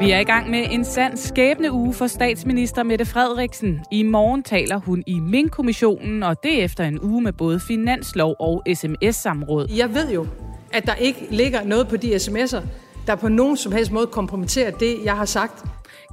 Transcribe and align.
Vi 0.00 0.10
er 0.10 0.18
i 0.18 0.24
gang 0.24 0.50
med 0.50 0.66
en 0.70 0.84
sand 0.84 1.16
skæbne 1.16 1.72
uge 1.72 1.94
for 1.94 2.06
statsminister 2.06 2.82
Mette 2.82 3.04
Frederiksen. 3.04 3.80
I 3.90 4.02
morgen 4.02 4.42
taler 4.42 4.76
hun 4.76 5.02
i 5.06 5.20
Mink-kommissionen, 5.20 6.22
og 6.22 6.42
det 6.42 6.64
efter 6.64 6.84
en 6.84 7.00
uge 7.00 7.22
med 7.22 7.32
både 7.32 7.60
finanslov 7.60 8.36
og 8.38 8.62
sms-samråd. 8.74 9.68
Jeg 9.76 9.94
ved 9.94 10.10
jo, 10.12 10.26
at 10.72 10.86
der 10.86 10.94
ikke 10.94 11.26
ligger 11.30 11.64
noget 11.64 11.88
på 11.88 11.96
de 11.96 12.16
sms'er, 12.16 12.60
der 13.06 13.14
på 13.14 13.28
nogen 13.28 13.56
som 13.56 13.72
helst 13.72 13.92
måde 13.92 14.06
kompromitterer 14.06 14.70
det, 14.70 14.96
jeg 15.04 15.16
har 15.16 15.24
sagt. 15.24 15.64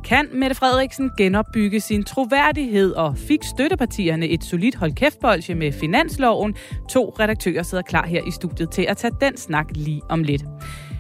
Kan 0.04 0.28
Mette 0.34 0.56
Frederiksen 0.56 1.12
genopbygge 1.18 1.80
sin 1.80 2.04
troværdighed, 2.04 2.92
og 2.92 3.18
fik 3.18 3.40
støttepartierne 3.44 4.28
et 4.28 4.44
solidt 4.44 4.76
holdkæftbolge 4.76 5.56
med 5.56 5.72
finansloven? 5.72 6.56
To 6.90 7.16
redaktører 7.20 7.64
sidder 7.64 7.84
klar 7.84 8.06
her 8.06 8.22
i 8.28 8.32
studiet 8.32 8.70
til 8.70 8.86
at 8.90 8.98
tage 8.98 9.14
den 9.22 9.38
snak 9.38 9.66
lige 9.72 10.02
om 10.10 10.24
lidt. 10.24 10.44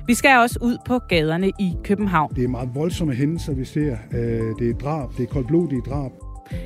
Vi 0.07 0.13
skal 0.13 0.37
også 0.37 0.59
ud 0.61 0.77
på 0.85 0.99
gaderne 0.99 1.49
i 1.49 1.73
København. 1.83 2.35
Det 2.35 2.43
er 2.43 2.47
meget 2.47 2.69
voldsomme 2.73 3.13
hændelser, 3.13 3.53
vi 3.53 3.65
ser. 3.65 3.97
Det 4.59 4.69
er 4.69 4.73
drab, 4.73 5.09
det 5.17 5.23
er 5.23 5.27
koldblodige 5.27 5.81
drab. 5.89 6.11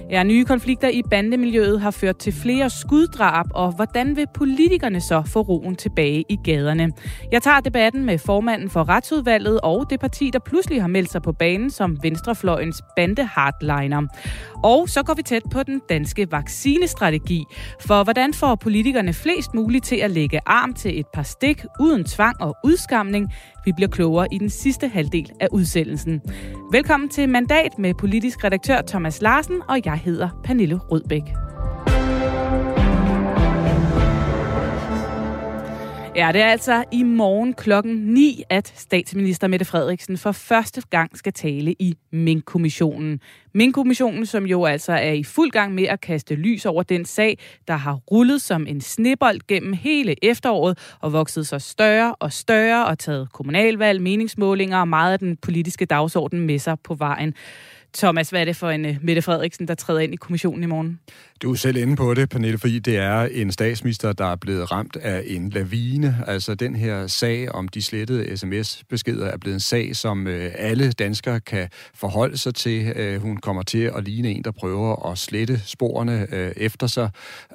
Ja, 0.09 0.23
nye 0.23 0.45
konflikter 0.45 0.89
i 0.89 1.01
bandemiljøet 1.09 1.81
har 1.81 1.91
ført 1.91 2.17
til 2.17 2.33
flere 2.33 2.69
skuddrab, 2.69 3.45
og 3.53 3.75
hvordan 3.75 4.15
vil 4.15 4.25
politikerne 4.33 5.01
så 5.01 5.23
få 5.27 5.41
roen 5.41 5.75
tilbage 5.75 6.23
i 6.29 6.37
gaderne? 6.43 6.91
Jeg 7.31 7.41
tager 7.41 7.59
debatten 7.59 8.05
med 8.05 8.17
formanden 8.17 8.69
for 8.69 8.89
Retsudvalget 8.89 9.59
og 9.63 9.85
det 9.89 9.99
parti, 9.99 10.29
der 10.33 10.39
pludselig 10.39 10.81
har 10.81 10.87
meldt 10.87 11.11
sig 11.11 11.21
på 11.21 11.31
banen 11.31 11.69
som 11.69 11.97
Venstrefløjens 12.03 12.81
bande-hardliner. 12.95 14.07
Og 14.63 14.89
så 14.89 15.03
går 15.03 15.13
vi 15.13 15.21
tæt 15.21 15.43
på 15.51 15.63
den 15.63 15.81
danske 15.89 16.31
vaccinestrategi. 16.31 17.43
For 17.81 18.03
hvordan 18.03 18.33
får 18.33 18.55
politikerne 18.55 19.13
flest 19.13 19.53
muligt 19.53 19.85
til 19.85 19.95
at 19.95 20.11
lægge 20.11 20.39
arm 20.45 20.73
til 20.73 20.99
et 20.99 21.05
par 21.13 21.23
stik 21.23 21.65
uden 21.79 22.03
tvang 22.03 22.41
og 22.41 22.55
udskamning? 22.63 23.29
Vi 23.65 23.71
bliver 23.75 23.89
klogere 23.89 24.27
i 24.31 24.37
den 24.37 24.49
sidste 24.49 24.87
halvdel 24.87 25.31
af 25.39 25.47
udsendelsen. 25.51 26.21
Velkommen 26.71 27.09
til 27.09 27.29
Mandat 27.29 27.71
med 27.79 27.93
politisk 27.93 28.43
redaktør 28.43 28.81
Thomas 28.87 29.21
Larsen, 29.21 29.61
og 29.69 29.79
jeg 29.85 29.95
hedder 29.95 30.29
Pernille 30.43 30.75
Rødbæk. 30.75 31.23
Ja, 36.15 36.29
det 36.33 36.41
er 36.41 36.45
altså 36.45 36.83
i 36.91 37.03
morgen 37.03 37.53
klokken 37.53 37.95
9, 37.95 38.43
at 38.49 38.73
statsminister 38.75 39.47
Mette 39.47 39.65
Frederiksen 39.65 40.17
for 40.17 40.31
første 40.31 40.81
gang 40.89 41.17
skal 41.17 41.33
tale 41.33 41.75
i 41.79 41.95
Mink-kommissionen. 42.11 43.19
Mink-kommissionen, 43.53 44.25
som 44.25 44.45
jo 44.45 44.65
altså 44.65 44.91
er 44.91 45.11
i 45.11 45.23
fuld 45.23 45.51
gang 45.51 45.73
med 45.73 45.83
at 45.83 46.01
kaste 46.01 46.35
lys 46.35 46.65
over 46.65 46.83
den 46.83 47.05
sag, 47.05 47.37
der 47.67 47.75
har 47.75 47.93
rullet 47.93 48.41
som 48.41 48.67
en 48.67 48.81
snebold 48.81 49.39
gennem 49.47 49.73
hele 49.73 50.15
efteråret 50.25 50.95
og 50.99 51.13
vokset 51.13 51.47
sig 51.47 51.61
større 51.61 52.15
og 52.15 52.33
større 52.33 52.85
og 52.87 52.99
taget 52.99 53.31
kommunalvalg, 53.33 54.01
meningsmålinger 54.01 54.79
og 54.79 54.87
meget 54.87 55.13
af 55.13 55.19
den 55.19 55.37
politiske 55.37 55.85
dagsorden 55.85 56.39
med 56.39 56.59
sig 56.59 56.79
på 56.79 56.93
vejen. 56.93 57.33
Thomas, 57.93 58.29
hvad 58.29 58.41
er 58.41 58.45
det 58.45 58.55
for 58.55 58.69
en 58.69 58.85
uh, 58.85 58.95
Mette 59.01 59.21
Frederiksen, 59.21 59.67
der 59.67 59.75
træder 59.75 59.99
ind 59.99 60.13
i 60.13 60.15
kommissionen 60.15 60.63
i 60.63 60.65
morgen? 60.65 60.99
Du 61.41 61.51
er 61.51 61.55
selv 61.55 61.77
inde 61.77 61.95
på 61.95 62.13
det, 62.13 62.29
Pernille, 62.29 62.57
fordi 62.57 62.79
det 62.79 62.97
er 62.97 63.21
en 63.21 63.51
statsminister, 63.51 64.13
der 64.13 64.25
er 64.25 64.35
blevet 64.35 64.71
ramt 64.71 64.95
af 64.95 65.23
en 65.27 65.49
lavine. 65.49 66.23
Altså 66.27 66.55
den 66.55 66.75
her 66.75 67.07
sag 67.07 67.51
om 67.51 67.67
de 67.67 67.81
slettede 67.81 68.37
sms-beskeder 68.37 69.25
er 69.27 69.37
blevet 69.37 69.53
en 69.53 69.59
sag, 69.59 69.95
som 69.95 70.27
øh, 70.27 70.51
alle 70.55 70.91
danskere 70.91 71.39
kan 71.39 71.69
forholde 71.95 72.37
sig 72.37 72.55
til. 72.55 72.93
Øh, 72.95 73.21
hun 73.21 73.37
kommer 73.37 73.63
til 73.63 73.91
at 73.95 74.03
ligne 74.03 74.29
en, 74.29 74.43
der 74.43 74.51
prøver 74.51 75.11
at 75.11 75.17
slette 75.17 75.61
sporene 75.65 76.27
efter 76.57 76.87
sig. 76.87 77.09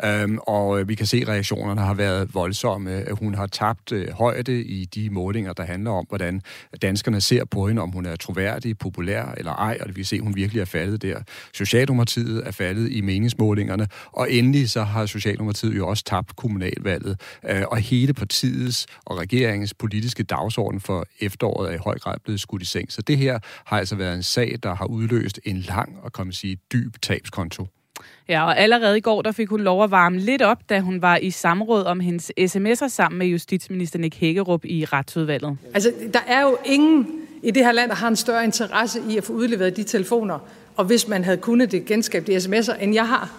Øhm, 0.04 0.38
og 0.38 0.88
vi 0.88 0.94
kan 0.94 1.06
se, 1.06 1.16
at 1.16 1.28
reaktionerne 1.28 1.80
har 1.80 1.94
været 1.94 2.34
voldsomme. 2.34 3.04
Hun 3.10 3.34
har 3.34 3.46
tabt 3.46 3.92
højde 4.12 4.62
i 4.64 4.84
de 4.84 5.10
målinger, 5.10 5.52
der 5.52 5.62
handler 5.62 5.90
om, 5.90 6.06
hvordan 6.08 6.42
danskerne 6.82 7.20
ser 7.20 7.44
på 7.44 7.68
hende, 7.68 7.82
om 7.82 7.90
hun 7.90 8.06
er 8.06 8.16
troværdig, 8.16 8.78
populær 8.78 9.34
eller 9.36 9.52
ej, 9.52 9.78
og 9.80 9.88
vi 9.88 9.92
vil 9.94 10.06
se, 10.06 10.20
hun 10.26 10.36
virkelig 10.36 10.60
er 10.60 10.64
faldet 10.64 11.02
der. 11.02 11.18
Socialdemokratiet 11.52 12.46
er 12.46 12.50
faldet 12.50 12.92
i 12.92 13.00
meningsmålinger 13.00 13.76
vælgerne. 13.76 13.88
Og 14.12 14.32
endelig 14.32 14.70
så 14.70 14.82
har 14.82 15.06
Socialdemokratiet 15.06 15.76
jo 15.76 15.88
også 15.88 16.04
tabt 16.04 16.36
kommunalvalget, 16.36 17.20
øh, 17.48 17.62
og 17.70 17.76
hele 17.76 18.12
partiets 18.12 18.86
og 19.04 19.18
regeringens 19.18 19.74
politiske 19.74 20.22
dagsorden 20.22 20.80
for 20.80 21.06
efteråret 21.20 21.70
er 21.70 21.74
i 21.74 21.78
høj 21.84 21.98
grad 21.98 22.14
blevet 22.24 22.40
skudt 22.40 22.62
i 22.62 22.64
seng. 22.64 22.92
Så 22.92 23.02
det 23.02 23.18
her 23.18 23.38
har 23.64 23.78
altså 23.78 23.96
været 23.96 24.14
en 24.14 24.22
sag, 24.22 24.56
der 24.62 24.74
har 24.74 24.86
udløst 24.86 25.40
en 25.44 25.56
lang 25.56 25.98
og 26.02 26.12
kan 26.12 26.26
man 26.26 26.32
sige 26.32 26.56
dyb 26.72 26.96
tabskonto. 27.02 27.66
Ja, 28.28 28.44
og 28.44 28.58
allerede 28.58 28.98
i 28.98 29.00
går, 29.00 29.22
der 29.22 29.32
fik 29.32 29.48
hun 29.48 29.60
lov 29.60 29.84
at 29.84 29.90
varme 29.90 30.18
lidt 30.18 30.42
op, 30.42 30.58
da 30.68 30.80
hun 30.80 31.02
var 31.02 31.16
i 31.16 31.30
samråd 31.30 31.84
om 31.84 32.00
hendes 32.00 32.32
sms'er 32.40 32.88
sammen 32.88 33.18
med 33.18 33.26
justitsminister 33.26 33.98
Nick 33.98 34.14
Hækkerup 34.14 34.64
i 34.64 34.84
retsudvalget. 34.84 35.58
Altså, 35.74 35.92
der 36.12 36.20
er 36.26 36.42
jo 36.42 36.56
ingen 36.64 37.25
i 37.42 37.50
det 37.50 37.64
her 37.64 37.72
land, 37.72 37.90
der 37.90 37.96
har 37.96 38.08
en 38.08 38.16
større 38.16 38.44
interesse 38.44 39.00
i 39.08 39.16
at 39.16 39.24
få 39.24 39.32
udleveret 39.32 39.76
de 39.76 39.82
telefoner, 39.82 40.38
og 40.76 40.84
hvis 40.84 41.08
man 41.08 41.24
havde 41.24 41.36
kunnet 41.36 41.72
det 41.72 41.84
genskabe 41.84 42.32
de 42.32 42.36
sms'er, 42.36 42.82
end 42.82 42.94
jeg 42.94 43.08
har. 43.08 43.30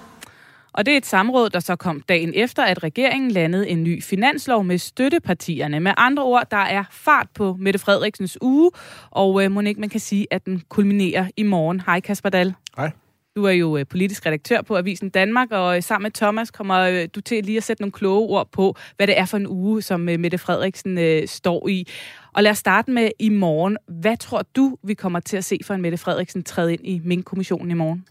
Og 0.74 0.86
det 0.86 0.94
er 0.94 0.98
et 0.98 1.06
samråd, 1.06 1.50
der 1.50 1.60
så 1.60 1.76
kom 1.76 2.02
dagen 2.02 2.32
efter, 2.36 2.64
at 2.64 2.84
regeringen 2.84 3.32
landede 3.32 3.70
en 3.70 3.84
ny 3.84 4.04
finanslov 4.04 4.64
med 4.64 4.78
støttepartierne. 4.78 5.80
Med 5.80 5.92
andre 5.98 6.24
ord, 6.24 6.48
der 6.52 6.58
er 6.58 6.84
fart 6.92 7.28
på 7.34 7.56
Mette 7.60 7.80
Frederiksens 7.80 8.38
uge, 8.42 8.72
og 9.12 9.44
øh, 9.44 9.52
Monique, 9.52 9.80
man 9.80 9.90
kan 9.90 10.00
sige, 10.00 10.28
at 10.32 10.46
den 10.46 10.64
kulminerer 10.70 11.28
i 11.38 11.44
morgen. 11.44 11.82
Hej 11.86 12.00
Kasper 12.00 12.30
Dahl. 12.30 12.54
Hej. 12.78 12.92
Du 13.38 13.44
er 13.44 13.52
jo 13.52 13.78
øh, 13.78 13.86
politisk 13.86 14.26
redaktør 14.26 14.62
på 14.62 14.78
Avisen 14.78 15.10
Danmark, 15.10 15.52
og 15.52 15.76
øh, 15.76 15.84
sammen 15.84 16.06
med 16.06 16.12
Thomas 16.12 16.52
kommer 16.52 16.80
øh, 16.80 17.08
du 17.16 17.22
til 17.22 17.44
lige 17.44 17.58
at 17.58 17.64
sætte 17.64 17.82
nogle 17.84 17.92
kloge 17.92 18.30
ord 18.30 18.52
på, 18.52 18.76
hvad 18.96 19.08
det 19.08 19.20
er 19.20 19.26
for 19.26 19.38
en 19.38 19.48
uge, 19.48 19.82
som 19.82 20.10
øh, 20.10 20.20
Mette 20.20 20.38
Frederiksen 20.38 20.98
øh, 20.98 21.28
står 21.28 21.68
i. 21.68 21.88
Og 22.34 22.44
lad 22.44 22.52
os 22.52 22.58
starte 22.58 22.92
med 22.92 23.10
i 23.20 23.30
morgen. 23.30 23.78
Hvad 23.88 24.18
tror 24.18 24.42
du, 24.56 24.78
vi 24.84 24.94
kommer 24.94 25.20
til 25.20 25.38
at 25.38 25.46
se 25.46 25.60
for 25.64 25.74
en 25.74 25.82
Mette 25.82 25.98
Frederiksen 25.98 26.44
træde 26.44 26.74
ind 26.74 26.82
i 26.84 27.02
Mink-kommissionen 27.04 27.72
i 27.72 27.74
morgen? 27.74 28.06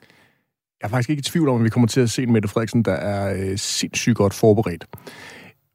Jeg 0.80 0.86
er 0.86 0.90
faktisk 0.90 1.10
ikke 1.10 1.20
i 1.20 1.22
tvivl 1.22 1.48
om, 1.48 1.56
at 1.56 1.64
vi 1.64 1.70
kommer 1.70 1.88
til 1.88 2.00
at 2.00 2.10
se 2.10 2.22
en 2.22 2.32
Mette 2.32 2.48
Frederiksen, 2.48 2.82
der 2.82 2.92
er 2.92 3.50
øh, 3.50 3.58
sindssygt 3.58 4.16
godt 4.16 4.34
forberedt. 4.34 4.86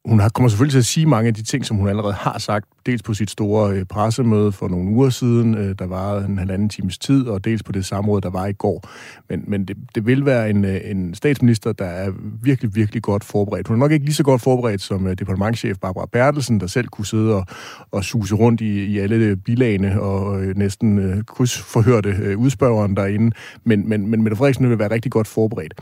Hun 0.04 0.20
har, 0.20 0.28
kommer 0.28 0.48
selvfølgelig 0.48 0.72
til 0.72 0.78
at 0.78 0.84
sige 0.84 1.06
mange 1.06 1.28
af 1.28 1.34
de 1.34 1.42
ting, 1.42 1.66
som 1.66 1.76
hun 1.76 1.88
allerede 1.88 2.12
har 2.12 2.38
sagt, 2.38 2.68
dels 2.86 3.02
på 3.02 3.14
sit 3.14 3.30
store 3.30 3.72
øh, 3.72 3.84
pressemøde 3.84 4.52
for 4.52 4.68
nogle 4.68 4.90
uger 4.90 5.10
siden, 5.10 5.54
øh, 5.54 5.74
der 5.78 5.86
var 5.86 6.18
en 6.18 6.38
halvanden 6.38 6.68
times 6.68 6.98
tid, 6.98 7.26
og 7.26 7.44
dels 7.44 7.62
på 7.62 7.72
det 7.72 7.86
samråd, 7.86 8.20
der 8.20 8.30
var 8.30 8.46
i 8.46 8.52
går. 8.52 8.88
Men, 9.28 9.44
men 9.46 9.64
det, 9.64 9.76
det 9.94 10.06
vil 10.06 10.26
være 10.26 10.50
en, 10.50 10.64
øh, 10.64 10.80
en 10.84 11.14
statsminister, 11.14 11.72
der 11.72 11.84
er 11.84 12.12
virkelig, 12.42 12.74
virkelig 12.74 13.02
godt 13.02 13.24
forberedt. 13.24 13.68
Hun 13.68 13.76
er 13.76 13.78
nok 13.78 13.92
ikke 13.92 14.04
lige 14.04 14.14
så 14.14 14.22
godt 14.22 14.42
forberedt 14.42 14.80
som 14.80 15.06
øh, 15.06 15.18
departementchef 15.18 15.78
Barbara 15.78 16.06
Bertelsen, 16.12 16.60
der 16.60 16.66
selv 16.66 16.88
kunne 16.88 17.06
sidde 17.06 17.34
og, 17.34 17.46
og 17.90 18.04
suse 18.04 18.34
rundt 18.34 18.60
i, 18.60 18.84
i 18.84 18.98
alle 18.98 19.16
øh, 19.16 19.36
bilagene 19.36 20.00
og 20.00 20.42
øh, 20.42 20.56
næsten 20.56 20.98
øh, 20.98 21.24
krydsforhørte 21.24 22.08
øh, 22.22 22.38
udspørgeren 22.38 22.96
derinde. 22.96 23.36
Men, 23.64 23.88
men, 23.88 24.06
men 24.06 24.22
Mette 24.22 24.36
Frederiksen 24.36 24.70
vil 24.70 24.78
være 24.78 24.90
rigtig 24.90 25.12
godt 25.12 25.26
forberedt. 25.26 25.74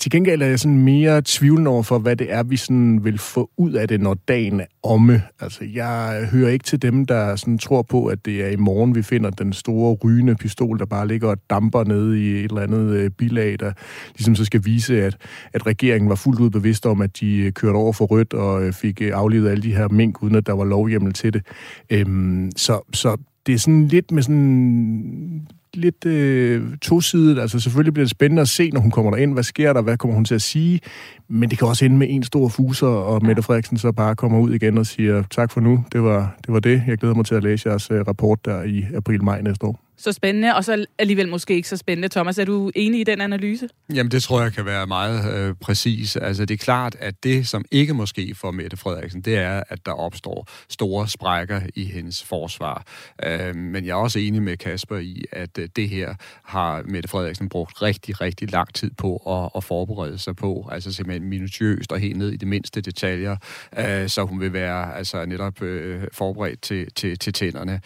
Til 0.00 0.10
gengæld 0.10 0.42
er 0.42 0.46
jeg 0.46 0.60
sådan 0.60 0.78
mere 0.78 1.22
tvivlende 1.24 1.70
over 1.70 1.82
for, 1.82 1.98
hvad 1.98 2.16
det 2.16 2.32
er, 2.32 2.42
vi 2.42 2.56
sådan 2.56 3.04
vil 3.04 3.18
få 3.18 3.50
ud 3.56 3.72
af 3.72 3.88
det, 3.88 4.00
når 4.00 4.14
dagen 4.14 4.60
er 4.60 4.64
omme. 4.82 5.22
Altså, 5.40 5.64
jeg 5.74 6.28
hører 6.32 6.50
ikke 6.50 6.64
til 6.64 6.82
dem, 6.82 7.06
der 7.06 7.36
sådan 7.36 7.58
tror 7.58 7.82
på, 7.82 8.06
at 8.06 8.24
det 8.24 8.44
er 8.44 8.48
i 8.48 8.56
morgen, 8.56 8.94
vi 8.94 9.02
finder 9.02 9.30
den 9.30 9.52
store 9.52 9.94
rygende 10.04 10.34
pistol, 10.34 10.78
der 10.78 10.84
bare 10.86 11.08
ligger 11.08 11.28
og 11.28 11.36
damper 11.50 11.84
nede 11.84 12.20
i 12.20 12.30
et 12.30 12.44
eller 12.44 12.60
andet 12.60 12.96
øh, 12.96 13.10
bilag, 13.10 13.60
der 13.60 13.72
ligesom 14.18 14.34
så 14.34 14.44
skal 14.44 14.64
vise, 14.64 15.02
at, 15.02 15.16
at 15.52 15.66
regeringen 15.66 16.08
var 16.08 16.14
fuldt 16.14 16.40
ud 16.40 16.50
bevidst 16.50 16.86
om, 16.86 17.00
at 17.00 17.20
de 17.20 17.36
øh, 17.36 17.52
kørte 17.52 17.76
over 17.76 17.92
for 17.92 18.04
rødt 18.04 18.34
og 18.34 18.62
øh, 18.62 18.72
fik 18.72 19.00
aflivet 19.00 19.50
alle 19.50 19.62
de 19.62 19.74
her 19.74 19.88
mink, 19.88 20.22
uden 20.22 20.34
at 20.34 20.46
der 20.46 20.52
var 20.52 20.64
lovhjemmel 20.64 21.12
til 21.12 21.32
det. 21.32 21.42
Øhm, 21.90 22.50
så, 22.56 22.80
så 22.92 23.16
det 23.46 23.54
er 23.54 23.58
sådan 23.58 23.86
lidt 23.86 24.10
med 24.10 24.22
sådan 24.22 25.46
lidt 25.74 26.06
øh, 26.06 26.76
tosidigt. 26.82 27.38
Altså 27.38 27.60
selvfølgelig 27.60 27.94
bliver 27.94 28.04
det 28.04 28.10
spændende 28.10 28.42
at 28.42 28.48
se, 28.48 28.70
når 28.70 28.80
hun 28.80 28.90
kommer 28.90 29.10
derind. 29.10 29.32
Hvad 29.32 29.42
sker 29.42 29.72
der? 29.72 29.82
Hvad 29.82 29.96
kommer 29.96 30.14
hun 30.14 30.24
til 30.24 30.34
at 30.34 30.42
sige? 30.42 30.80
Men 31.28 31.50
det 31.50 31.58
kan 31.58 31.68
også 31.68 31.84
ende 31.84 31.96
med 31.96 32.06
en 32.10 32.22
stor 32.22 32.48
fuser, 32.48 32.86
og 32.86 33.26
Mette 33.26 33.42
Frederiksen 33.42 33.78
så 33.78 33.92
bare 33.92 34.16
kommer 34.16 34.38
ud 34.38 34.52
igen 34.52 34.78
og 34.78 34.86
siger, 34.86 35.22
tak 35.30 35.52
for 35.52 35.60
nu, 35.60 35.84
det 35.92 36.02
var 36.02 36.36
det. 36.46 36.52
Var 36.52 36.60
det. 36.60 36.82
Jeg 36.86 36.98
glæder 36.98 37.14
mig 37.14 37.26
til 37.26 37.34
at 37.34 37.42
læse 37.42 37.68
jeres 37.68 37.90
øh, 37.90 38.00
rapport 38.08 38.44
der 38.44 38.62
i 38.62 38.84
april-maj 38.94 39.40
næste 39.40 39.66
år 39.66 39.89
så 40.02 40.12
spændende, 40.12 40.54
og 40.54 40.64
så 40.64 40.86
alligevel 40.98 41.28
måske 41.28 41.54
ikke 41.54 41.68
så 41.68 41.76
spændende. 41.76 42.08
Thomas, 42.08 42.38
er 42.38 42.44
du 42.44 42.70
enig 42.74 43.00
i 43.00 43.04
den 43.04 43.20
analyse? 43.20 43.68
Jamen, 43.94 44.10
det 44.10 44.22
tror 44.22 44.42
jeg 44.42 44.52
kan 44.52 44.64
være 44.64 44.86
meget 44.86 45.34
øh, 45.34 45.54
præcis. 45.60 46.16
Altså, 46.16 46.44
det 46.44 46.54
er 46.54 46.58
klart, 46.58 46.96
at 46.98 47.24
det, 47.24 47.48
som 47.48 47.64
ikke 47.70 47.94
måske 47.94 48.34
for 48.34 48.50
Mette 48.50 48.76
Frederiksen, 48.76 49.20
det 49.20 49.36
er, 49.36 49.62
at 49.68 49.86
der 49.86 49.92
opstår 49.92 50.48
store 50.68 51.08
sprækker 51.08 51.60
i 51.74 51.84
hendes 51.84 52.24
forsvar. 52.24 52.84
Øh, 53.24 53.56
men 53.56 53.84
jeg 53.84 53.90
er 53.90 53.94
også 53.94 54.18
enig 54.18 54.42
med 54.42 54.56
Kasper 54.56 54.96
i, 54.96 55.24
at 55.32 55.58
øh, 55.58 55.68
det 55.76 55.88
her 55.88 56.14
har 56.44 56.82
Mette 56.82 57.08
Frederiksen 57.08 57.48
brugt 57.48 57.82
rigtig, 57.82 58.20
rigtig 58.20 58.52
lang 58.52 58.74
tid 58.74 58.90
på 58.98 59.16
at, 59.16 59.50
at 59.56 59.64
forberede 59.64 60.18
sig 60.18 60.36
på. 60.36 60.68
Altså 60.72 60.92
simpelthen 60.92 61.28
minutiøst 61.28 61.92
og 61.92 61.98
helt 61.98 62.16
ned 62.16 62.30
i 62.30 62.36
de 62.36 62.46
mindste 62.46 62.80
detaljer, 62.80 63.36
øh, 63.78 64.08
så 64.08 64.24
hun 64.24 64.40
vil 64.40 64.52
være 64.52 64.96
altså 64.96 65.24
netop 65.26 65.62
øh, 65.62 66.02
forberedt 66.12 66.62
til, 66.62 66.92
til, 66.94 67.18
til 67.18 67.32
tænderne. 67.32 67.80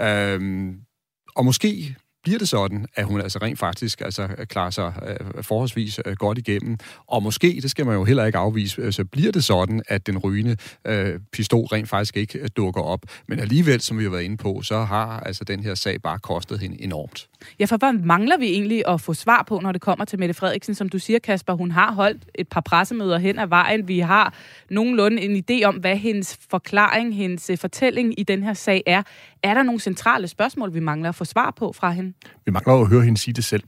Øh, 0.00 0.76
og 1.36 1.44
måske 1.44 1.96
bliver 2.26 2.38
det 2.38 2.48
sådan, 2.48 2.86
at 2.94 3.04
hun 3.04 3.20
altså 3.20 3.38
rent 3.42 3.58
faktisk 3.58 4.00
altså, 4.00 4.28
klarer 4.48 4.70
sig 4.70 4.92
øh, 5.06 5.44
forholdsvis 5.44 6.00
øh, 6.06 6.16
godt 6.16 6.38
igennem. 6.38 6.78
Og 7.06 7.22
måske, 7.22 7.58
det 7.62 7.70
skal 7.70 7.86
man 7.86 7.94
jo 7.94 8.04
heller 8.04 8.24
ikke 8.24 8.38
afvise, 8.38 8.82
øh, 8.82 8.92
så 8.92 9.04
bliver 9.04 9.32
det 9.32 9.44
sådan, 9.44 9.82
at 9.88 10.06
den 10.06 10.18
rygende 10.18 10.56
øh, 10.86 11.20
pistol 11.32 11.64
rent 11.64 11.88
faktisk 11.88 12.16
ikke 12.16 12.38
øh, 12.38 12.48
dukker 12.56 12.82
op. 12.82 13.00
Men 13.28 13.38
alligevel, 13.38 13.80
som 13.80 13.98
vi 13.98 14.02
har 14.02 14.10
været 14.10 14.22
inde 14.22 14.36
på, 14.36 14.62
så 14.62 14.78
har 14.78 15.20
altså 15.20 15.44
den 15.44 15.62
her 15.62 15.74
sag 15.74 16.02
bare 16.02 16.18
kostet 16.18 16.60
hende 16.60 16.82
enormt. 16.82 17.28
Ja, 17.58 17.64
for 17.64 17.76
hvad 17.76 17.92
mangler 17.92 18.38
vi 18.38 18.46
egentlig 18.46 18.82
at 18.88 19.00
få 19.00 19.14
svar 19.14 19.44
på, 19.48 19.60
når 19.62 19.72
det 19.72 19.80
kommer 19.80 20.04
til 20.04 20.18
Mette 20.18 20.34
Frederiksen? 20.34 20.74
Som 20.74 20.88
du 20.88 20.98
siger, 20.98 21.18
Kasper, 21.18 21.52
hun 21.52 21.70
har 21.70 21.92
holdt 21.92 22.22
et 22.34 22.48
par 22.48 22.60
pressemøder 22.60 23.18
hen 23.18 23.38
ad 23.38 23.46
vejen. 23.46 23.88
Vi 23.88 23.98
har 23.98 24.34
nogenlunde 24.70 25.22
en 25.22 25.44
idé 25.50 25.64
om, 25.64 25.74
hvad 25.74 25.96
hendes 25.96 26.38
forklaring, 26.50 27.16
hendes 27.16 27.50
øh, 27.50 27.58
fortælling 27.58 28.20
i 28.20 28.22
den 28.22 28.42
her 28.42 28.54
sag 28.54 28.82
er. 28.86 29.02
Er 29.42 29.54
der 29.54 29.62
nogle 29.62 29.80
centrale 29.80 30.28
spørgsmål, 30.28 30.74
vi 30.74 30.80
mangler 30.80 31.08
at 31.08 31.14
få 31.14 31.24
svar 31.24 31.50
på 31.50 31.72
fra 31.72 31.90
hende? 31.90 32.12
Vi 32.44 32.52
mangler 32.52 32.74
at 32.74 32.88
høre 32.88 33.02
hende 33.02 33.18
sige 33.18 33.34
det 33.34 33.44
selv. 33.44 33.62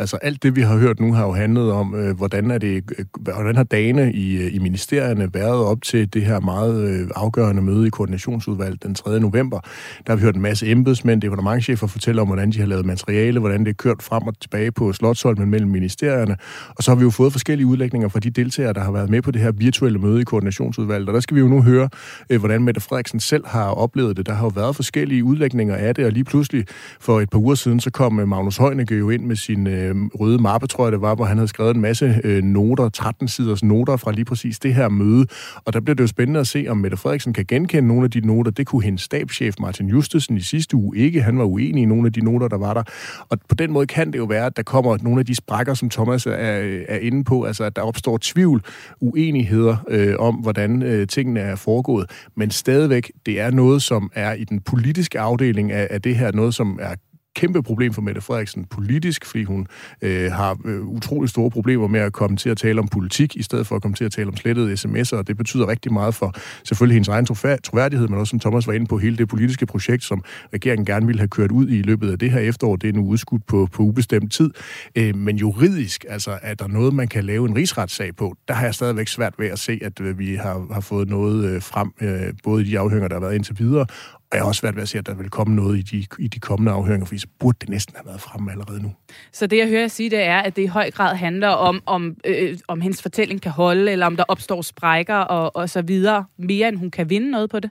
Altså 0.00 0.16
alt 0.16 0.42
det, 0.42 0.56
vi 0.56 0.60
har 0.60 0.76
hørt 0.76 1.00
nu, 1.00 1.12
har 1.12 1.24
jo 1.24 1.32
handlet 1.32 1.72
om, 1.72 1.94
øh, 1.94 2.16
hvordan, 2.16 2.50
er 2.50 2.58
det, 2.58 2.84
øh, 2.98 3.04
hvordan 3.20 3.56
har 3.56 3.62
dagene 3.62 4.12
i, 4.12 4.36
øh, 4.36 4.54
i 4.54 4.58
ministerierne 4.58 5.34
været 5.34 5.64
op 5.64 5.82
til 5.82 6.14
det 6.14 6.22
her 6.22 6.40
meget 6.40 6.84
øh, 6.84 7.08
afgørende 7.16 7.62
møde 7.62 7.86
i 7.86 7.90
koordinationsudvalget 7.90 8.82
den 8.82 8.94
3. 8.94 9.20
november. 9.20 9.60
Der 10.06 10.12
har 10.12 10.16
vi 10.16 10.22
hørt 10.22 10.34
en 10.34 10.42
masse 10.42 10.70
embedsmænd, 10.70 11.22
departementchefer 11.22 11.86
fortælle 11.86 12.20
om, 12.20 12.26
hvordan 12.26 12.50
de 12.50 12.58
har 12.58 12.66
lavet 12.66 12.86
materiale, 12.86 13.40
hvordan 13.40 13.60
det 13.60 13.68
er 13.68 13.74
kørt 13.74 14.02
frem 14.02 14.22
og 14.22 14.40
tilbage 14.40 14.72
på 14.72 14.92
Slottsholmen 14.92 15.50
mellem 15.50 15.70
ministerierne. 15.70 16.36
Og 16.76 16.82
så 16.82 16.90
har 16.90 16.96
vi 16.96 17.02
jo 17.02 17.10
fået 17.10 17.32
forskellige 17.32 17.66
udlægninger 17.66 18.08
fra 18.08 18.20
de 18.20 18.30
deltagere, 18.30 18.72
der 18.72 18.80
har 18.80 18.92
været 18.92 19.10
med 19.10 19.22
på 19.22 19.30
det 19.30 19.42
her 19.42 19.52
virtuelle 19.52 19.98
møde 19.98 20.20
i 20.20 20.24
koordinationsudvalget. 20.24 21.08
Og 21.08 21.14
der 21.14 21.20
skal 21.20 21.34
vi 21.34 21.40
jo 21.40 21.48
nu 21.48 21.62
høre, 21.62 21.88
øh, 22.30 22.38
hvordan 22.38 22.62
Mette 22.62 22.80
Frederiksen 22.80 23.20
selv 23.20 23.46
har 23.46 23.70
oplevet 23.70 24.16
det. 24.16 24.26
Der 24.26 24.32
har 24.32 24.44
jo 24.44 24.52
været 24.54 24.76
forskellige 24.76 25.24
udlægninger 25.24 25.76
af 25.76 25.94
det, 25.94 26.04
og 26.04 26.12
lige 26.12 26.24
pludselig 26.24 26.64
for 27.00 27.20
et 27.20 27.30
par 27.30 27.38
uger 27.38 27.54
siden, 27.54 27.80
så 27.80 27.90
kom 27.90 28.20
øh, 28.20 28.28
Magnus 28.28 28.56
Heunicke 28.56 28.94
jo 28.94 29.10
ind 29.10 29.24
med 29.24 29.36
sin 29.36 29.66
øh, 29.66 29.89
Øh, 29.90 29.96
røde 30.20 30.38
mappe, 30.38 30.66
tror 30.66 30.84
jeg 30.84 30.92
det 30.92 31.00
var, 31.00 31.14
hvor 31.14 31.24
han 31.24 31.36
havde 31.36 31.48
skrevet 31.48 31.74
en 31.74 31.80
masse 31.80 32.20
øh, 32.24 32.42
noter, 32.42 32.88
13 32.88 33.28
siders 33.28 33.64
noter 33.64 33.96
fra 33.96 34.12
lige 34.12 34.24
præcis 34.24 34.58
det 34.58 34.74
her 34.74 34.88
møde. 34.88 35.26
Og 35.64 35.72
der 35.72 35.80
bliver 35.80 35.94
det 35.94 36.02
jo 36.02 36.06
spændende 36.06 36.40
at 36.40 36.46
se, 36.46 36.66
om 36.68 36.76
Mette 36.76 36.96
Frederiksen 36.96 37.32
kan 37.32 37.44
genkende 37.48 37.88
nogle 37.88 38.04
af 38.04 38.10
de 38.10 38.20
noter. 38.20 38.50
Det 38.50 38.66
kunne 38.66 38.82
hendes 38.82 39.02
stabschef 39.02 39.54
Martin 39.60 39.88
Justesen 39.88 40.36
i 40.36 40.40
sidste 40.40 40.76
uge 40.76 40.96
ikke. 40.96 41.22
Han 41.22 41.38
var 41.38 41.44
uenig 41.44 41.82
i 41.82 41.86
nogle 41.86 42.06
af 42.06 42.12
de 42.12 42.20
noter, 42.20 42.48
der 42.48 42.58
var 42.58 42.74
der. 42.74 42.82
Og 43.28 43.38
på 43.48 43.54
den 43.54 43.72
måde 43.72 43.86
kan 43.86 44.12
det 44.12 44.18
jo 44.18 44.24
være, 44.24 44.46
at 44.46 44.56
der 44.56 44.62
kommer 44.62 44.96
nogle 45.02 45.20
af 45.20 45.26
de 45.26 45.34
sprækker, 45.34 45.74
som 45.74 45.90
Thomas 45.90 46.26
er, 46.26 46.60
øh, 46.60 46.84
er 46.88 46.98
inde 46.98 47.24
på, 47.24 47.44
altså 47.44 47.64
at 47.64 47.76
der 47.76 47.82
opstår 47.82 48.18
tvivl, 48.22 48.62
uenigheder 49.00 49.76
øh, 49.88 50.14
om, 50.18 50.34
hvordan 50.34 50.82
øh, 50.82 51.06
tingene 51.06 51.40
er 51.40 51.56
foregået. 51.56 52.10
Men 52.36 52.50
stadigvæk, 52.50 53.12
det 53.26 53.40
er 53.40 53.50
noget, 53.50 53.82
som 53.82 54.10
er 54.14 54.32
i 54.32 54.44
den 54.44 54.60
politiske 54.60 55.20
afdeling 55.20 55.72
af, 55.72 55.88
af 55.90 56.02
det 56.02 56.16
her, 56.16 56.32
noget, 56.32 56.54
som 56.54 56.78
er 56.82 56.94
kæmpe 57.36 57.62
problem 57.62 57.92
for 57.92 58.02
Mette 58.02 58.20
Frederiksen 58.20 58.64
politisk, 58.64 59.24
fordi 59.24 59.44
hun 59.44 59.66
øh, 60.02 60.32
har 60.32 60.58
øh, 60.64 60.80
utrolig 60.80 61.30
store 61.30 61.50
problemer 61.50 61.86
med 61.86 62.00
at 62.00 62.12
komme 62.12 62.36
til 62.36 62.50
at 62.50 62.56
tale 62.56 62.80
om 62.80 62.88
politik, 62.88 63.36
i 63.36 63.42
stedet 63.42 63.66
for 63.66 63.76
at 63.76 63.82
komme 63.82 63.94
til 63.94 64.04
at 64.04 64.12
tale 64.12 64.28
om 64.28 64.36
slettede 64.36 64.72
sms'er, 64.72 65.16
og 65.16 65.26
det 65.26 65.36
betyder 65.36 65.68
rigtig 65.68 65.92
meget 65.92 66.14
for 66.14 66.34
selvfølgelig 66.64 66.94
hendes 66.94 67.08
egen 67.08 67.26
troværdighed, 67.26 68.08
men 68.08 68.18
også 68.18 68.30
som 68.30 68.40
Thomas 68.40 68.66
var 68.66 68.72
inde 68.72 68.86
på, 68.86 68.98
hele 68.98 69.16
det 69.16 69.28
politiske 69.28 69.66
projekt, 69.66 70.04
som 70.04 70.24
regeringen 70.52 70.86
gerne 70.86 71.06
ville 71.06 71.18
have 71.18 71.28
kørt 71.28 71.52
ud 71.52 71.68
i 71.68 71.82
løbet 71.82 72.10
af 72.12 72.18
det 72.18 72.30
her 72.30 72.40
efterår. 72.40 72.76
Det 72.76 72.88
er 72.88 72.92
nu 72.92 73.04
udskudt 73.04 73.46
på, 73.46 73.68
på 73.72 73.82
ubestemt 73.82 74.32
tid. 74.32 74.50
Øh, 74.96 75.16
men 75.16 75.36
juridisk, 75.36 76.04
altså, 76.08 76.38
er 76.42 76.54
der 76.54 76.66
noget, 76.66 76.94
man 76.94 77.08
kan 77.08 77.24
lave 77.24 77.48
en 77.48 77.56
rigsretssag 77.56 78.16
på? 78.16 78.34
Der 78.48 78.54
har 78.54 78.64
jeg 78.64 78.74
stadigvæk 78.74 79.08
svært 79.08 79.34
ved 79.38 79.46
at 79.46 79.58
se, 79.58 79.78
at 79.82 80.00
øh, 80.00 80.18
vi 80.18 80.34
har, 80.34 80.66
har 80.72 80.80
fået 80.80 81.08
noget 81.08 81.44
øh, 81.44 81.62
frem, 81.62 81.92
øh, 82.00 82.32
både 82.44 82.62
i 82.62 82.66
de 82.70 82.78
afhøringer, 82.78 83.08
der 83.08 83.14
har 83.14 83.20
været 83.20 83.34
indtil 83.34 83.58
videre, 83.58 83.86
og 84.30 84.36
jeg 84.36 84.42
har 84.42 84.48
også 84.48 84.62
været 84.62 84.74
ved 84.74 84.82
at 84.82 84.88
se, 84.88 84.98
at 84.98 85.06
der 85.06 85.14
vil 85.14 85.30
komme 85.30 85.54
noget 85.54 85.78
i 85.78 85.82
de, 85.82 86.06
i 86.18 86.28
de 86.28 86.40
kommende 86.40 86.72
afhøringer, 86.72 87.06
fordi 87.06 87.18
så 87.18 87.26
burde 87.38 87.56
det 87.60 87.68
næsten 87.68 87.96
have 87.96 88.06
været 88.06 88.20
fremme 88.20 88.50
allerede 88.52 88.82
nu. 88.82 88.92
Så 89.32 89.46
det, 89.46 89.58
jeg 89.58 89.68
hører 89.68 89.80
jeg 89.80 89.90
sige, 89.90 90.10
det 90.10 90.22
er, 90.22 90.38
at 90.38 90.56
det 90.56 90.62
i 90.62 90.66
høj 90.66 90.90
grad 90.90 91.16
handler 91.16 91.48
om, 91.48 91.82
om, 91.86 92.16
øh, 92.26 92.58
om 92.68 92.80
hendes 92.80 93.02
fortælling 93.02 93.42
kan 93.42 93.52
holde, 93.52 93.92
eller 93.92 94.06
om 94.06 94.16
der 94.16 94.24
opstår 94.28 94.62
sprækker 94.62 95.16
og, 95.16 95.56
og 95.56 95.70
så 95.70 95.82
videre, 95.82 96.24
mere 96.38 96.68
end 96.68 96.76
hun 96.76 96.90
kan 96.90 97.10
vinde 97.10 97.30
noget 97.30 97.50
på 97.50 97.60
det? 97.60 97.70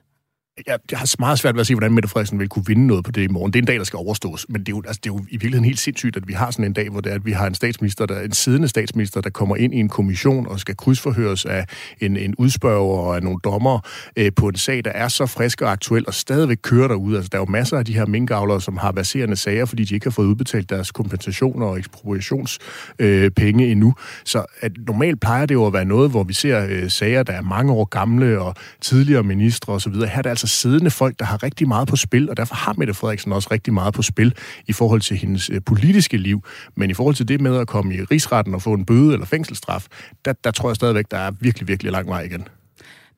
Jeg, 0.66 0.78
jeg 0.90 0.98
har 0.98 1.14
meget 1.18 1.38
svært 1.38 1.54
ved 1.54 1.60
at 1.60 1.66
se, 1.66 1.74
hvordan 1.74 1.92
Mette 1.92 2.08
Frederiksen 2.08 2.38
vil 2.38 2.48
kunne 2.48 2.66
vinde 2.66 2.86
noget 2.86 3.04
på 3.04 3.10
det 3.10 3.22
i 3.22 3.28
morgen. 3.28 3.52
Det 3.52 3.58
er 3.58 3.62
en 3.62 3.66
dag, 3.66 3.76
der 3.76 3.84
skal 3.84 3.96
overstås, 3.96 4.46
men 4.48 4.60
det 4.60 4.68
er 4.68 4.76
jo, 4.76 4.82
altså, 4.86 5.00
det 5.04 5.10
er 5.10 5.14
jo 5.14 5.18
i 5.28 5.30
virkeligheden 5.30 5.64
helt 5.64 5.78
sindssygt, 5.78 6.16
at 6.16 6.28
vi 6.28 6.32
har 6.32 6.50
sådan 6.50 6.64
en 6.64 6.72
dag, 6.72 6.88
hvor 6.88 7.00
det 7.00 7.10
er, 7.10 7.14
at 7.14 7.26
vi 7.26 7.32
har 7.32 7.46
en 7.46 7.54
statsminister, 7.54 8.06
der, 8.06 8.20
en 8.20 8.32
siddende 8.32 8.68
statsminister, 8.68 9.20
der 9.20 9.30
kommer 9.30 9.56
ind 9.56 9.74
i 9.74 9.76
en 9.76 9.88
kommission 9.88 10.46
og 10.46 10.60
skal 10.60 10.76
krydsforhøres 10.76 11.44
af 11.44 11.64
en, 12.00 12.16
en 12.16 12.34
udspørger 12.34 12.98
og 12.98 13.16
af 13.16 13.22
nogle 13.22 13.38
dommer 13.44 13.80
øh, 14.16 14.32
på 14.36 14.48
en 14.48 14.56
sag, 14.56 14.84
der 14.84 14.90
er 14.90 15.08
så 15.08 15.26
frisk 15.26 15.62
og 15.62 15.72
aktuel 15.72 16.04
og 16.06 16.14
stadigvæk 16.14 16.58
kører 16.62 16.88
derude. 16.88 17.16
Altså, 17.16 17.28
der 17.32 17.38
er 17.38 17.42
jo 17.42 17.46
masser 17.50 17.78
af 17.78 17.84
de 17.84 17.94
her 17.94 18.06
minkavlere, 18.06 18.60
som 18.60 18.76
har 18.76 18.92
baserende 18.92 19.36
sager, 19.36 19.64
fordi 19.64 19.84
de 19.84 19.94
ikke 19.94 20.06
har 20.06 20.10
fået 20.10 20.26
udbetalt 20.26 20.70
deres 20.70 20.92
kompensationer 20.92 21.66
og 21.66 21.78
ekspropriationspenge 21.78 23.64
øh, 23.64 23.70
endnu. 23.70 23.94
Så 24.24 24.44
at 24.60 24.72
normalt 24.86 25.20
plejer 25.20 25.46
det 25.46 25.54
jo 25.54 25.66
at 25.66 25.72
være 25.72 25.84
noget, 25.84 26.10
hvor 26.10 26.22
vi 26.22 26.32
ser 26.32 26.66
øh, 26.68 26.90
sager, 26.90 27.22
der 27.22 27.32
er 27.32 27.42
mange 27.42 27.72
år 27.72 27.84
gamle 27.84 28.40
og 28.40 28.54
tidligere 28.80 29.22
ministre 29.22 29.72
osv. 29.72 29.94
Her 29.94 30.06
er 30.06 30.22
det 30.22 30.30
altså 30.30 30.46
siddende 30.50 30.90
folk, 30.90 31.18
der 31.18 31.24
har 31.24 31.42
rigtig 31.42 31.68
meget 31.68 31.88
på 31.88 31.96
spil, 31.96 32.30
og 32.30 32.36
derfor 32.36 32.54
har 32.54 32.74
Mette 32.78 32.94
Frederiksen 32.94 33.32
også 33.32 33.48
rigtig 33.50 33.74
meget 33.74 33.94
på 33.94 34.02
spil 34.02 34.34
i 34.68 34.72
forhold 34.72 35.00
til 35.00 35.16
hendes 35.16 35.50
øh, 35.50 35.60
politiske 35.66 36.16
liv. 36.16 36.44
Men 36.76 36.90
i 36.90 36.94
forhold 36.94 37.14
til 37.14 37.28
det 37.28 37.40
med 37.40 37.56
at 37.56 37.66
komme 37.66 37.94
i 37.94 38.02
rigsretten 38.02 38.54
og 38.54 38.62
få 38.62 38.72
en 38.72 38.84
bøde 38.84 39.12
eller 39.12 39.26
fængselsstraf, 39.26 39.86
der, 40.24 40.32
der 40.32 40.50
tror 40.50 40.68
jeg 40.68 40.76
stadigvæk, 40.76 41.04
der 41.10 41.18
er 41.18 41.30
virkelig, 41.40 41.68
virkelig 41.68 41.92
lang 41.92 42.08
vej 42.08 42.22
igen. 42.22 42.48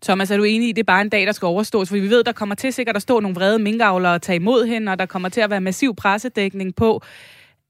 Thomas, 0.02 0.30
er 0.30 0.36
du 0.36 0.42
enig 0.42 0.66
i, 0.66 0.70
at 0.70 0.76
det 0.76 0.82
er 0.82 0.84
bare 0.84 1.00
en 1.00 1.08
dag, 1.08 1.26
der 1.26 1.32
skal 1.32 1.46
overstås? 1.46 1.88
For 1.88 1.96
vi 1.96 2.10
ved, 2.10 2.24
der 2.24 2.32
kommer 2.32 2.54
til 2.54 2.72
sikkert 2.72 2.96
at 2.96 3.02
stå 3.02 3.20
nogle 3.20 3.34
vrede 3.34 3.58
minkavlere 3.58 4.14
og 4.14 4.22
tage 4.22 4.36
imod 4.36 4.66
hende, 4.66 4.92
og 4.92 4.98
der 4.98 5.06
kommer 5.06 5.28
til 5.28 5.40
at 5.40 5.50
være 5.50 5.60
massiv 5.60 5.94
pressedækning 5.94 6.74
på. 6.74 7.02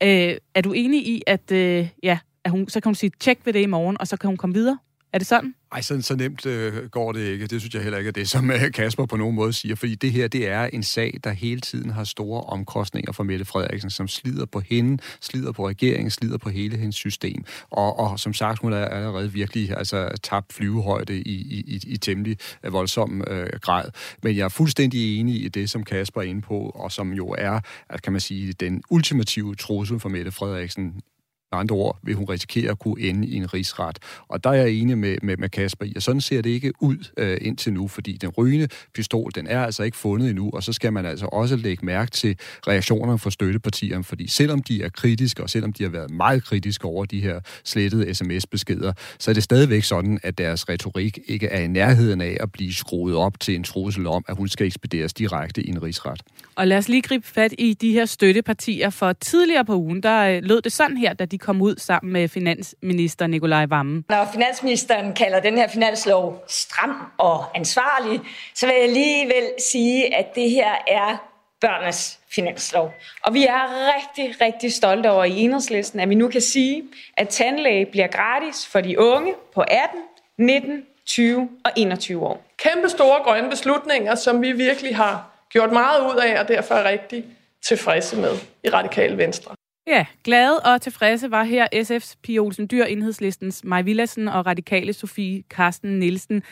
Øh, 0.02 0.36
er 0.54 0.60
du 0.64 0.72
enig 0.72 1.06
i, 1.06 1.22
at, 1.26 1.52
øh, 1.52 1.88
ja, 2.02 2.18
at 2.44 2.50
hun, 2.50 2.68
så 2.68 2.80
kan 2.80 2.88
hun 2.88 2.94
sige, 2.94 3.10
tjek 3.20 3.38
ved 3.44 3.52
det 3.52 3.60
i 3.60 3.66
morgen, 3.66 3.96
og 4.00 4.08
så 4.08 4.16
kan 4.16 4.28
hun 4.28 4.36
komme 4.36 4.54
videre? 4.54 4.78
Er 5.12 5.18
det 5.18 5.26
sådan? 5.26 5.54
Ej, 5.72 5.80
så, 5.80 6.02
så 6.02 6.16
nemt 6.16 6.46
øh, 6.46 6.88
går 6.90 7.12
det 7.12 7.20
ikke. 7.20 7.46
Det 7.46 7.60
synes 7.60 7.74
jeg 7.74 7.82
heller 7.82 7.98
ikke 7.98 8.08
er 8.08 8.12
det, 8.12 8.28
som 8.28 8.50
øh, 8.50 8.72
Kasper 8.72 9.06
på 9.06 9.16
nogen 9.16 9.36
måde 9.36 9.52
siger. 9.52 9.74
Fordi 9.74 9.94
det 9.94 10.12
her, 10.12 10.28
det 10.28 10.48
er 10.48 10.64
en 10.64 10.82
sag, 10.82 11.20
der 11.24 11.30
hele 11.30 11.60
tiden 11.60 11.90
har 11.90 12.04
store 12.04 12.42
omkostninger 12.42 13.12
for 13.12 13.22
Mette 13.22 13.44
Frederiksen, 13.44 13.90
som 13.90 14.08
slider 14.08 14.46
på 14.46 14.60
hende, 14.60 15.02
slider 15.20 15.52
på 15.52 15.68
regeringen, 15.68 16.10
slider 16.10 16.38
på 16.38 16.48
hele 16.48 16.76
hendes 16.76 16.96
system. 16.96 17.44
Og, 17.70 17.98
og 17.98 18.20
som 18.20 18.34
sagt, 18.34 18.58
hun 18.58 18.72
er 18.72 18.84
allerede 18.84 19.32
virkelig 19.32 19.76
altså, 19.76 20.10
tabt 20.22 20.52
flyvehøjde 20.52 21.20
i, 21.20 21.34
i, 21.34 21.64
i, 21.66 21.80
i 21.86 21.96
temmelig 21.96 22.36
øh, 22.64 22.72
voldsom 22.72 23.24
øh, 23.26 23.46
grad. 23.60 23.90
Men 24.22 24.36
jeg 24.36 24.44
er 24.44 24.48
fuldstændig 24.48 25.20
enig 25.20 25.44
i 25.44 25.48
det, 25.48 25.70
som 25.70 25.84
Kasper 25.84 26.20
er 26.20 26.24
inde 26.24 26.42
på, 26.42 26.58
og 26.58 26.92
som 26.92 27.12
jo 27.12 27.28
er, 27.28 27.60
at, 27.88 28.02
kan 28.02 28.12
man 28.12 28.20
sige, 28.20 28.52
den 28.52 28.82
ultimative 28.90 29.54
trussel 29.54 30.00
for 30.00 30.08
Mette 30.08 30.32
Frederiksen 30.32 31.02
med 31.52 31.60
andre 31.60 31.74
ord 31.76 31.98
vil 32.02 32.14
hun 32.14 32.24
risikere 32.24 32.70
at 32.70 32.78
kunne 32.78 33.00
ende 33.00 33.28
i 33.28 33.34
en 33.36 33.54
rigsret. 33.54 33.98
Og 34.28 34.44
der 34.44 34.50
er 34.50 34.54
jeg 34.54 34.70
enig 34.70 34.98
med, 34.98 35.16
med, 35.22 35.36
med 35.36 35.48
Kasper 35.48 35.84
i, 35.84 35.92
og 35.96 36.02
sådan 36.02 36.20
ser 36.20 36.42
det 36.42 36.50
ikke 36.50 36.72
ud 36.80 36.96
øh, 37.16 37.38
indtil 37.40 37.72
nu, 37.72 37.88
fordi 37.88 38.12
den 38.12 38.30
rygende 38.30 38.68
pistol, 38.94 39.30
den 39.34 39.46
er 39.46 39.64
altså 39.64 39.82
ikke 39.82 39.96
fundet 39.96 40.30
endnu, 40.30 40.50
og 40.52 40.62
så 40.62 40.72
skal 40.72 40.92
man 40.92 41.06
altså 41.06 41.26
også 41.26 41.56
lægge 41.56 41.86
mærke 41.86 42.10
til 42.10 42.36
reaktionerne 42.66 43.18
fra 43.18 43.30
støttepartierne, 43.30 44.04
fordi 44.04 44.28
selvom 44.28 44.62
de 44.62 44.82
er 44.82 44.88
kritiske, 44.88 45.42
og 45.42 45.50
selvom 45.50 45.72
de 45.72 45.82
har 45.82 45.90
været 45.90 46.10
meget 46.10 46.44
kritiske 46.44 46.84
over 46.84 47.04
de 47.04 47.20
her 47.20 47.40
slettede 47.64 48.14
sms-beskeder, 48.14 48.92
så 49.18 49.30
er 49.30 49.34
det 49.34 49.42
stadigvæk 49.42 49.84
sådan, 49.84 50.18
at 50.22 50.38
deres 50.38 50.68
retorik 50.68 51.18
ikke 51.26 51.46
er 51.46 51.60
i 51.60 51.66
nærheden 51.66 52.20
af 52.20 52.36
at 52.40 52.52
blive 52.52 52.74
skruet 52.74 53.16
op 53.16 53.40
til 53.40 53.54
en 53.54 53.64
trussel 53.64 54.06
om, 54.06 54.24
at 54.28 54.36
hun 54.36 54.48
skal 54.48 54.66
ekspederes 54.66 55.12
direkte 55.12 55.62
i 55.62 55.68
en 55.68 55.82
rigsret. 55.82 56.22
Og 56.56 56.66
lad 56.66 56.78
os 56.78 56.88
lige 56.88 57.02
gribe 57.02 57.26
fat 57.26 57.54
i 57.58 57.74
de 57.74 57.92
her 57.92 58.04
støttepartier, 58.04 58.90
for 58.90 59.12
tidligere 59.12 59.64
på 59.64 59.76
ugen, 59.76 60.02
der 60.02 60.22
øh, 60.22 60.42
lød 60.42 60.62
det 60.62 60.72
sådan 60.72 60.96
her, 60.96 61.12
da 61.12 61.24
de 61.24 61.38
kom 61.42 61.62
ud 61.62 61.76
sammen 61.78 62.12
med 62.12 62.28
finansminister 62.28 63.26
Nikolaj 63.26 63.66
Vammen. 63.66 64.04
Når 64.08 64.28
finansministeren 64.32 65.14
kalder 65.14 65.40
den 65.40 65.56
her 65.58 65.68
finanslov 65.68 66.44
stram 66.48 66.96
og 67.18 67.56
ansvarlig, 67.56 68.20
så 68.54 68.66
vil 68.66 68.74
jeg 68.74 68.84
alligevel 68.84 69.44
sige, 69.70 70.14
at 70.14 70.34
det 70.34 70.50
her 70.50 70.70
er 70.88 71.16
børnenes 71.60 72.20
finanslov. 72.34 72.94
Og 73.22 73.34
vi 73.34 73.46
er 73.46 73.64
rigtig, 73.94 74.40
rigtig 74.40 74.72
stolte 74.72 75.10
over 75.10 75.24
i 75.24 75.38
enhedslisten, 75.38 76.00
at 76.00 76.08
vi 76.08 76.14
nu 76.14 76.28
kan 76.28 76.40
sige, 76.40 76.82
at 77.16 77.28
tandlæge 77.28 77.86
bliver 77.86 78.06
gratis 78.06 78.66
for 78.66 78.80
de 78.80 78.98
unge 78.98 79.34
på 79.54 79.60
18, 79.60 80.00
19, 80.38 80.82
20 81.06 81.48
og 81.64 81.70
21 81.76 82.26
år. 82.26 82.44
Kæmpe 82.56 82.88
store 82.88 83.22
grønne 83.24 83.50
beslutninger, 83.50 84.14
som 84.14 84.42
vi 84.42 84.52
virkelig 84.52 84.96
har 84.96 85.30
gjort 85.50 85.72
meget 85.72 86.00
ud 86.00 86.20
af, 86.20 86.40
og 86.40 86.48
derfor 86.48 86.74
er 86.74 86.84
rigtig 86.88 87.24
tilfredse 87.62 88.16
med 88.16 88.32
i 88.64 88.68
Radikale 88.68 89.18
Venstre. 89.18 89.54
Ja, 89.86 90.06
glade 90.24 90.60
og 90.60 90.80
tilfredse 90.80 91.30
var 91.30 91.44
her 91.44 91.66
SF's 91.74 92.14
Pia 92.22 92.40
Olsen 92.40 92.66
Dyr, 92.70 92.84
Enhedslistens 92.84 93.64
Maj 93.64 93.82
Villassen 93.82 94.28
og 94.28 94.46
radikale 94.46 94.92
Sofie 94.92 95.42
Karsten 95.50 95.98
Nielsen. 95.98 96.42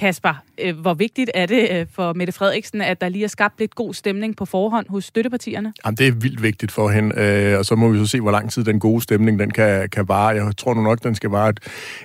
Kasper, 0.00 0.42
øh, 0.62 0.78
hvor 0.78 0.94
vigtigt 0.94 1.30
er 1.34 1.46
det 1.46 1.68
øh, 1.70 1.86
for 1.92 2.12
Mette 2.12 2.32
Frederiksen, 2.32 2.80
at 2.80 3.00
der 3.00 3.08
lige 3.08 3.24
er 3.24 3.28
skabt 3.28 3.58
lidt 3.58 3.74
god 3.74 3.94
stemning 3.94 4.36
på 4.36 4.44
forhånd 4.44 4.86
hos 4.88 5.04
støttepartierne? 5.04 5.72
Jamen, 5.84 5.96
det 5.96 6.06
er 6.06 6.12
vildt 6.12 6.42
vigtigt 6.42 6.72
for 6.72 6.88
hende, 6.88 7.20
øh, 7.20 7.58
og 7.58 7.64
så 7.64 7.74
må 7.74 7.88
vi 7.88 7.98
så 7.98 8.06
se, 8.06 8.20
hvor 8.20 8.30
lang 8.30 8.50
tid 8.50 8.64
den 8.64 8.80
gode 8.80 9.02
stemning 9.02 9.38
den 9.38 9.50
kan, 9.50 9.88
kan 9.88 10.08
vare. 10.08 10.28
Jeg 10.28 10.56
tror 10.56 10.74
nu 10.74 10.82
nok, 10.82 11.02
den 11.02 11.14
skal 11.14 11.30
vare 11.30 11.48
et, 11.48 11.60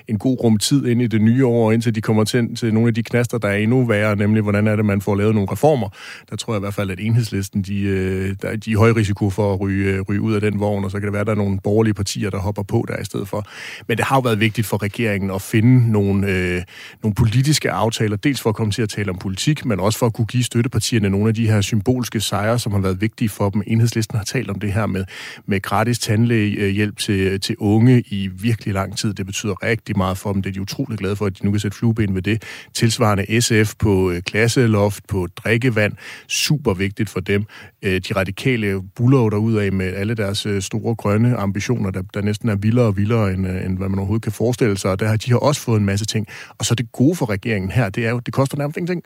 en 0.07 0.19
god 0.19 0.43
rum 0.43 0.57
tid 0.57 0.85
ind 0.85 1.01
i 1.01 1.07
det 1.07 1.21
nye 1.21 1.45
år, 1.45 1.71
indtil 1.71 1.95
de 1.95 2.01
kommer 2.01 2.23
til, 2.23 2.55
til 2.55 2.73
nogle 2.73 2.87
af 2.87 2.93
de 2.93 3.03
knaster, 3.03 3.37
der 3.37 3.47
er 3.47 3.55
endnu 3.55 3.85
værre, 3.85 4.15
nemlig 4.15 4.43
hvordan 4.43 4.67
er 4.67 4.75
det, 4.75 4.85
man 4.85 5.01
får 5.01 5.15
lavet 5.15 5.35
nogle 5.35 5.51
reformer. 5.51 5.89
Der 6.29 6.35
tror 6.35 6.53
jeg 6.53 6.59
i 6.59 6.63
hvert 6.63 6.73
fald, 6.73 6.91
at 6.91 6.99
enhedslisten, 6.99 7.61
de, 7.61 7.81
øh, 7.81 8.35
der, 8.41 8.55
de 8.55 8.71
er 8.71 8.77
høj 8.77 8.91
risiko 8.91 9.29
for 9.29 9.53
at 9.53 9.59
ryge, 9.59 9.93
øh, 9.93 10.01
ryge 10.01 10.21
ud 10.21 10.33
af 10.33 10.41
den 10.41 10.59
vogn, 10.59 10.85
og 10.85 10.91
så 10.91 10.99
kan 10.99 11.05
det 11.05 11.13
være, 11.13 11.21
at 11.21 11.27
der 11.27 11.33
er 11.33 11.37
nogle 11.37 11.59
borgerlige 11.63 11.93
partier, 11.93 12.29
der 12.29 12.39
hopper 12.39 12.63
på 12.63 12.85
der 12.87 12.97
i 13.01 13.05
stedet 13.05 13.27
for. 13.27 13.45
Men 13.87 13.97
det 13.97 14.05
har 14.05 14.15
jo 14.15 14.19
været 14.19 14.39
vigtigt 14.39 14.67
for 14.67 14.83
regeringen 14.83 15.31
at 15.31 15.41
finde 15.41 15.91
nogle, 15.91 16.27
øh, 16.27 16.61
nogle 17.03 17.15
politiske 17.15 17.71
aftaler, 17.85 18.15
dels 18.15 18.41
for 18.41 18.49
at 18.49 18.55
komme 18.55 18.71
til 18.71 18.81
at 18.81 18.89
tale 18.89 19.09
om 19.09 19.17
politik, 19.17 19.65
men 19.65 19.79
også 19.79 19.99
for 19.99 20.05
at 20.05 20.13
kunne 20.13 20.25
give 20.25 20.43
støttepartierne 20.43 21.09
nogle 21.09 21.27
af 21.27 21.33
de 21.33 21.47
her 21.47 21.61
symbolske 21.61 22.21
sejre, 22.21 22.59
som 22.59 22.71
har 22.71 22.79
været 22.79 23.01
vigtige 23.01 23.29
for 23.29 23.49
dem. 23.49 23.63
Enhedslisten 23.67 24.17
har 24.17 24.25
talt 24.25 24.49
om 24.49 24.59
det 24.59 24.73
her 24.73 24.85
med, 24.85 25.05
med 25.45 25.61
gratis 25.61 25.99
tandlægehjælp 25.99 26.97
til, 26.97 27.39
til 27.41 27.55
unge 27.59 28.03
i 28.07 28.27
virkelig 28.27 28.73
lang 28.73 28.97
tid. 28.97 29.13
Det 29.13 29.25
betyder 29.25 29.63
rigtig 29.63 29.97
meget 29.97 30.17
for 30.17 30.33
dem. 30.33 30.41
Det 30.41 30.49
er 30.49 30.53
de 30.53 30.61
utrolig 30.61 30.97
glade 30.97 31.15
for, 31.15 31.25
at 31.25 31.39
de 31.39 31.45
nu 31.45 31.51
kan 31.51 31.59
sætte 31.59 31.77
flueben 31.77 32.15
ved 32.15 32.21
det. 32.21 32.43
Tilsvarende 32.73 33.41
SF 33.41 33.73
på 33.79 34.11
øh, 34.11 34.21
klasseloft, 34.21 35.07
på 35.07 35.27
drikkevand. 35.35 35.93
Super 36.27 36.73
vigtigt 36.73 37.09
for 37.09 37.19
dem. 37.19 37.45
Øh, 37.81 38.01
de 38.09 38.13
radikale 38.15 38.81
buller 38.95 39.37
ud 39.37 39.53
af 39.53 39.71
med 39.71 39.93
alle 39.93 40.13
deres 40.13 40.45
øh, 40.45 40.61
store 40.61 40.95
grønne 40.95 41.35
ambitioner, 41.35 41.91
der, 41.91 42.01
der 42.13 42.21
næsten 42.21 42.49
er 42.49 42.55
vildere 42.55 42.85
og 42.85 42.97
vildere, 42.97 43.33
end, 43.33 43.47
end 43.47 43.77
hvad 43.77 43.89
man 43.89 43.99
overhovedet 43.99 44.23
kan 44.23 44.31
forestille 44.31 44.77
sig. 44.77 44.91
Og 44.91 44.99
der 44.99 45.07
har 45.07 45.17
de 45.17 45.31
har 45.31 45.37
også 45.37 45.61
fået 45.61 45.79
en 45.79 45.85
masse 45.85 46.05
ting. 46.05 46.27
Og 46.57 46.65
så 46.65 46.75
det 46.75 46.91
gode 46.91 47.15
for 47.15 47.29
regeringen 47.29 47.64
her, 47.69 47.89
det 47.89 48.05
er 48.05 48.09
jo, 48.09 48.19
det 48.19 48.33
koster 48.33 48.57
nærmest 48.57 48.77
ingenting. 48.77 49.03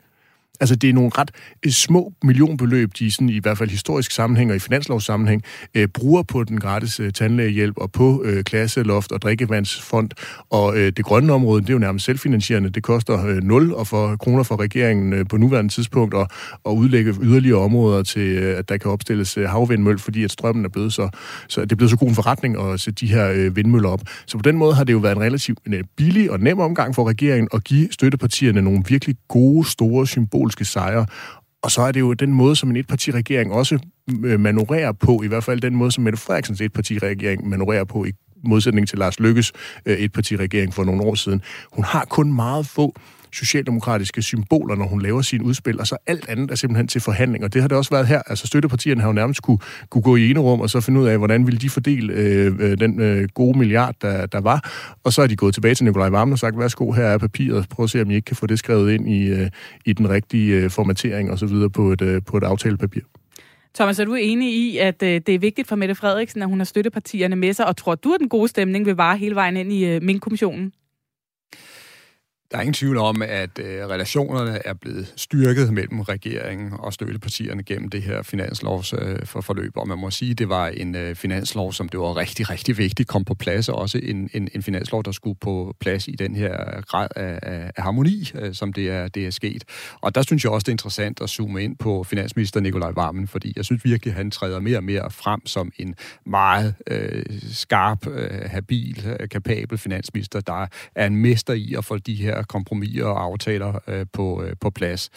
Altså, 0.60 0.76
det 0.76 0.90
er 0.90 0.94
nogle 0.94 1.10
ret 1.18 1.30
øh, 1.66 1.72
små 1.72 2.12
millionbeløb, 2.24 2.90
de 2.98 3.10
sådan, 3.10 3.28
i 3.28 3.38
hvert 3.38 3.58
fald 3.58 3.70
historisk 3.70 4.10
sammenhæng 4.10 4.50
og 4.50 4.56
i 4.56 4.58
finanslovssammenhæng 4.58 5.42
øh, 5.74 5.88
bruger 5.88 6.22
på 6.22 6.44
den 6.44 6.60
gratis 6.60 7.00
øh, 7.00 7.12
tandlægehjælp 7.12 7.76
og 7.76 7.92
på 7.92 8.22
øh, 8.24 8.44
klasseloft 8.44 9.12
og 9.12 9.22
drikkevandsfond. 9.22 10.10
Og 10.50 10.76
øh, 10.78 10.92
det 10.96 11.04
grønne 11.04 11.32
område, 11.32 11.60
det 11.62 11.68
er 11.68 11.72
jo 11.72 11.78
nærmest 11.78 12.04
selvfinansierende. 12.04 12.70
Det 12.70 12.82
koster 12.82 13.26
øh, 13.26 13.42
0 13.42 13.74
og 13.74 13.86
for 13.86 14.16
kroner 14.16 14.42
for 14.42 14.60
regeringen 14.60 15.12
øh, 15.12 15.26
på 15.28 15.36
nuværende 15.36 15.72
tidspunkt 15.72 16.14
at, 16.14 16.30
at 16.66 16.70
udlægge 16.70 17.14
yderligere 17.22 17.58
områder 17.58 18.02
til, 18.02 18.28
øh, 18.28 18.58
at 18.58 18.68
der 18.68 18.76
kan 18.76 18.90
opstilles 18.90 19.36
øh, 19.36 19.48
havvindmøl, 19.48 19.98
fordi 19.98 20.24
at 20.24 20.30
strømmen 20.30 20.64
er 20.64 20.68
blevet 20.68 20.92
så, 20.92 21.08
så 21.48 21.60
det 21.60 21.72
er 21.72 21.76
blevet 21.76 21.90
så 21.90 21.96
god 21.96 22.08
en 22.08 22.14
forretning 22.14 22.60
at 22.60 22.80
sætte 22.80 23.06
de 23.06 23.12
her 23.12 23.30
øh, 23.30 23.56
vindmøller 23.56 23.88
op. 23.88 24.00
Så 24.26 24.38
på 24.38 24.42
den 24.42 24.56
måde 24.56 24.74
har 24.74 24.84
det 24.84 24.92
jo 24.92 24.98
været 24.98 25.16
en 25.16 25.22
relativt 25.22 25.58
øh, 25.66 25.84
billig 25.96 26.30
og 26.30 26.40
nem 26.40 26.58
omgang 26.58 26.94
for 26.94 27.08
regeringen 27.08 27.48
at 27.54 27.64
give 27.64 27.88
støttepartierne 27.90 28.62
nogle 28.62 28.82
virkelig 28.88 29.16
gode, 29.28 29.68
store 29.68 30.06
symboler 30.06 30.49
symbolske 30.50 30.64
sejre. 30.64 31.06
Og 31.62 31.70
så 31.70 31.82
er 31.82 31.92
det 31.92 32.00
jo 32.00 32.12
den 32.12 32.32
måde, 32.32 32.56
som 32.56 32.70
en 32.70 32.76
etpartiregering 32.76 33.52
også 33.52 33.78
øh, 34.24 34.40
manøvrerer 34.40 34.92
på, 34.92 35.22
i 35.24 35.28
hvert 35.28 35.44
fald 35.44 35.60
den 35.60 35.76
måde, 35.76 35.90
som 35.90 36.04
Mette 36.04 36.18
Frederiksens 36.18 36.60
etpartiregering 36.60 37.48
manøvrerer 37.48 37.84
på, 37.84 38.04
i 38.04 38.12
modsætning 38.44 38.88
til 38.88 38.98
Lars 38.98 39.20
Lykkes 39.20 39.52
øh, 39.86 39.98
etpartiregering 39.98 40.74
for 40.74 40.84
nogle 40.84 41.02
år 41.02 41.14
siden. 41.14 41.42
Hun 41.72 41.84
har 41.84 42.04
kun 42.04 42.32
meget 42.32 42.66
få 42.66 42.94
socialdemokratiske 43.32 44.22
symboler, 44.22 44.74
når 44.74 44.86
hun 44.86 45.02
laver 45.02 45.22
sin 45.22 45.42
udspil, 45.42 45.80
og 45.80 45.86
så 45.86 45.96
alt 46.06 46.28
andet 46.28 46.50
er 46.50 46.54
simpelthen 46.54 46.88
til 46.88 47.00
forhandling. 47.00 47.44
Og 47.44 47.54
det 47.54 47.60
har 47.60 47.68
det 47.68 47.76
også 47.76 47.90
været 47.90 48.06
her. 48.06 48.22
Altså 48.26 48.46
støttepartierne 48.46 49.00
har 49.00 49.08
jo 49.08 49.12
nærmest 49.12 49.42
kunne, 49.42 49.58
kunne 49.90 50.02
gå 50.02 50.16
i 50.16 50.34
rum 50.38 50.60
og 50.60 50.70
så 50.70 50.80
finde 50.80 51.00
ud 51.00 51.06
af, 51.06 51.18
hvordan 51.18 51.46
ville 51.46 51.58
de 51.58 51.70
fordele 51.70 52.12
øh, 52.12 52.56
øh, 52.60 52.78
den 52.78 53.00
øh, 53.00 53.28
gode 53.34 53.58
milliard, 53.58 53.94
der, 54.02 54.26
der 54.26 54.40
var. 54.40 54.70
Og 55.04 55.12
så 55.12 55.22
er 55.22 55.26
de 55.26 55.36
gået 55.36 55.54
tilbage 55.54 55.74
til 55.74 55.84
Nikolaj 55.84 56.08
Vammen 56.08 56.32
og 56.32 56.38
sagt, 56.38 56.58
værsgo, 56.58 56.92
her 56.92 57.04
er 57.04 57.18
papiret, 57.18 57.68
prøv 57.68 57.84
at 57.84 57.90
se, 57.90 58.02
om 58.02 58.10
I 58.10 58.14
ikke 58.14 58.24
kan 58.24 58.36
få 58.36 58.46
det 58.46 58.58
skrevet 58.58 58.92
ind 58.92 59.08
i, 59.08 59.26
øh, 59.26 59.50
i 59.84 59.92
den 59.92 60.10
rigtige 60.10 60.54
øh, 60.54 60.70
formatering 60.70 61.30
og 61.30 61.38
så 61.38 61.46
videre 61.46 61.70
på 61.70 61.92
et, 61.92 62.02
øh, 62.02 62.22
på 62.26 62.36
et 62.36 62.44
aftalepapir. 62.44 63.00
Thomas, 63.74 63.98
er 63.98 64.04
du 64.04 64.14
enig 64.14 64.54
i, 64.54 64.78
at 64.78 65.02
øh, 65.02 65.20
det 65.26 65.34
er 65.34 65.38
vigtigt 65.38 65.68
for 65.68 65.76
Mette 65.76 65.94
Frederiksen, 65.94 66.42
at 66.42 66.48
hun 66.48 66.58
har 66.58 66.64
støttepartierne 66.64 67.36
med 67.36 67.52
sig, 67.52 67.66
og 67.66 67.76
tror 67.76 67.94
du, 67.94 68.12
at 68.12 68.20
den 68.20 68.28
gode 68.28 68.48
stemning 68.48 68.86
vil 68.86 68.96
vare 68.96 69.16
hele 69.16 69.34
vejen 69.34 69.56
ind 69.56 69.72
i 69.72 69.84
øh, 69.84 70.02
Mink-kommissionen? 70.02 70.72
Der 72.50 72.56
er 72.56 72.60
ingen 72.60 72.74
tvivl 72.74 72.96
om, 72.98 73.22
at 73.22 73.58
øh, 73.58 73.86
relationerne 73.86 74.58
er 74.64 74.74
blevet 74.74 75.12
styrket 75.16 75.72
mellem 75.72 76.00
regeringen 76.00 76.72
og 76.78 76.92
støttepartierne 76.92 77.62
gennem 77.62 77.88
det 77.88 78.02
her 78.02 78.22
finanslovsforløb, 78.22 79.76
øh. 79.76 79.80
Og 79.80 79.88
man 79.88 79.98
må 79.98 80.10
sige, 80.10 80.30
at 80.30 80.38
det 80.38 80.48
var 80.48 80.68
en 80.68 80.94
øh, 80.94 81.14
finanslov, 81.14 81.72
som 81.72 81.88
det 81.88 82.00
var 82.00 82.16
rigtig, 82.16 82.50
rigtig 82.50 82.78
vigtigt 82.78 83.08
kom 83.08 83.24
på 83.24 83.34
plads. 83.34 83.68
Og 83.68 83.78
også 83.78 84.00
en, 84.02 84.30
en, 84.34 84.48
en 84.54 84.62
finanslov, 84.62 85.02
der 85.02 85.12
skulle 85.12 85.38
på 85.40 85.76
plads 85.80 86.08
i 86.08 86.10
den 86.10 86.36
her 86.36 86.80
grad 86.80 87.08
af, 87.16 87.38
af, 87.42 87.70
af 87.76 87.82
harmoni, 87.82 88.30
øh, 88.34 88.54
som 88.54 88.72
det 88.72 88.90
er, 88.90 89.08
det 89.08 89.26
er 89.26 89.30
sket. 89.30 89.64
Og 90.00 90.14
der 90.14 90.22
synes 90.22 90.44
jeg 90.44 90.52
også, 90.52 90.64
det 90.64 90.68
er 90.68 90.74
interessant 90.74 91.20
at 91.20 91.30
zoome 91.30 91.64
ind 91.64 91.76
på 91.76 92.04
finansminister 92.04 92.60
Nikolaj 92.60 92.90
Varmen, 92.90 93.28
fordi 93.28 93.52
jeg 93.56 93.64
synes 93.64 93.84
virkelig, 93.84 94.12
at 94.12 94.16
han 94.16 94.30
træder 94.30 94.60
mere 94.60 94.76
og 94.76 94.84
mere 94.84 95.10
frem 95.10 95.46
som 95.46 95.72
en 95.78 95.94
meget 96.26 96.74
øh, 96.86 97.24
skarp, 97.52 98.06
øh, 98.06 98.30
habil, 98.46 99.16
øh, 99.20 99.28
kapabel 99.28 99.78
finansminister, 99.78 100.40
der 100.40 100.66
er 100.94 101.06
en 101.06 101.16
mester 101.16 101.52
i 101.52 101.74
at 101.78 101.84
få 101.84 101.98
de 101.98 102.14
her 102.14 102.39
kompromiser 102.42 103.04
og 103.04 103.22
aftaler 103.22 103.78
øh, 103.86 104.06
på, 104.12 104.42
øh, 104.42 104.52
på 104.60 104.70
plads. 104.70 105.10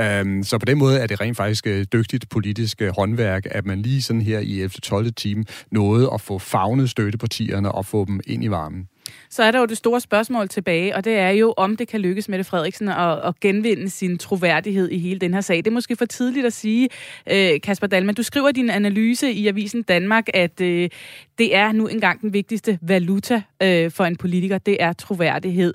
Um, 0.00 0.42
så 0.42 0.58
på 0.58 0.64
den 0.64 0.78
måde 0.78 0.98
er 0.98 1.06
det 1.06 1.20
rent 1.20 1.36
faktisk 1.36 1.66
øh, 1.66 1.86
dygtigt 1.92 2.28
politisk 2.28 2.82
øh, 2.82 2.92
håndværk, 2.96 3.46
at 3.50 3.66
man 3.66 3.82
lige 3.82 4.02
sådan 4.02 4.22
her 4.22 4.38
i 4.38 4.60
11. 4.60 4.68
12. 4.68 5.12
time 5.12 5.44
nåede 5.70 6.10
at 6.14 6.20
få 6.20 6.38
fagnet 6.38 6.90
støttepartierne 6.90 7.72
og 7.72 7.86
få 7.86 8.04
dem 8.04 8.20
ind 8.26 8.44
i 8.44 8.50
varmen. 8.50 8.88
Så 9.30 9.42
er 9.42 9.50
der 9.50 9.58
jo 9.58 9.66
det 9.66 9.76
store 9.76 10.00
spørgsmål 10.00 10.48
tilbage, 10.48 10.96
og 10.96 11.04
det 11.04 11.18
er 11.18 11.30
jo, 11.30 11.54
om 11.56 11.76
det 11.76 11.88
kan 11.88 12.00
lykkes 12.00 12.28
Mette 12.28 12.44
Frederiksen 12.44 12.88
at, 12.88 13.18
at 13.24 13.40
genvinde 13.40 13.90
sin 13.90 14.18
troværdighed 14.18 14.88
i 14.90 14.98
hele 14.98 15.20
den 15.20 15.34
her 15.34 15.40
sag. 15.40 15.56
Det 15.56 15.66
er 15.66 15.70
måske 15.70 15.96
for 15.96 16.04
tidligt 16.04 16.46
at 16.46 16.52
sige, 16.52 16.88
øh, 17.30 17.60
Kasper 17.60 17.86
Dalman. 17.86 18.14
Du 18.14 18.22
skriver 18.22 18.52
din 18.52 18.70
analyse 18.70 19.32
i 19.32 19.48
Avisen 19.48 19.82
Danmark, 19.82 20.26
at 20.34 20.60
øh, 20.60 20.88
det 21.38 21.56
er 21.56 21.72
nu 21.72 21.86
engang 21.86 22.20
den 22.20 22.32
vigtigste 22.32 22.78
valuta 22.82 23.42
øh, 23.62 23.90
for 23.90 24.04
en 24.04 24.16
politiker, 24.16 24.58
det 24.58 24.76
er 24.80 24.92
troværdighed. 24.92 25.74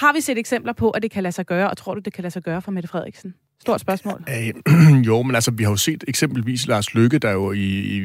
Har 0.00 0.12
vi 0.12 0.20
set 0.20 0.38
eksempler 0.38 0.72
på, 0.72 0.90
at 0.90 1.02
det 1.02 1.10
kan 1.10 1.22
lade 1.22 1.32
sig 1.32 1.46
gøre, 1.46 1.70
og 1.70 1.76
tror 1.76 1.94
du, 1.94 2.00
det 2.00 2.12
kan 2.12 2.22
lade 2.22 2.32
sig 2.32 2.42
gøre 2.42 2.62
for 2.62 2.72
Mette 2.72 2.88
Frederiksen? 2.88 3.34
Stort 3.60 3.80
spørgsmål. 3.80 4.24
Øh, 4.28 5.04
jo, 5.08 5.22
men 5.22 5.34
altså, 5.34 5.50
vi 5.50 5.62
har 5.62 5.70
jo 5.70 5.76
set 5.76 6.04
eksempelvis 6.08 6.66
Lars 6.66 6.94
Lykke, 6.94 7.18
der 7.18 7.30
jo 7.30 7.52
i, 7.52 7.58
i, 7.58 7.98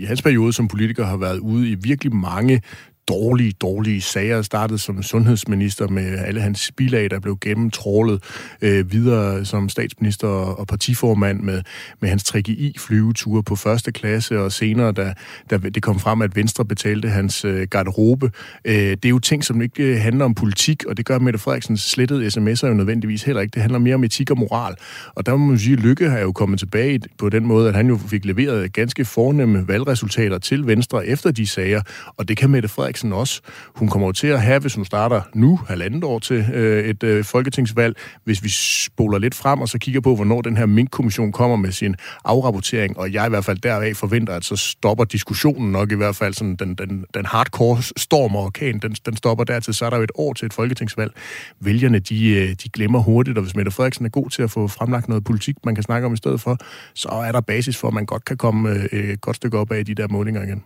i 0.00 0.04
hans 0.04 0.22
periode 0.22 0.52
som 0.52 0.68
politiker 0.68 1.04
har 1.04 1.16
været 1.16 1.38
ude 1.38 1.70
i 1.70 1.74
virkelig 1.74 2.14
mange 2.14 2.62
dårlige, 3.08 3.52
dårlige 3.52 4.00
sager. 4.00 4.42
Startede 4.42 4.78
som 4.78 5.02
sundhedsminister 5.02 5.88
med 5.88 6.18
alle 6.18 6.40
hans 6.40 6.72
bilag, 6.76 7.10
der 7.10 7.20
blev 7.20 7.38
gennemtrålet 7.40 8.22
øh, 8.62 8.92
videre 8.92 9.44
som 9.44 9.68
statsminister 9.68 10.28
og 10.28 10.66
partiformand 10.66 11.40
med, 11.40 11.62
med 12.00 12.08
hans 12.08 12.34
3GI-flyveture 12.36 13.42
på 13.42 13.56
første 13.56 13.92
klasse, 13.92 14.40
og 14.40 14.52
senere, 14.52 14.92
da, 14.92 15.14
da 15.50 15.56
det 15.56 15.82
kom 15.82 16.00
frem, 16.00 16.22
at 16.22 16.36
Venstre 16.36 16.64
betalte 16.64 17.08
hans 17.08 17.44
øh, 17.44 17.66
garderobe. 17.70 18.30
Øh, 18.64 18.74
det 18.74 19.04
er 19.04 19.08
jo 19.08 19.18
ting, 19.18 19.44
som 19.44 19.62
ikke 19.62 19.82
øh, 19.82 20.00
handler 20.00 20.24
om 20.24 20.34
politik, 20.34 20.84
og 20.84 20.96
det 20.96 21.06
gør 21.06 21.18
Mette 21.18 21.38
Frederiksens 21.38 21.80
slettede 21.80 22.26
sms'er 22.26 22.66
jo 22.66 22.74
nødvendigvis 22.74 23.22
heller 23.22 23.42
ikke. 23.42 23.54
Det 23.54 23.62
handler 23.62 23.78
mere 23.78 23.94
om 23.94 24.04
etik 24.04 24.30
og 24.30 24.38
moral. 24.38 24.74
Og 25.14 25.26
der 25.26 25.36
må 25.36 25.46
man 25.46 25.58
sige, 25.58 25.72
at 25.72 25.80
Lykke 25.80 26.10
har 26.10 26.18
jo 26.18 26.32
kommet 26.32 26.58
tilbage 26.58 27.00
på 27.18 27.28
den 27.28 27.46
måde, 27.46 27.68
at 27.68 27.74
han 27.74 27.88
jo 27.88 27.96
fik 27.96 28.24
leveret 28.24 28.72
ganske 28.72 29.04
fornemme 29.04 29.68
valgresultater 29.68 30.38
til 30.38 30.66
Venstre 30.66 31.06
efter 31.06 31.30
de 31.30 31.46
sager, 31.46 31.82
og 32.16 32.28
det 32.28 32.36
kan 32.36 32.50
Mette 32.50 32.68
Frederiksen 32.68 32.95
Frederiksen 32.96 33.12
også. 33.12 33.40
Hun 33.74 33.88
kommer 33.88 34.12
til 34.12 34.26
at 34.26 34.42
have, 34.42 34.60
hvis 34.60 34.74
hun 34.74 34.84
starter 34.84 35.22
nu, 35.34 35.60
halvandet 35.68 36.04
år 36.04 36.18
til 36.18 36.46
øh, 36.54 36.84
et 36.84 37.02
øh, 37.02 37.24
folketingsvalg, 37.24 37.96
hvis 38.24 38.42
vi 38.42 38.48
spoler 38.48 39.18
lidt 39.18 39.34
frem 39.34 39.60
og 39.60 39.68
så 39.68 39.78
kigger 39.78 40.00
på, 40.00 40.14
hvornår 40.14 40.42
den 40.42 40.56
her 40.56 40.66
Mink-kommission 40.66 41.32
kommer 41.32 41.56
med 41.56 41.72
sin 41.72 41.96
afrapportering, 42.24 42.98
og 42.98 43.12
jeg 43.12 43.26
i 43.26 43.28
hvert 43.28 43.44
fald 43.44 43.58
deraf 43.58 43.96
forventer, 43.96 44.34
at 44.34 44.44
så 44.44 44.56
stopper 44.56 45.04
diskussionen 45.04 45.72
nok 45.72 45.92
i 45.92 45.94
hvert 45.94 46.16
fald 46.16 46.34
sådan 46.34 46.56
den, 46.56 46.74
den, 46.74 47.04
den 47.14 47.26
hardcore 47.26 47.82
storm 47.96 48.36
og 48.36 48.44
orkan, 48.44 48.78
den, 48.78 48.92
den 49.06 49.16
stopper 49.16 49.44
dertil, 49.44 49.74
så 49.74 49.86
er 49.86 49.90
der 49.90 49.96
jo 49.96 50.02
et 50.02 50.12
år 50.14 50.32
til 50.32 50.46
et 50.46 50.52
folketingsvalg. 50.52 51.12
Vælgerne, 51.60 51.98
de, 51.98 52.28
øh, 52.28 52.48
de 52.48 52.68
glemmer 52.68 52.98
hurtigt, 52.98 53.38
og 53.38 53.44
hvis 53.44 53.56
Mette 53.56 53.70
Frederiksen 53.70 54.06
er 54.06 54.10
god 54.10 54.30
til 54.30 54.42
at 54.42 54.50
få 54.50 54.68
fremlagt 54.68 55.08
noget 55.08 55.24
politik, 55.24 55.56
man 55.64 55.74
kan 55.74 55.84
snakke 55.84 56.06
om 56.06 56.14
i 56.14 56.16
stedet 56.16 56.40
for, 56.40 56.58
så 56.94 57.08
er 57.08 57.32
der 57.32 57.40
basis 57.40 57.76
for, 57.76 57.88
at 57.88 57.94
man 57.94 58.06
godt 58.06 58.24
kan 58.24 58.36
komme 58.36 58.70
øh, 58.70 58.84
øh 58.92 59.06
et 59.06 59.20
godt 59.20 59.36
stykke 59.36 59.58
op 59.58 59.72
af 59.72 59.84
de 59.84 59.94
der 59.94 60.08
målinger 60.08 60.42
igen. 60.42 60.62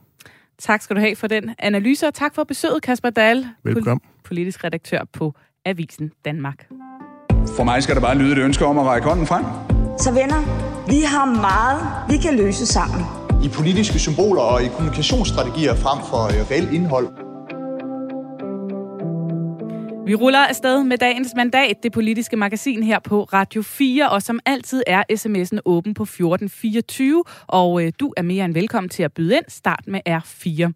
Tak 0.62 0.82
skal 0.82 0.96
du 0.96 1.00
have 1.00 1.16
for 1.16 1.26
den 1.26 1.54
analyse, 1.58 2.06
og 2.06 2.14
tak 2.14 2.34
for 2.34 2.44
besøget, 2.44 2.82
Kasper 2.82 3.10
Dahl, 3.10 3.46
Velkommen. 3.64 4.00
politisk 4.24 4.64
redaktør 4.64 5.00
på 5.12 5.34
Avisen 5.64 6.12
Danmark. 6.24 6.66
For 7.56 7.64
mig 7.64 7.82
skal 7.82 7.94
der 7.94 8.00
bare 8.00 8.18
lyde 8.18 8.32
et 8.32 8.38
ønske 8.38 8.64
om 8.64 8.78
at 8.78 8.84
række 8.86 9.08
hånden 9.08 9.26
frem. 9.26 9.44
Så 9.98 10.10
venner, 10.12 10.40
vi 10.88 11.00
har 11.06 11.24
meget, 11.24 11.80
vi 12.10 12.16
kan 12.22 12.36
løse 12.36 12.66
sammen. 12.66 13.00
I 13.44 13.48
politiske 13.48 13.98
symboler 13.98 14.42
og 14.42 14.62
i 14.62 14.68
kommunikationsstrategier 14.68 15.74
frem 15.74 15.98
for 16.10 16.22
øh, 16.24 16.50
reelt 16.50 16.72
indhold. 16.72 17.29
Vi 20.06 20.14
ruller 20.14 20.38
afsted 20.38 20.84
med 20.84 20.98
dagens 20.98 21.32
mandat, 21.36 21.76
det 21.82 21.92
politiske 21.92 22.36
magasin 22.36 22.82
her 22.82 22.98
på 22.98 23.24
Radio 23.24 23.62
4, 23.62 24.10
og 24.10 24.22
som 24.22 24.40
altid 24.46 24.82
er 24.86 25.02
sms'en 25.12 25.58
åben 25.64 25.94
på 25.94 26.02
1424, 26.02 27.24
og 27.46 27.84
øh, 27.84 27.92
du 28.00 28.14
er 28.16 28.22
mere 28.22 28.44
end 28.44 28.54
velkommen 28.54 28.88
til 28.88 29.02
at 29.02 29.12
byde 29.12 29.36
ind. 29.36 29.44
Start 29.48 29.84
med 29.86 30.00
R4. 30.08 30.72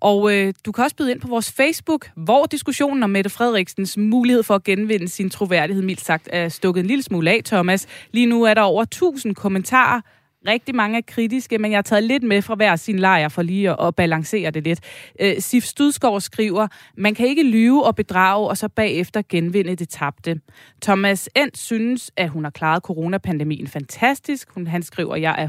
Og 0.00 0.34
øh, 0.34 0.54
du 0.66 0.72
kan 0.72 0.84
også 0.84 0.96
byde 0.96 1.10
ind 1.10 1.20
på 1.20 1.28
vores 1.28 1.52
Facebook, 1.52 2.10
hvor 2.16 2.46
diskussionen 2.46 3.02
om 3.02 3.10
Mette 3.10 3.30
Frederiksens 3.30 3.96
mulighed 3.96 4.42
for 4.42 4.54
at 4.54 4.64
genvinde 4.64 5.08
sin 5.08 5.30
troværdighed, 5.30 5.82
mildt 5.82 6.00
sagt, 6.00 6.28
er 6.32 6.48
stukket 6.48 6.80
en 6.80 6.86
lille 6.86 7.02
smule 7.02 7.30
af, 7.30 7.40
Thomas. 7.44 7.86
Lige 8.12 8.26
nu 8.26 8.42
er 8.42 8.54
der 8.54 8.62
over 8.62 8.82
1000 8.82 9.34
kommentarer 9.34 10.00
Rigtig 10.46 10.74
mange 10.74 10.98
er 10.98 11.02
kritiske, 11.06 11.58
men 11.58 11.70
jeg 11.70 11.78
har 11.78 11.82
taget 11.82 12.04
lidt 12.04 12.22
med 12.22 12.42
fra 12.42 12.54
hver 12.54 12.76
sin 12.76 12.98
lejr 12.98 13.28
for 13.28 13.42
lige 13.42 13.70
at, 13.70 13.76
at 13.86 13.94
balancere 13.94 14.50
det 14.50 14.64
lidt. 14.64 14.80
Øh, 15.20 15.34
Sif 15.38 15.64
Studskov 15.64 16.20
skriver, 16.20 16.68
man 16.96 17.14
kan 17.14 17.26
ikke 17.26 17.42
lyve 17.42 17.84
og 17.84 17.96
bedrage, 17.96 18.48
og 18.48 18.56
så 18.56 18.68
bagefter 18.68 19.22
genvinde 19.28 19.74
det 19.74 19.88
tabte. 19.88 20.40
Thomas 20.82 21.28
End 21.36 21.50
synes, 21.54 22.12
at 22.16 22.28
hun 22.28 22.44
har 22.44 22.50
klaret 22.50 22.82
coronapandemien 22.82 23.66
fantastisk. 23.66 24.50
Hun, 24.50 24.66
han 24.66 24.82
skriver, 24.82 25.16
jeg 25.16 25.34
er 25.38 25.48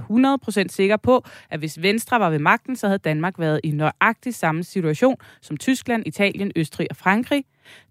100% 0.68 0.68
sikker 0.70 0.98
på, 0.98 1.24
at 1.50 1.60
hvis 1.60 1.82
Venstre 1.82 2.20
var 2.20 2.30
ved 2.30 2.40
magten, 2.40 2.76
så 2.76 2.88
havde 2.88 3.00
Danmark 3.00 3.40
været 3.40 3.62
i 3.64 3.72
nøjagtig 3.72 4.36
samme 4.36 4.64
situation 4.64 5.16
som 5.42 5.58
Tyskland, 5.58 6.04
Italien, 6.06 6.52
Østrig 6.56 6.88
og 6.90 6.96
Frankrig. 6.96 7.44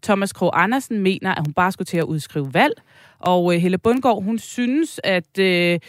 Thomas 0.02 0.33
Krog 0.33 0.62
Andersen 0.62 0.99
mener, 0.99 1.35
at 1.35 1.47
hun 1.47 1.52
bare 1.52 1.73
skulle 1.73 1.87
til 1.87 1.99
at 1.99 2.04
udskrive 2.04 2.54
valg. 2.54 2.75
Og 3.19 3.54
øh, 3.54 3.61
Helle 3.61 3.78
Bundgaard, 3.78 4.23
hun 4.23 4.38
synes, 4.38 5.00
at 5.04 5.38
øh, 5.38 5.81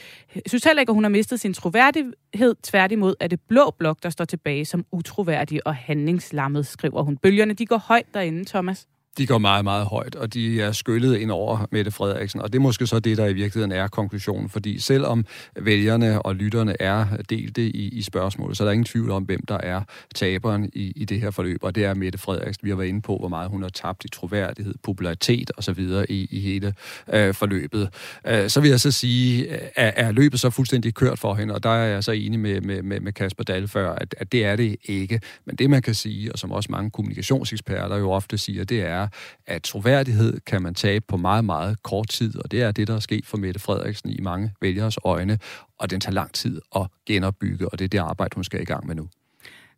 synes 0.48 0.63
heller 0.63 0.82
ikke, 0.82 0.89
at 0.89 0.96
hun 0.96 1.04
har 1.04 1.10
mistet 1.10 1.39
sin 1.39 1.54
troværdighed. 1.54 2.56
Tværtimod 2.63 3.15
er 3.20 3.27
det 3.27 3.39
blå 3.48 3.74
blok, 3.80 4.04
der 4.04 4.10
står 4.10 4.25
tilbage 4.25 4.65
som 4.65 4.86
utroværdig 4.92 5.68
og 5.68 5.75
handlingslammet, 5.75 6.68
skriver 6.68 7.04
hun. 7.04 7.18
Bølgerne, 7.18 7.54
de 7.54 7.65
går 7.65 7.77
højt 7.77 8.13
derinde, 8.13 8.46
Thomas 8.46 8.88
de 9.17 9.27
går 9.27 9.38
meget, 9.38 9.63
meget 9.63 9.86
højt, 9.86 10.15
og 10.15 10.34
de 10.34 10.62
er 10.62 10.72
skyllet 10.72 11.17
ind 11.17 11.31
over 11.31 11.67
Mette 11.72 11.91
Frederiksen. 11.91 12.41
Og 12.41 12.53
det 12.53 12.60
er 12.60 12.63
måske 12.63 12.88
så 12.88 13.00
det, 13.00 13.17
der 13.17 13.25
i 13.25 13.34
virkeligheden 13.34 13.72
er 13.72 13.88
konklusionen, 13.88 14.50
fordi 14.50 14.79
selvom 14.79 15.25
vælgerne 15.55 16.22
og 16.22 16.36
lytterne 16.36 16.81
er 16.81 17.05
delte 17.29 17.62
i, 17.62 17.89
i 17.89 18.01
spørgsmålet, 18.01 18.57
så 18.57 18.63
er 18.63 18.65
der 18.65 18.72
ingen 18.72 18.86
tvivl 18.86 19.12
om, 19.12 19.24
hvem 19.24 19.45
der 19.45 19.57
er 19.57 19.81
taberen 20.15 20.69
i, 20.74 20.93
i 20.95 21.05
det 21.05 21.22
her 21.22 21.31
forløb, 21.31 21.63
og 21.63 21.75
det 21.75 21.86
er 21.86 21.93
Mette 21.93 22.17
Frederiksen. 22.17 22.65
Vi 22.65 22.69
har 22.69 22.77
været 22.77 22.88
inde 22.88 23.01
på, 23.01 23.17
hvor 23.17 23.27
meget 23.27 23.50
hun 23.50 23.62
har 23.62 23.69
tabt 23.69 24.05
i 24.05 24.10
troværdighed, 24.10 24.74
popularitet 24.84 25.51
osv. 25.57 25.79
i, 26.10 26.27
i 26.31 26.39
hele 26.39 26.74
øh, 27.13 27.34
forløbet. 27.34 27.89
Øh, 28.27 28.50
så 28.50 28.62
vil 28.62 28.69
jeg 28.69 28.79
så 28.79 28.91
sige, 28.91 29.48
er, 29.75 29.91
er 29.95 30.12
løbet 30.12 30.39
så 30.39 30.50
fuldstændig 30.50 30.93
kørt 30.93 31.19
for 31.19 31.36
hende, 31.36 31.53
og 31.53 31.63
der 31.63 31.69
er 31.69 31.86
jeg 31.86 32.03
så 32.03 32.12
enig 32.12 32.39
med, 32.39 32.62
med, 32.62 32.81
med, 32.81 33.00
med 33.00 33.13
Kasper 33.13 33.43
Dahl 33.43 33.67
før, 33.67 33.95
at, 33.95 34.15
at 34.17 34.31
det 34.31 34.45
er 34.45 34.55
det 34.55 34.75
ikke. 34.84 35.19
Men 35.45 35.55
det 35.55 35.69
man 35.69 35.81
kan 35.81 35.93
sige, 35.93 36.31
og 36.31 36.39
som 36.39 36.51
også 36.51 36.72
mange 36.72 36.91
kommunikationseksperter 36.91 37.98
jo 37.98 38.12
ofte 38.12 38.38
siger, 38.38 38.63
det 38.63 38.81
er, 38.81 39.04
at 39.47 39.63
troværdighed 39.63 40.39
kan 40.39 40.62
man 40.62 40.74
tabe 40.74 41.05
på 41.07 41.17
meget, 41.17 41.45
meget 41.45 41.83
kort 41.83 42.09
tid, 42.09 42.39
og 42.43 42.51
det 42.51 42.62
er 42.62 42.71
det, 42.71 42.88
der 42.88 42.95
er 42.95 43.00
sket 43.00 43.25
for 43.25 43.38
Mette 43.38 43.59
Frederiksen 43.59 44.09
i 44.09 44.21
mange 44.21 44.53
vælgeres 44.62 44.97
øjne, 45.03 45.39
og 45.79 45.89
den 45.89 46.00
tager 46.00 46.13
lang 46.13 46.33
tid 46.33 46.62
at 46.75 46.88
genopbygge, 47.05 47.69
og 47.69 47.79
det 47.79 47.85
er 47.85 47.89
det 47.89 47.97
arbejde, 47.97 48.35
hun 48.35 48.43
skal 48.43 48.62
i 48.62 48.65
gang 48.65 48.88
med 48.88 48.95
nu. 48.95 49.09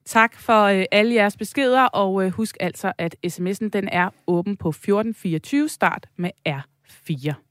Tak 0.05 0.39
for 0.39 0.63
øh, 0.63 0.86
alle 0.91 1.15
jeres 1.15 1.38
beskeder, 1.38 1.84
og 1.84 2.25
øh, 2.25 2.31
husk 2.31 2.57
altså, 2.60 2.91
at 2.98 3.15
sms'en 3.27 3.69
den 3.69 3.89
er 3.91 4.10
åben 4.27 4.57
på 4.57 4.69
1424, 4.69 5.69
start 5.69 6.07
med 6.17 6.29
R4. 6.50 7.47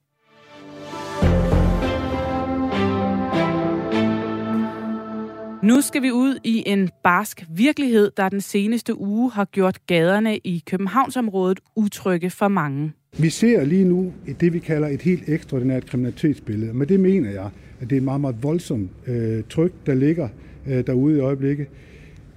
Nu 5.63 5.81
skal 5.81 6.03
vi 6.03 6.11
ud 6.11 6.39
i 6.45 6.63
en 6.67 6.91
barsk 7.05 7.45
virkelighed, 7.49 8.11
der 8.17 8.29
den 8.29 8.41
seneste 8.41 9.01
uge 9.01 9.31
har 9.31 9.45
gjort 9.45 9.87
gaderne 9.87 10.39
i 10.39 10.63
Københavnsområdet 10.67 11.61
utrygge 11.77 12.31
for 12.31 12.49
mange. 12.49 12.93
Vi 13.19 13.31
ser 13.31 13.65
lige 13.65 13.85
nu 13.85 14.13
det, 14.41 14.53
vi 14.53 14.59
kalder 14.59 14.89
et 14.89 15.03
helt 15.03 15.29
ekstraordinært 15.29 15.87
kriminalitetsbillede. 15.87 16.75
Men 16.75 16.89
det 16.89 17.01
mener 17.01 17.31
jeg, 17.31 17.51
at 17.81 17.91
det 17.91 17.93
er 17.93 18.01
et 18.01 18.03
meget, 18.03 18.21
meget 18.21 18.37
voldsomt 18.43 18.91
øh, 19.07 19.45
tryk, 19.51 19.73
der 19.87 19.95
ligger 19.95 20.29
øh, 20.67 20.87
derude 20.87 21.17
i 21.17 21.21
øjeblikket. 21.21 21.67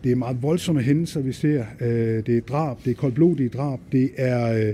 Det 0.04 0.12
er 0.12 0.16
meget 0.16 0.44
voldsomme 0.44 0.82
hændelser, 0.82 1.22
vi 1.22 1.32
ser. 1.32 1.66
Øh, 1.82 2.26
det 2.26 2.38
er 2.38 2.42
drab, 2.42 2.78
det 2.86 2.92
er 2.92 2.96
koldblodige 2.96 3.50
drab, 3.50 3.80
det 3.92 4.12
er... 4.18 4.68
Øh, 4.68 4.74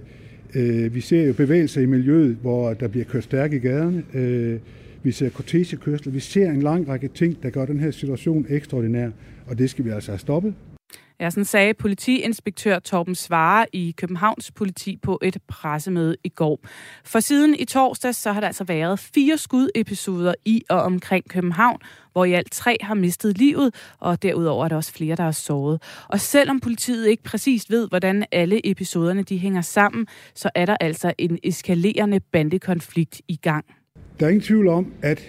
øh, 0.55 0.95
vi 0.95 1.01
ser 1.01 1.23
jo 1.23 1.33
bevægelser 1.33 1.81
i 1.81 1.85
miljøet, 1.85 2.37
hvor 2.41 2.73
der 2.73 2.87
bliver 2.87 3.05
kørt 3.05 3.23
stærkt 3.23 3.53
i 3.53 3.57
gaderne. 3.57 4.03
Øh, 4.13 4.59
vi 5.05 5.11
ser 5.11 5.29
kortegekørsel, 5.29 6.13
vi 6.13 6.19
ser 6.19 6.49
en 6.49 6.61
lang 6.61 6.87
række 6.87 7.07
ting, 7.07 7.43
der 7.43 7.49
gør 7.49 7.65
den 7.65 7.79
her 7.79 7.91
situation 7.91 8.45
ekstraordinær, 8.49 9.09
og 9.47 9.57
det 9.57 9.69
skal 9.69 9.85
vi 9.85 9.89
altså 9.89 10.11
have 10.11 10.19
stoppet. 10.19 10.53
Ja, 11.19 11.29
sådan 11.29 11.45
sagde 11.45 11.73
politiinspektør 11.73 12.79
Torben 12.79 13.15
Svare 13.15 13.65
i 13.73 13.93
Københavns 13.97 14.51
politi 14.51 14.97
på 14.97 15.19
et 15.21 15.37
pressemøde 15.47 16.15
i 16.23 16.29
går. 16.29 16.59
For 17.05 17.19
siden 17.19 17.55
i 17.59 17.65
torsdags 17.65 18.17
så 18.17 18.31
har 18.31 18.39
der 18.39 18.47
altså 18.47 18.63
været 18.63 18.99
fire 18.99 19.37
skudepisoder 19.37 20.33
i 20.45 20.63
og 20.69 20.81
omkring 20.81 21.29
København, 21.29 21.79
hvor 22.11 22.25
i 22.25 22.33
alt 22.33 22.51
tre 22.51 22.77
har 22.81 22.93
mistet 22.93 23.37
livet, 23.37 23.75
og 23.99 24.23
derudover 24.23 24.65
er 24.65 24.69
der 24.69 24.75
også 24.75 24.93
flere, 24.93 25.15
der 25.15 25.23
er 25.23 25.31
såret. 25.31 25.81
Og 26.07 26.19
selvom 26.19 26.59
politiet 26.59 27.07
ikke 27.07 27.23
præcist 27.23 27.71
ved, 27.71 27.87
hvordan 27.89 28.25
alle 28.31 28.69
episoderne 28.71 29.23
de 29.23 29.37
hænger 29.37 29.61
sammen, 29.61 30.07
så 30.35 30.49
er 30.55 30.65
der 30.65 30.77
altså 30.79 31.13
en 31.17 31.39
eskalerende 31.43 32.19
bandekonflikt 32.19 33.21
i 33.27 33.35
gang. 33.35 33.65
Der 34.19 34.25
er 34.25 34.29
ingen 34.29 34.41
tvivl 34.41 34.67
om, 34.67 34.91
at 35.01 35.23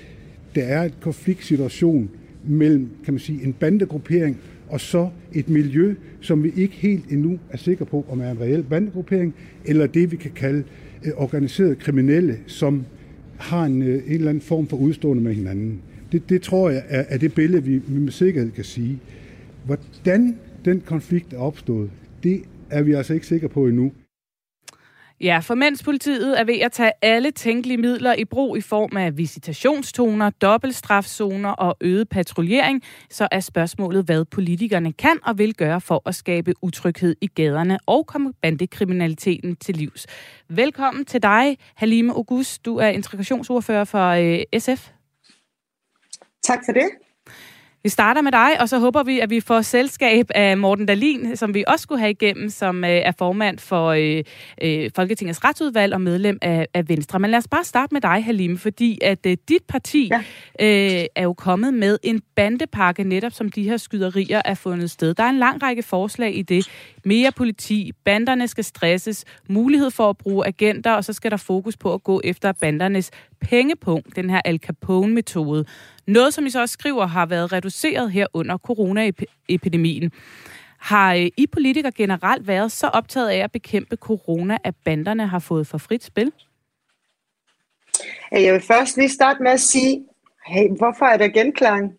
der 0.55 0.63
er 0.63 0.83
et 0.83 0.95
konfliktsituation 1.01 2.11
mellem, 2.45 2.89
kan 3.05 3.15
man 3.15 3.19
sige, 3.19 3.45
en 3.45 3.53
bandegruppering 3.53 4.39
og 4.69 4.81
så 4.81 5.09
et 5.33 5.49
miljø, 5.49 5.95
som 6.21 6.45
vi 6.45 6.53
ikke 6.57 6.75
helt 6.75 7.05
endnu 7.11 7.39
er 7.51 7.57
sikre 7.57 7.85
på, 7.85 8.07
om 8.09 8.21
er 8.21 8.31
en 8.31 8.41
reel 8.41 8.63
bandegruppering, 8.63 9.35
eller 9.65 9.87
det, 9.87 10.13
vi 10.13 10.17
kan 10.17 10.31
kalde 10.31 10.65
øh, 11.05 11.13
organiserede 11.17 11.75
kriminelle, 11.75 12.39
som 12.47 12.85
har 13.39 13.65
en, 13.65 13.83
øh, 13.83 14.03
en 14.07 14.13
eller 14.13 14.29
anden 14.31 14.43
form 14.43 14.67
for 14.67 14.77
udstående 14.77 15.23
med 15.23 15.35
hinanden. 15.35 15.81
Det, 16.13 16.29
det 16.29 16.43
tror 16.43 16.71
jeg 16.71 16.83
er, 16.89 17.05
er 17.09 17.19
det 17.19 17.35
billede, 17.35 17.65
vi, 17.65 17.77
vi 17.77 18.01
med 18.01 18.13
sikkerhed 18.13 18.51
kan 18.51 18.65
sige. 18.65 18.99
Hvordan 19.65 20.37
den 20.65 20.81
konflikt 20.81 21.33
er 21.33 21.39
opstået, 21.39 21.91
det 22.23 22.41
er 22.71 22.83
vi 22.83 22.93
altså 22.93 23.15
ikke 23.15 23.27
sikre 23.27 23.49
på 23.49 23.67
endnu. 23.67 23.93
Ja, 25.21 25.39
for 25.39 25.55
mens 25.55 25.83
politiet 25.83 26.41
er 26.41 26.45
ved 26.45 26.59
at 26.59 26.73
tage 26.73 26.93
alle 27.03 27.31
tænkelige 27.31 27.77
midler 27.77 28.15
i 28.15 28.25
brug 28.25 28.57
i 28.57 28.61
form 28.61 28.97
af 28.97 29.19
visitationstoner, 29.19 30.31
dobbeltstrafzoner 30.31 31.51
og 31.51 31.77
øget 31.81 32.09
patruljering, 32.09 32.83
så 33.11 33.29
er 33.31 33.41
spørgsmålet, 33.41 34.05
hvad 34.05 34.25
politikerne 34.25 34.93
kan 34.93 35.19
og 35.23 35.39
vil 35.39 35.55
gøre 35.55 35.81
for 35.81 36.03
at 36.07 36.15
skabe 36.15 36.55
utryghed 36.63 37.17
i 37.21 37.27
gaderne 37.27 37.79
og 37.87 38.07
komme 38.07 38.33
bandekriminaliteten 38.43 39.57
til 39.57 39.77
livs. 39.77 40.07
Velkommen 40.49 41.05
til 41.05 41.23
dig, 41.23 41.59
Halime 41.75 42.13
August. 42.13 42.65
Du 42.65 42.77
er 42.77 42.89
integrationsordfører 42.89 43.85
for 43.85 44.09
øh, 44.09 44.61
SF. 44.61 44.91
Tak 46.43 46.59
for 46.65 46.73
det. 46.73 47.06
Vi 47.87 47.91
starter 47.91 48.23
med 48.23 48.33
dig, 48.33 48.61
og 48.61 48.69
så 48.69 48.79
håber 48.79 49.03
vi, 49.03 49.21
at 49.21 49.31
vi 49.31 49.41
får 49.41 49.61
selskab 49.61 50.27
af 50.35 50.59
Morten 50.59 50.87
Dalin, 50.87 51.37
som 51.37 51.55
vi 51.55 51.65
også 51.67 51.83
skulle 51.83 51.99
have 51.99 52.11
igennem, 52.11 52.51
som 52.51 52.85
øh, 52.85 52.91
er 52.91 53.13
formand 53.19 53.59
for 53.59 53.87
øh, 53.89 54.25
øh, 54.63 54.91
Folketingets 54.97 55.45
retsudvalg 55.45 55.95
og 55.95 56.01
medlem 56.01 56.39
af, 56.43 56.67
af 56.75 56.89
Venstre. 56.89 57.19
Men 57.19 57.31
lad 57.31 57.39
os 57.39 57.49
bare 57.49 57.65
starte 57.65 57.95
med 57.95 58.01
dig, 58.01 58.25
Halim, 58.25 58.59
fordi 58.59 58.99
at 59.03 59.27
øh, 59.27 59.37
dit 59.49 59.63
parti 59.69 60.11
ja. 60.13 60.19
øh, 60.61 61.05
er 61.17 61.23
jo 61.23 61.33
kommet 61.33 61.75
med 61.75 61.99
en 62.03 62.23
bandepakke, 62.37 63.05
netop 63.05 63.33
som 63.33 63.51
de 63.51 63.63
her 63.63 63.77
skyderier 63.77 64.43
er 64.45 64.55
fundet 64.55 64.91
sted. 64.91 65.15
Der 65.15 65.23
er 65.23 65.31
en 65.31 65.39
lang 65.39 65.63
række 65.63 65.83
forslag 65.83 66.37
i 66.37 66.43
det. 66.43 66.69
Mere 67.05 67.33
politi, 67.33 67.93
banderne 68.05 68.49
skal 68.49 68.65
stresses, 68.65 69.25
mulighed 69.49 69.91
for 69.91 70.11
at 70.11 70.19
bruge 70.19 70.47
agenter, 70.47 70.93
og 70.93 71.05
så 71.05 71.13
skal 71.13 71.31
der 71.31 71.37
fokus 71.37 71.77
på 71.77 71.95
at 71.95 72.03
gå 72.03 72.21
efter 72.25 72.53
bandernes 72.53 73.11
pengepunkt, 73.41 74.17
den 74.17 74.31
her 74.31 74.41
Al 74.45 74.59
Capone-metode. 74.59 75.65
Noget, 76.07 76.35
som 76.35 76.47
I 76.47 76.51
så 76.51 76.61
også 76.61 76.73
skriver, 76.73 77.07
har 77.07 77.27
været 77.27 77.53
reduceret 77.53 78.13
her 78.13 78.27
under 78.33 78.59
coronaepidemien. 78.59 80.13
Har 80.79 81.15
øh, 81.15 81.29
I 81.37 81.47
politikere 81.47 81.93
generelt 81.93 82.47
været 82.47 82.73
så 82.73 82.87
optaget 82.87 83.29
af 83.29 83.39
at 83.39 83.53
bekæmpe 83.53 83.97
corona, 83.97 84.59
at 84.65 84.75
banderne 84.85 85.27
har 85.27 85.39
fået 85.39 85.67
for 85.67 85.79
frit 85.79 86.05
spil? 86.05 86.33
Jeg 88.33 88.53
vil 88.53 88.61
først 88.61 88.97
lige 88.97 89.09
starte 89.09 89.43
med 89.43 89.51
at 89.51 89.61
sige, 89.61 90.05
hey, 90.47 90.69
hvorfor 90.79 91.07
er 91.07 91.17
der 91.17 91.29
genklang? 91.29 91.93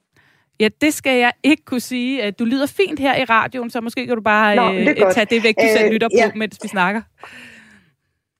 Ja, 0.59 0.69
det 0.81 0.93
skal 0.93 1.19
jeg 1.19 1.31
ikke 1.43 1.63
kunne 1.65 1.79
sige. 1.79 2.31
Du 2.31 2.45
lyder 2.45 2.65
fint 2.65 2.99
her 2.99 3.15
i 3.15 3.23
radioen, 3.23 3.69
så 3.69 3.81
måske 3.81 4.07
kan 4.07 4.15
du 4.15 4.21
bare 4.21 4.55
Nå, 4.55 4.73
det 4.73 4.89
øh, 4.89 5.13
tage 5.13 5.25
det 5.25 5.43
væk, 5.43 5.55
du 5.55 5.67
selv 5.77 5.85
øh, 5.85 5.91
lytter 5.91 6.07
på, 6.07 6.17
ja. 6.17 6.31
mens 6.35 6.59
vi 6.63 6.67
snakker. 6.67 7.01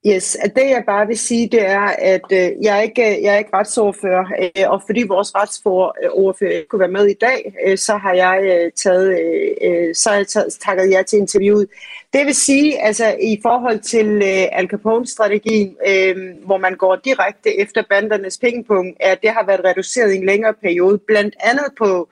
Yes, 0.07 0.37
det 0.55 0.69
jeg 0.69 0.83
bare 0.85 1.07
vil 1.07 1.17
sige, 1.17 1.49
det 1.49 1.65
er, 1.65 1.89
at 1.99 2.21
øh, 2.31 2.63
jeg, 2.63 2.77
er 2.77 2.81
ikke, 2.81 3.17
øh, 3.17 3.23
jeg 3.23 3.33
er 3.33 3.37
ikke 3.37 3.53
retsordfører, 3.53 4.25
øh, 4.39 4.71
og 4.71 4.81
fordi 4.85 5.03
vores 5.07 5.35
retsordfører 5.35 6.51
ikke 6.51 6.67
kunne 6.67 6.79
være 6.79 6.97
med 6.99 7.07
i 7.07 7.13
dag, 7.13 7.53
øh, 7.65 7.77
så 7.77 7.97
har 7.97 8.13
jeg 8.13 8.41
øh, 8.43 8.71
taget, 8.71 9.19
øh, 9.19 9.51
øh 9.61 9.95
så 9.95 10.09
har 10.09 10.17
jeg 10.17 10.27
taget, 10.27 10.53
takket 10.53 10.91
jer 10.91 11.03
til 11.03 11.19
interviewet. 11.19 11.67
Det 12.13 12.25
vil 12.25 12.35
sige, 12.35 12.81
altså 12.81 13.15
i 13.21 13.39
forhold 13.41 13.79
til 13.79 14.07
øh, 14.07 14.59
Al 14.59 14.67
Capone-strategien, 14.67 15.77
øh, 15.87 16.45
hvor 16.45 16.57
man 16.57 16.75
går 16.75 16.95
direkte 16.95 17.59
efter 17.59 17.83
bandernes 17.89 18.37
pengepunkt, 18.37 18.97
at 18.99 19.21
det 19.21 19.29
har 19.29 19.45
været 19.45 19.65
reduceret 19.65 20.13
i 20.13 20.17
en 20.17 20.25
længere 20.25 20.53
periode, 20.53 20.97
blandt 20.97 21.35
andet 21.39 21.67
på, 21.77 22.09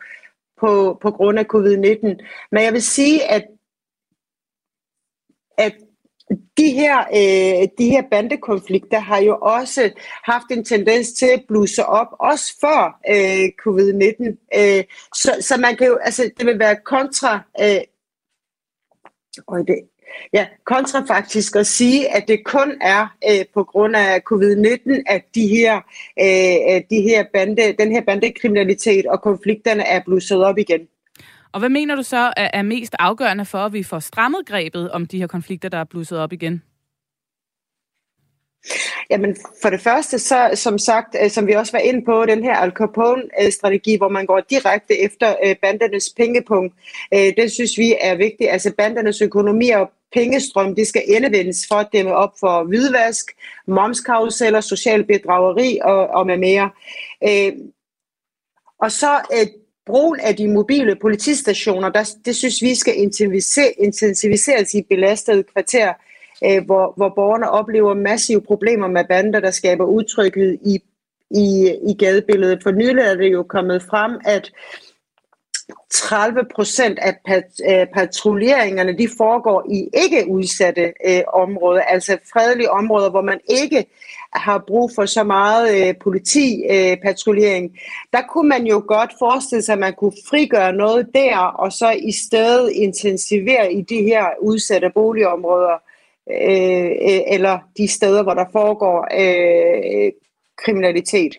på, 0.59 0.97
på 1.01 1.11
grund 1.11 1.39
af 1.39 1.45
covid-19. 1.53 2.05
Men 2.51 2.63
jeg 2.63 2.73
vil 2.73 2.83
sige, 2.83 3.31
at, 3.31 3.45
at 5.57 5.73
de 6.57 6.71
her, 6.71 6.99
øh, 6.99 7.67
de 7.77 7.89
her 7.89 8.03
bandekonflikter 8.11 8.99
har 8.99 9.19
jo 9.19 9.37
også 9.41 9.91
haft 10.23 10.45
en 10.51 10.65
tendens 10.65 11.11
til 11.11 11.25
at 11.25 11.43
blusse 11.47 11.85
op, 11.85 12.07
også 12.19 12.53
før 12.61 12.99
øh, 13.09 13.49
covid-19. 13.61 14.59
Øh, 14.59 14.83
så, 15.15 15.37
så 15.41 15.57
man 15.57 15.75
kan 15.75 15.87
jo, 15.87 15.95
altså 15.95 16.31
det 16.37 16.45
vil 16.45 16.59
være 16.59 16.75
kontra, 16.85 17.39
øh, 17.61 17.81
og 19.47 19.67
det, 19.67 19.79
ja, 20.33 20.47
kontrafaktisk 20.65 21.55
at 21.55 21.67
sige, 21.67 22.15
at 22.15 22.27
det 22.27 22.45
kun 22.45 22.77
er 22.81 23.15
øh, 23.31 23.45
på 23.53 23.63
grund 23.63 23.95
af 23.95 24.21
covid-19, 24.31 25.03
at 25.05 25.23
de 25.35 25.47
her, 25.47 25.75
øh, 26.19 26.81
de 26.89 27.01
her 27.01 27.25
bande, 27.33 27.75
den 27.79 27.91
her 27.91 28.01
bandekriminalitet 28.01 29.05
og 29.05 29.21
konflikterne 29.21 29.83
er 29.83 30.01
blusset 30.05 30.45
op 30.45 30.57
igen. 30.57 30.87
Og 31.55 31.59
hvad 31.59 31.69
mener 31.69 31.95
du 31.95 32.03
så 32.03 32.33
er 32.37 32.61
mest 32.61 32.95
afgørende 32.99 33.45
for, 33.45 33.57
at 33.57 33.73
vi 33.73 33.83
får 33.83 33.99
strammet 33.99 34.45
grebet 34.45 34.91
om 34.91 35.05
de 35.05 35.17
her 35.17 35.27
konflikter, 35.27 35.69
der 35.69 35.77
er 35.77 35.83
blusset 35.83 36.19
op 36.19 36.33
igen? 36.33 36.63
Jamen, 39.09 39.35
for 39.61 39.69
det 39.69 39.81
første, 39.81 40.19
så 40.19 40.51
som 40.53 40.77
sagt, 40.77 41.15
øh, 41.23 41.29
som 41.29 41.47
vi 41.47 41.53
også 41.53 41.71
var 41.71 41.79
inde 41.79 42.05
på, 42.05 42.25
den 42.25 42.43
her 42.43 42.55
Al 42.55 42.71
Capone-strategi, 42.71 43.97
hvor 43.97 44.09
man 44.09 44.25
går 44.25 44.39
direkte 44.39 44.99
efter 44.99 45.35
øh, 45.45 45.55
bandernes 45.61 46.13
pengepunkt, 46.17 46.73
øh, 47.13 47.19
den 47.19 47.33
det 47.37 47.51
synes 47.51 47.77
vi 47.77 47.95
er 48.01 48.15
vigtigt. 48.15 48.49
Altså, 48.49 48.73
bandernes 48.77 49.21
økonomi 49.21 49.69
og 49.69 49.91
pengestrøm, 50.13 50.75
det 50.75 50.87
skal 50.87 51.03
endevendes 51.07 51.67
for 51.67 51.75
at 51.75 51.87
dæmme 51.93 52.15
op 52.15 52.33
for 52.39 52.63
hvidvask, 52.63 53.31
momskaruseller, 53.67 54.61
social 54.61 55.03
bedrageri 55.03 55.79
og, 55.83 56.07
og 56.07 56.25
med 56.27 56.37
mere. 56.37 56.69
Og 58.79 58.91
så 58.91 59.19
brugen 59.85 60.19
af 60.19 60.35
de 60.35 60.47
mobile 60.47 60.95
politistationer, 60.95 61.89
der, 61.89 62.15
det 62.25 62.35
synes 62.35 62.61
vi 62.61 62.75
skal 62.75 62.93
intensiviseres 63.77 64.73
i 64.73 64.81
belastede 64.89 65.43
kvarterer, 65.43 65.93
øh, 66.45 66.65
hvor, 66.65 66.93
hvor 66.97 67.09
borgerne 67.15 67.49
oplever 67.49 67.93
massive 67.93 68.41
problemer 68.41 68.87
med 68.87 69.05
bander, 69.09 69.39
der 69.39 69.51
skaber 69.51 69.85
utryghed 69.85 70.57
i, 70.65 70.79
i, 71.31 71.75
i 71.89 71.93
gadebilledet. 71.99 72.63
For 72.63 72.71
nylig 72.71 73.03
er 73.03 73.15
det 73.15 73.31
jo 73.31 73.43
kommet 73.43 73.83
frem, 73.83 74.11
at 74.25 74.51
30 75.89 76.45
procent 76.55 76.99
af 76.99 77.15
pat, 77.25 77.43
patruljeringerne 77.93 78.97
de 78.97 79.07
foregår 79.17 79.65
i 79.69 79.89
ikke 79.93 80.27
udsatte 80.27 80.93
øh, 81.05 81.21
områder, 81.33 81.81
altså 81.81 82.17
fredelige 82.33 82.71
områder, 82.71 83.09
hvor 83.09 83.21
man 83.21 83.39
ikke 83.49 83.85
har 84.33 84.63
brug 84.67 84.91
for 84.95 85.05
så 85.05 85.23
meget 85.23 85.87
øh, 85.87 85.95
politipatruljering. 86.03 87.71
Øh, 87.73 87.79
der 88.13 88.21
kunne 88.29 88.49
man 88.49 88.67
jo 88.67 88.83
godt 88.87 89.11
forestille 89.19 89.61
sig, 89.61 89.73
at 89.73 89.79
man 89.79 89.93
kunne 89.93 90.13
frigøre 90.29 90.73
noget 90.73 91.07
der, 91.13 91.37
og 91.37 91.71
så 91.71 91.91
i 91.91 92.11
stedet 92.11 92.71
intensivere 92.71 93.73
i 93.73 93.81
de 93.81 94.01
her 94.01 94.25
udsatte 94.41 94.91
boligområder, 94.93 95.77
øh, 96.31 96.85
øh 96.85 97.21
eller 97.27 97.59
de 97.77 97.87
steder, 97.87 98.23
hvor 98.23 98.33
der 98.33 98.45
foregår 98.51 99.07
øh, 99.13 100.11
kriminalitet. 100.57 101.37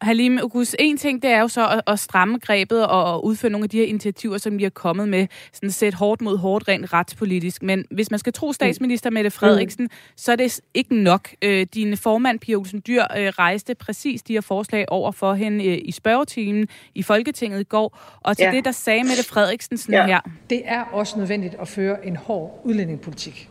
Halim 0.00 0.38
August, 0.38 0.76
en 0.78 0.96
ting 0.96 1.22
det 1.22 1.30
er 1.30 1.40
jo 1.40 1.48
så 1.48 1.68
at, 1.68 1.80
at 1.86 1.98
stramme 1.98 2.38
grebet 2.38 2.86
og 2.86 3.24
udføre 3.24 3.50
nogle 3.50 3.64
af 3.64 3.70
de 3.70 3.78
her 3.78 3.84
initiativer, 3.84 4.38
som 4.38 4.58
vi 4.58 4.64
er 4.64 4.70
kommet 4.70 5.08
med, 5.08 5.26
sådan 5.52 5.70
sæt 5.70 5.94
hårdt 5.94 6.20
mod 6.20 6.38
hårdt 6.38 6.68
rent 6.68 6.92
retspolitisk. 6.92 7.62
Men 7.62 7.84
hvis 7.90 8.10
man 8.10 8.18
skal 8.18 8.32
tro 8.32 8.52
statsminister 8.52 9.10
Mette 9.10 9.30
Frederiksen, 9.30 9.84
mm. 9.84 9.90
så 10.16 10.32
er 10.32 10.36
det 10.36 10.60
ikke 10.74 10.94
nok. 10.94 11.28
Øh, 11.42 11.66
din 11.74 11.96
formand, 11.96 12.38
Pia 12.40 12.56
Olsen 12.56 12.82
Dyr, 12.86 13.02
øh, 13.02 13.26
rejste 13.26 13.74
præcis 13.74 14.22
de 14.22 14.32
her 14.32 14.40
forslag 14.40 14.84
over 14.88 15.12
for 15.12 15.34
hende 15.34 15.64
øh, 15.64 15.78
i 15.82 15.92
spørgetimen 15.92 16.68
i 16.94 17.02
Folketinget 17.02 17.60
i 17.60 17.64
går. 17.64 17.98
Og 18.20 18.36
til 18.36 18.44
ja. 18.44 18.50
det, 18.50 18.64
der 18.64 18.72
sagde 18.72 19.04
Mette 19.04 19.24
Frederiksen 19.24 19.78
sådan 19.78 19.94
ja. 19.94 20.06
her. 20.06 20.20
Det 20.50 20.62
er 20.64 20.84
også 20.92 21.18
nødvendigt 21.18 21.54
at 21.60 21.68
føre 21.68 22.06
en 22.06 22.16
hård 22.16 22.60
udlændingepolitik. 22.64 23.48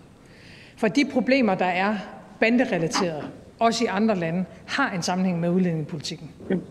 For 0.78 0.88
de 0.88 1.06
problemer, 1.06 1.56
der 1.56 1.66
er 1.66 1.96
banderelateret, 2.40 3.30
også 3.60 3.84
i 3.84 3.88
andre 3.88 4.16
lande, 4.16 4.46
har 4.66 4.92
en 4.92 5.02
sammenhæng 5.02 5.40
med 5.40 5.50
udlændingepolitikken. 5.50 6.32
Mm. 6.50 6.62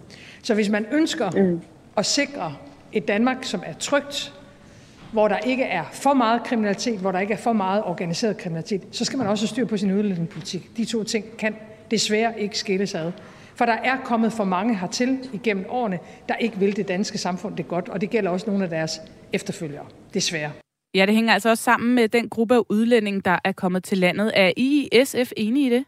Så 0.42 0.54
hvis 0.54 0.68
man 0.68 0.86
ønsker 0.92 1.30
mm. 1.30 1.60
at 1.96 2.06
sikre 2.06 2.54
et 2.92 3.08
Danmark, 3.08 3.44
som 3.44 3.62
er 3.66 3.72
trygt, 3.72 4.32
hvor 5.12 5.28
der 5.28 5.38
ikke 5.38 5.64
er 5.64 5.84
for 5.92 6.14
meget 6.14 6.44
kriminalitet, 6.44 6.98
hvor 6.98 7.12
der 7.12 7.20
ikke 7.20 7.34
er 7.34 7.38
for 7.38 7.52
meget 7.52 7.82
organiseret 7.84 8.36
kriminalitet, 8.36 8.82
så 8.90 9.04
skal 9.04 9.18
man 9.18 9.26
også 9.26 9.46
styr 9.46 9.66
på 9.66 9.76
sin 9.76 9.92
udlændingepolitik. 9.92 10.76
De 10.76 10.84
to 10.84 11.04
ting 11.04 11.36
kan 11.38 11.54
desværre 11.90 12.40
ikke 12.40 12.58
skilles 12.58 12.94
ad. 12.94 13.12
For 13.54 13.66
der 13.66 13.72
er 13.72 13.96
kommet 14.04 14.32
for 14.32 14.44
mange 14.44 14.78
hertil 14.78 15.18
igennem 15.32 15.64
årene, 15.68 15.98
der 16.28 16.34
ikke 16.36 16.58
vil 16.58 16.76
det 16.76 16.88
danske 16.88 17.18
samfund 17.18 17.56
det 17.56 17.68
godt, 17.68 17.88
og 17.88 18.00
det 18.00 18.10
gælder 18.10 18.30
også 18.30 18.46
nogle 18.46 18.64
af 18.64 18.70
deres 18.70 19.00
efterfølgere, 19.32 19.84
desværre. 20.14 20.50
Ja, 20.94 21.06
det 21.06 21.14
hænger 21.14 21.32
altså 21.32 21.48
også 21.48 21.64
sammen 21.64 21.94
med 21.94 22.08
den 22.08 22.28
gruppe 22.28 22.54
af 22.54 22.62
udlændinge, 22.68 23.20
der 23.20 23.38
er 23.44 23.52
kommet 23.52 23.84
til 23.84 23.98
landet. 23.98 24.32
Er 24.34 24.52
I 24.56 24.88
i 24.92 25.04
SF 25.04 25.32
enige 25.36 25.66
i 25.66 25.70
det? 25.70 25.84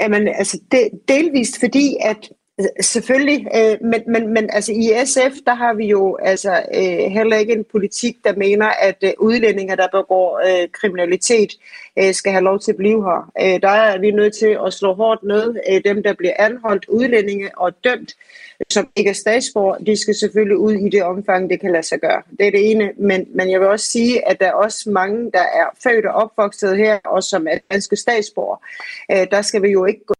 Jamen, 0.00 0.28
altså 0.28 0.60
det, 0.72 0.90
delvist 1.08 1.60
fordi, 1.60 1.96
at 2.00 2.30
Selvfølgelig, 2.80 3.46
øh, 3.56 3.76
men, 3.80 4.02
men, 4.06 4.28
men 4.34 4.50
altså 4.52 4.72
i 4.72 4.92
SF, 5.04 5.36
der 5.46 5.54
har 5.54 5.74
vi 5.74 5.86
jo 5.86 6.18
altså 6.22 6.62
øh, 6.74 7.12
heller 7.12 7.36
ikke 7.36 7.52
en 7.52 7.64
politik, 7.64 8.16
der 8.24 8.36
mener, 8.36 8.66
at 8.66 8.96
øh, 9.02 9.12
udlændinge, 9.18 9.76
der 9.76 9.88
begår 9.92 10.40
øh, 10.46 10.68
kriminalitet, 10.72 11.52
øh, 11.98 12.14
skal 12.14 12.32
have 12.32 12.44
lov 12.44 12.60
til 12.60 12.72
at 12.72 12.76
blive 12.76 13.04
her. 13.04 13.32
Øh, 13.40 13.62
der 13.62 13.68
er 13.68 13.98
vi 13.98 14.10
nødt 14.10 14.34
til 14.34 14.58
at 14.66 14.72
slå 14.72 14.94
hårdt 14.94 15.22
ned. 15.22 15.56
Øh, 15.70 15.80
dem, 15.84 16.02
der 16.02 16.12
bliver 16.12 16.32
anholdt 16.38 16.88
udlændinge 16.88 17.58
og 17.58 17.84
dømt, 17.84 18.14
som 18.70 18.88
ikke 18.96 19.10
er 19.10 19.14
statsborger, 19.14 19.78
de 19.78 19.96
skal 19.96 20.14
selvfølgelig 20.14 20.56
ud 20.56 20.72
i 20.72 20.88
det 20.88 21.02
omfang, 21.02 21.50
det 21.50 21.60
kan 21.60 21.72
lade 21.72 21.82
sig 21.82 22.00
gøre. 22.00 22.22
Det 22.38 22.46
er 22.46 22.50
det 22.50 22.70
ene, 22.70 22.92
men, 22.96 23.26
men 23.34 23.50
jeg 23.50 23.60
vil 23.60 23.68
også 23.68 23.86
sige, 23.86 24.28
at 24.28 24.40
der 24.40 24.46
er 24.46 24.52
også 24.52 24.90
mange, 24.90 25.30
der 25.32 25.40
er 25.42 25.66
født 25.82 26.06
og 26.06 26.12
opvokset 26.14 26.76
her, 26.76 26.98
og 27.04 27.22
som 27.22 27.46
er 27.46 27.58
danske 27.70 27.96
statsborger. 27.96 28.56
Øh, 29.12 29.26
der 29.30 29.42
skal 29.42 29.62
vi 29.62 29.68
jo 29.68 29.84
ikke 29.84 30.04
gå 30.04 30.14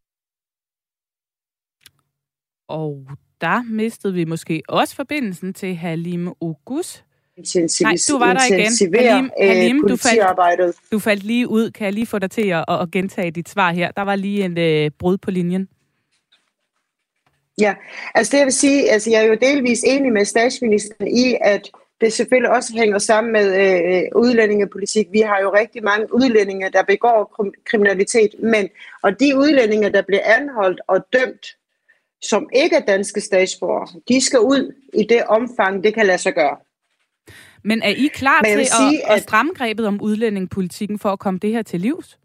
og 2.69 3.07
der 3.41 3.63
mistede 3.63 4.15
vi 4.15 4.25
måske 4.25 4.63
også 4.69 4.97
forbindelsen 4.97 5.55
til 5.55 5.75
Halim 5.75 6.29
Ogus. 6.41 7.05
Nej, 7.81 7.97
du 8.09 8.19
var 8.19 8.33
der 8.33 8.55
igen. 8.55 8.95
Halim, 9.01 9.31
Halim 9.41 9.89
du, 9.89 9.97
faldt, 9.97 10.77
du 10.93 10.99
faldt 10.99 11.25
lige 11.25 11.49
ud. 11.49 11.71
Kan 11.71 11.85
jeg 11.85 11.93
lige 11.93 12.07
få 12.07 12.19
dig 12.19 12.31
til 12.31 12.49
at, 12.49 12.65
at 12.69 12.91
gentage 12.93 13.31
dit 13.31 13.49
svar 13.49 13.73
her? 13.73 13.91
Der 13.91 14.03
var 14.03 14.17
lige 14.17 14.45
en 14.45 14.59
øh, 14.59 14.91
brud 14.99 15.19
på 15.19 15.31
linjen. 15.31 15.69
Ja, 17.61 17.75
altså 18.15 18.31
det 18.31 18.39
jeg 18.39 18.45
vil 18.45 18.53
sige, 18.53 18.91
altså 18.91 19.11
jeg 19.11 19.23
er 19.23 19.27
jo 19.27 19.37
delvis 19.41 19.83
enig 19.87 20.13
med 20.13 20.25
statsministeren 20.25 21.09
i, 21.17 21.37
at 21.41 21.71
det 22.01 22.13
selvfølgelig 22.13 22.51
også 22.51 22.73
hænger 22.75 22.99
sammen 22.99 23.33
med 23.33 23.47
øh, 23.63 24.03
udlændingepolitik. 24.21 25.07
Vi 25.13 25.21
har 25.21 25.41
jo 25.41 25.55
rigtig 25.55 25.85
mange 25.85 26.15
udlændinge, 26.15 26.71
der 26.71 26.83
begår 26.83 27.45
kriminalitet, 27.65 28.35
men 28.43 28.69
og 29.03 29.21
de 29.21 29.37
udlændinge, 29.37 29.93
der 29.93 30.03
bliver 30.03 30.23
anholdt 30.25 30.81
og 30.89 31.07
dømt, 31.13 31.47
som 32.23 32.49
ikke 32.55 32.77
er 32.77 32.81
danske 32.81 33.21
statsborger, 33.21 34.01
de 34.09 34.21
skal 34.21 34.41
ud 34.41 34.75
i 34.95 35.07
det 35.09 35.23
omfang, 35.25 35.85
det 35.85 35.95
kan 35.95 36.07
lade 36.07 36.19
sig 36.19 36.35
gøre. 36.35 36.57
Men 37.65 37.83
er 37.83 37.89
I 37.89 38.11
klar 38.15 38.43
til 38.43 38.67
sige, 38.67 39.11
at, 39.11 39.17
at 39.17 39.23
stramme 39.23 39.53
grebet 39.55 39.87
om 39.87 40.01
udlændingepolitikken 40.01 40.99
for 40.99 41.09
at 41.13 41.19
komme 41.19 41.39
det 41.39 41.53
her 41.53 41.63
til 41.63 41.81
livs? 41.81 42.19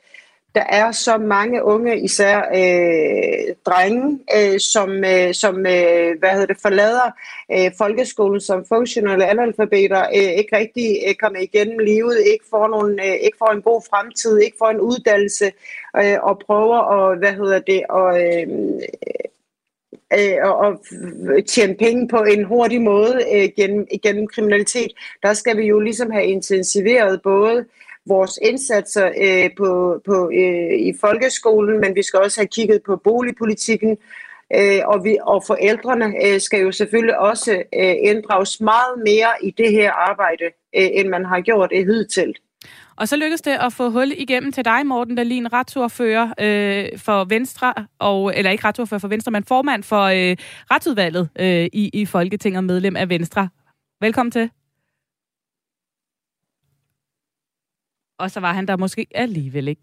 der 0.57 0.65
er 0.69 0.93
så 0.93 1.19
mange 1.19 1.65
unge, 1.65 2.01
især 2.01 2.39
øh, 2.39 3.55
drenge, 3.67 4.21
øh, 4.37 4.61
som, 4.61 5.05
øh, 5.05 5.35
som 5.35 5.57
øh, 5.59 6.19
hvad 6.19 6.31
hedder 6.31 6.47
det, 6.47 6.61
forlader 6.63 7.11
øh, 7.53 7.71
folkeskolen 7.79 8.41
som 8.41 8.65
funktionelle 8.69 9.27
analfabeter, 9.27 10.03
øh, 10.17 10.31
ikke 10.41 10.57
rigtig 10.57 10.99
øh, 11.09 11.15
kommer 11.15 11.41
igennem 11.41 11.79
livet, 11.79 12.19
ikke 12.27 12.45
får, 12.51 12.69
nogen, 12.69 12.99
øh, 12.99 13.15
ikke 13.27 13.39
får 13.39 13.51
en 13.51 13.63
god 13.63 13.83
fremtid, 13.91 14.39
ikke 14.39 14.57
får 14.59 14.71
en 14.71 14.81
uddannelse, 14.81 15.53
øh, 15.97 16.19
og 16.23 16.39
prøver 16.39 16.79
at, 16.97 17.19
hvad 17.19 17.33
hedder 17.33 17.59
det, 17.59 17.83
og, 17.89 18.21
øh, 18.23 18.47
øh, 20.19 20.51
og 20.51 20.81
tjene 21.49 21.75
penge 21.75 22.09
på 22.09 22.17
en 22.17 22.45
hurtig 22.45 22.81
måde 22.83 23.15
øh, 23.35 23.49
gennem, 23.57 23.87
gennem 24.03 24.27
kriminalitet, 24.27 24.91
der 25.23 25.33
skal 25.33 25.57
vi 25.57 25.67
jo 25.67 25.81
ligesom 25.81 26.11
have 26.11 26.27
intensiveret 26.27 27.23
både 27.23 27.65
vores 28.07 28.39
indsatser 28.43 29.07
øh, 29.07 29.51
på, 29.57 30.01
på, 30.07 30.31
øh, 30.35 30.79
i 30.79 30.93
folkeskolen, 31.01 31.81
men 31.81 31.95
vi 31.95 32.03
skal 32.03 32.21
også 32.21 32.41
have 32.41 32.49
kigget 32.49 32.81
på 32.87 32.97
boligpolitikken, 32.97 33.97
øh, 34.55 34.81
og, 34.85 35.05
vi, 35.05 35.19
og 35.23 35.45
forældrene 35.47 36.15
øh, 36.27 36.41
skal 36.41 36.61
jo 36.61 36.73
selvfølgelig 36.73 37.19
også 37.19 37.63
øh, 37.75 37.95
inddrages 38.03 38.61
meget 38.61 38.95
mere 39.07 39.31
i 39.43 39.51
det 39.51 39.73
her 39.73 39.93
arbejde, 39.93 40.45
øh, 40.77 40.89
end 40.93 41.09
man 41.09 41.25
har 41.25 41.41
gjort 41.41 41.71
det 41.71 41.87
hidtil. 41.87 42.35
Og 42.97 43.09
så 43.09 43.17
lykkedes 43.17 43.43
det 43.43 43.57
at 43.61 43.73
få 43.73 43.91
hul 43.91 44.13
igennem 44.17 44.53
til 44.53 44.65
dig, 44.65 44.87
Morten 44.87 45.15
Dahlin, 45.15 45.53
retsordfører 45.53 46.29
øh, 46.41 46.99
for 46.99 47.25
Venstre, 47.25 47.75
og, 47.99 48.33
eller 48.37 48.51
ikke 48.51 48.65
retsordfører 48.65 48.99
for 48.99 49.09
Venstre, 49.09 49.33
men 49.33 49.45
formand 49.45 49.83
for 49.83 50.03
øh, 50.03 50.37
retsudvalget 50.71 51.29
øh, 51.39 51.65
i, 51.73 51.91
i 51.93 52.07
Folketinget 52.07 52.59
og 52.59 52.65
medlem 52.65 52.97
af 52.97 53.09
Venstre. 53.09 53.49
Velkommen 54.01 54.31
til. 54.31 54.51
Og 58.19 58.31
så 58.31 58.41
var 58.41 58.53
han 58.53 58.69
der 58.69 58.77
måske 58.77 59.07
alligevel 59.15 59.69
ikke. 59.69 59.83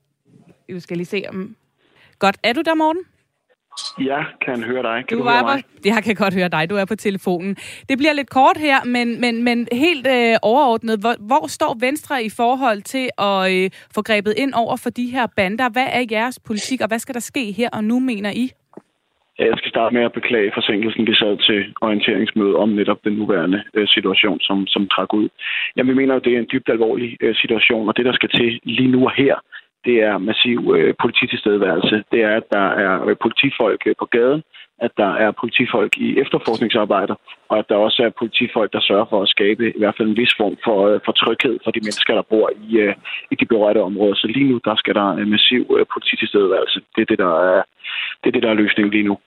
Vi 0.68 0.80
skal 0.80 0.98
lige 0.98 1.06
se 1.06 1.24
om... 1.30 1.56
Godt. 2.20 2.38
Er 2.44 2.54
du 2.54 2.62
der, 2.62 2.76
Morten? 2.76 3.04
Ja, 4.00 4.24
kan 4.46 4.64
høre 4.64 4.84
dig. 4.84 5.06
Kan 5.08 5.18
du, 5.18 5.24
du 5.24 5.30
høre 5.30 5.44
mig? 5.44 5.64
På, 5.64 5.80
jeg 5.86 6.04
kan 6.04 6.16
godt 6.16 6.34
høre 6.34 6.50
dig. 6.50 6.70
Du 6.70 6.76
er 6.76 6.86
på 6.86 6.96
telefonen. 6.96 7.58
Det 7.90 7.98
bliver 7.98 8.14
lidt 8.14 8.30
kort 8.30 8.58
her, 8.58 8.84
men, 8.84 9.22
men, 9.22 9.44
men 9.44 9.68
helt 9.72 10.08
øh, 10.08 10.36
overordnet. 10.42 11.00
Hvor, 11.00 11.16
hvor 11.20 11.48
står 11.48 11.78
Venstre 11.80 12.24
i 12.24 12.30
forhold 12.30 12.82
til 12.82 13.10
at 13.18 13.52
øh, 13.54 13.72
få 13.96 14.02
grebet 14.02 14.34
ind 14.38 14.54
over 14.54 14.78
for 14.78 14.90
de 14.90 15.06
her 15.06 15.28
bander? 15.28 15.70
Hvad 15.70 15.88
er 15.90 16.06
jeres 16.12 16.40
politik, 16.40 16.82
og 16.82 16.88
hvad 16.88 17.00
skal 17.00 17.14
der 17.14 17.22
ske 17.22 17.52
her 17.52 17.70
og 17.70 17.84
nu, 17.84 18.00
mener 18.00 18.32
I? 18.32 18.52
Jeg 19.50 19.58
skal 19.58 19.70
starte 19.70 19.96
med 19.96 20.04
at 20.04 20.14
beklage 20.20 20.52
forsinkelsen. 20.54 21.08
Vi 21.08 21.16
sad 21.16 21.38
til 21.38 21.60
orienteringsmøde 21.82 22.56
om 22.56 22.70
netop 22.70 23.00
den 23.04 23.14
nuværende 23.14 23.64
øh, 23.74 23.88
situation, 23.88 24.40
som, 24.40 24.68
som 24.68 24.88
trak 24.88 25.14
ud. 25.14 25.30
Jamen, 25.76 25.90
vi 25.92 26.00
mener, 26.02 26.16
at 26.16 26.26
det 26.26 26.34
er 26.34 26.40
en 26.40 26.52
dybt 26.54 26.70
alvorlig 26.70 27.18
øh, 27.22 27.36
situation, 27.36 27.88
og 27.90 27.98
det, 27.98 28.06
der 28.06 28.14
skal 28.14 28.30
til 28.30 28.60
lige 28.64 28.92
nu 28.92 29.06
og 29.06 29.12
her, 29.12 29.36
det 29.86 29.96
er 30.04 30.18
massiv 30.18 30.60
øh, 30.76 30.94
polititilstedeværelse. 31.02 32.04
Det 32.12 32.22
er, 32.24 32.36
at 32.38 32.48
der 32.52 32.68
er 32.86 33.06
øh, 33.08 33.16
politifolk 33.22 33.82
på 34.00 34.06
gaden, 34.06 34.44
at 34.86 34.92
der 34.98 35.12
er 35.26 35.32
politifolk 35.32 35.98
i 35.98 36.20
efterforskningsarbejder, 36.20 37.16
og 37.50 37.60
at 37.60 37.66
der 37.70 37.76
også 37.76 38.04
er 38.04 38.20
politifolk, 38.20 38.74
der 38.74 38.82
sørger 38.82 39.06
for 39.10 39.22
at 39.22 39.30
skabe 39.36 39.64
i 39.76 39.80
hvert 39.80 39.96
fald 39.98 40.10
en 40.10 40.18
vis 40.18 40.34
form 40.38 40.56
for, 40.66 40.78
for 41.06 41.12
tryghed 41.12 41.60
for 41.64 41.72
de 41.72 41.80
mennesker, 41.80 42.14
der 42.16 42.22
bor 42.22 42.50
i, 42.68 42.70
i 43.32 43.36
de 43.40 43.46
berørte 43.46 43.82
områder. 43.82 44.16
Så 44.16 44.28
lige 44.28 44.50
nu, 44.52 44.60
der 44.66 44.76
skal 44.76 44.96
der 44.96 45.08
en 45.12 45.30
massiv 45.30 45.64
øh, 45.78 45.86
polititilstedeværelse. 45.94 46.80
Det 46.96 47.02
er 47.02 47.06
det, 47.06 47.20
der 47.20 47.34
er, 47.52 47.62
det 48.22 48.28
er 48.28 48.32
det, 48.32 48.44
der 48.44 48.50
er 48.50 48.62
løsningen 48.64 48.94
lige 48.94 49.08
nu. 49.10 49.18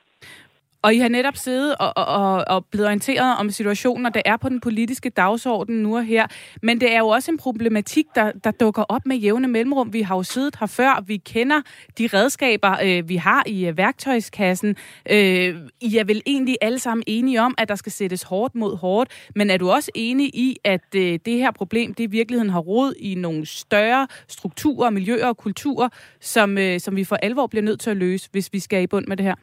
Og 0.83 0.95
I 0.95 0.99
har 0.99 1.09
netop 1.09 1.37
siddet 1.37 1.77
og, 1.77 1.93
og, 1.97 2.45
og 2.49 2.67
blevet 2.71 2.87
orienteret 2.87 3.37
om 3.39 3.51
situationen, 3.51 4.07
og 4.07 4.15
det 4.15 4.23
er 4.25 4.37
på 4.37 4.49
den 4.49 4.61
politiske 4.61 5.11
dagsorden 5.11 5.77
nu 5.83 5.97
og 5.97 6.05
her. 6.05 6.27
Men 6.63 6.81
det 6.81 6.95
er 6.95 6.99
jo 6.99 7.09
også 7.09 7.31
en 7.31 7.39
problematik, 7.39 8.07
der, 8.15 8.33
der 8.33 8.51
dukker 8.51 8.83
op 8.83 9.07
med 9.07 9.17
jævne 9.17 9.49
mellemrum. 9.49 9.93
Vi 9.93 10.03
har 10.03 10.17
jo 10.17 10.23
siddet 10.23 10.57
her 10.61 10.67
før. 10.67 11.05
Vi 11.07 11.17
kender 11.17 11.61
de 11.99 12.09
redskaber, 12.13 12.77
øh, 12.85 13.09
vi 13.09 13.17
har 13.17 13.43
i 13.47 13.67
øh, 13.67 13.77
værktøjskassen. 13.77 14.77
Øh, 15.11 15.55
I 15.81 15.97
er 15.97 16.05
vel 16.05 16.23
egentlig 16.27 16.57
alle 16.61 16.79
sammen 16.79 17.05
enige 17.07 17.43
om, 17.43 17.55
at 17.59 17.69
der 17.69 17.75
skal 17.75 17.93
sættes 17.93 18.23
hårdt 18.23 18.55
mod 18.55 18.77
hårdt. 18.77 19.11
Men 19.35 19.51
er 19.51 19.57
du 19.57 19.71
også 19.71 19.91
enig 19.95 20.27
i, 20.35 20.57
at 20.65 20.95
øh, 20.95 21.19
det 21.25 21.39
her 21.39 21.51
problem, 21.51 21.95
det 21.95 22.05
i 22.05 22.07
virkeligheden 22.07 22.51
har 22.51 22.61
rod 22.61 22.95
i 22.99 23.15
nogle 23.15 23.47
større 23.47 24.07
strukturer, 24.29 24.91
miljøer 24.91 25.27
og 25.27 25.37
kulturer, 25.37 25.89
som, 26.21 26.59
øh, 26.59 26.81
som 26.81 26.97
vi 26.97 27.05
for 27.05 27.17
alvor 27.17 27.47
bliver 27.47 27.63
nødt 27.63 27.81
til 27.81 27.91
at 27.91 27.97
løse, 27.97 28.29
hvis 28.33 28.53
vi 28.53 28.61
skal 28.61 28.83
i 28.83 28.87
bund 28.87 29.07
med 29.07 29.17
det 29.17 29.27
her? 29.27 29.35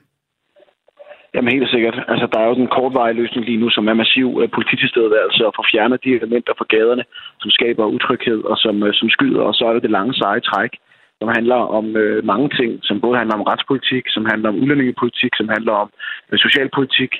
Jamen 1.35 1.53
helt 1.53 1.69
sikkert. 1.69 1.97
Altså, 2.07 2.27
der 2.33 2.39
er 2.39 2.47
jo 2.47 2.59
den 2.61 2.73
kortvarige 2.75 3.19
løsning 3.21 3.45
lige 3.45 3.61
nu, 3.63 3.69
som 3.69 3.87
er 3.87 3.93
massiv 3.93 4.27
øh, 4.41 4.49
polititilstedeværelse 4.57 5.41
og 5.47 5.53
får 5.55 5.65
fjernet 5.71 6.03
de 6.03 6.15
elementer 6.19 6.53
fra 6.57 6.69
gaderne, 6.73 7.03
som 7.41 7.49
skaber 7.57 7.93
utryghed 7.95 8.41
og 8.51 8.57
som, 8.57 8.83
øh, 8.83 8.93
som 8.93 9.09
skyder. 9.09 9.41
Og 9.41 9.53
så 9.53 9.63
er 9.65 9.73
det 9.73 9.81
det 9.81 9.91
lange 9.97 10.13
seje 10.13 10.39
træk, 10.39 10.71
som 11.19 11.27
handler 11.37 11.59
om 11.77 11.85
øh, 12.01 12.25
mange 12.25 12.49
ting, 12.59 12.71
som 12.87 13.01
både 13.01 13.17
handler 13.17 13.35
om 13.39 13.47
retspolitik, 13.51 14.03
som 14.15 14.25
handler 14.31 14.49
om 14.49 14.59
udlændingepolitik, 14.61 15.31
som 15.37 15.49
handler 15.55 15.73
om 15.83 15.89
øh, 16.31 16.39
socialpolitik. 16.45 17.11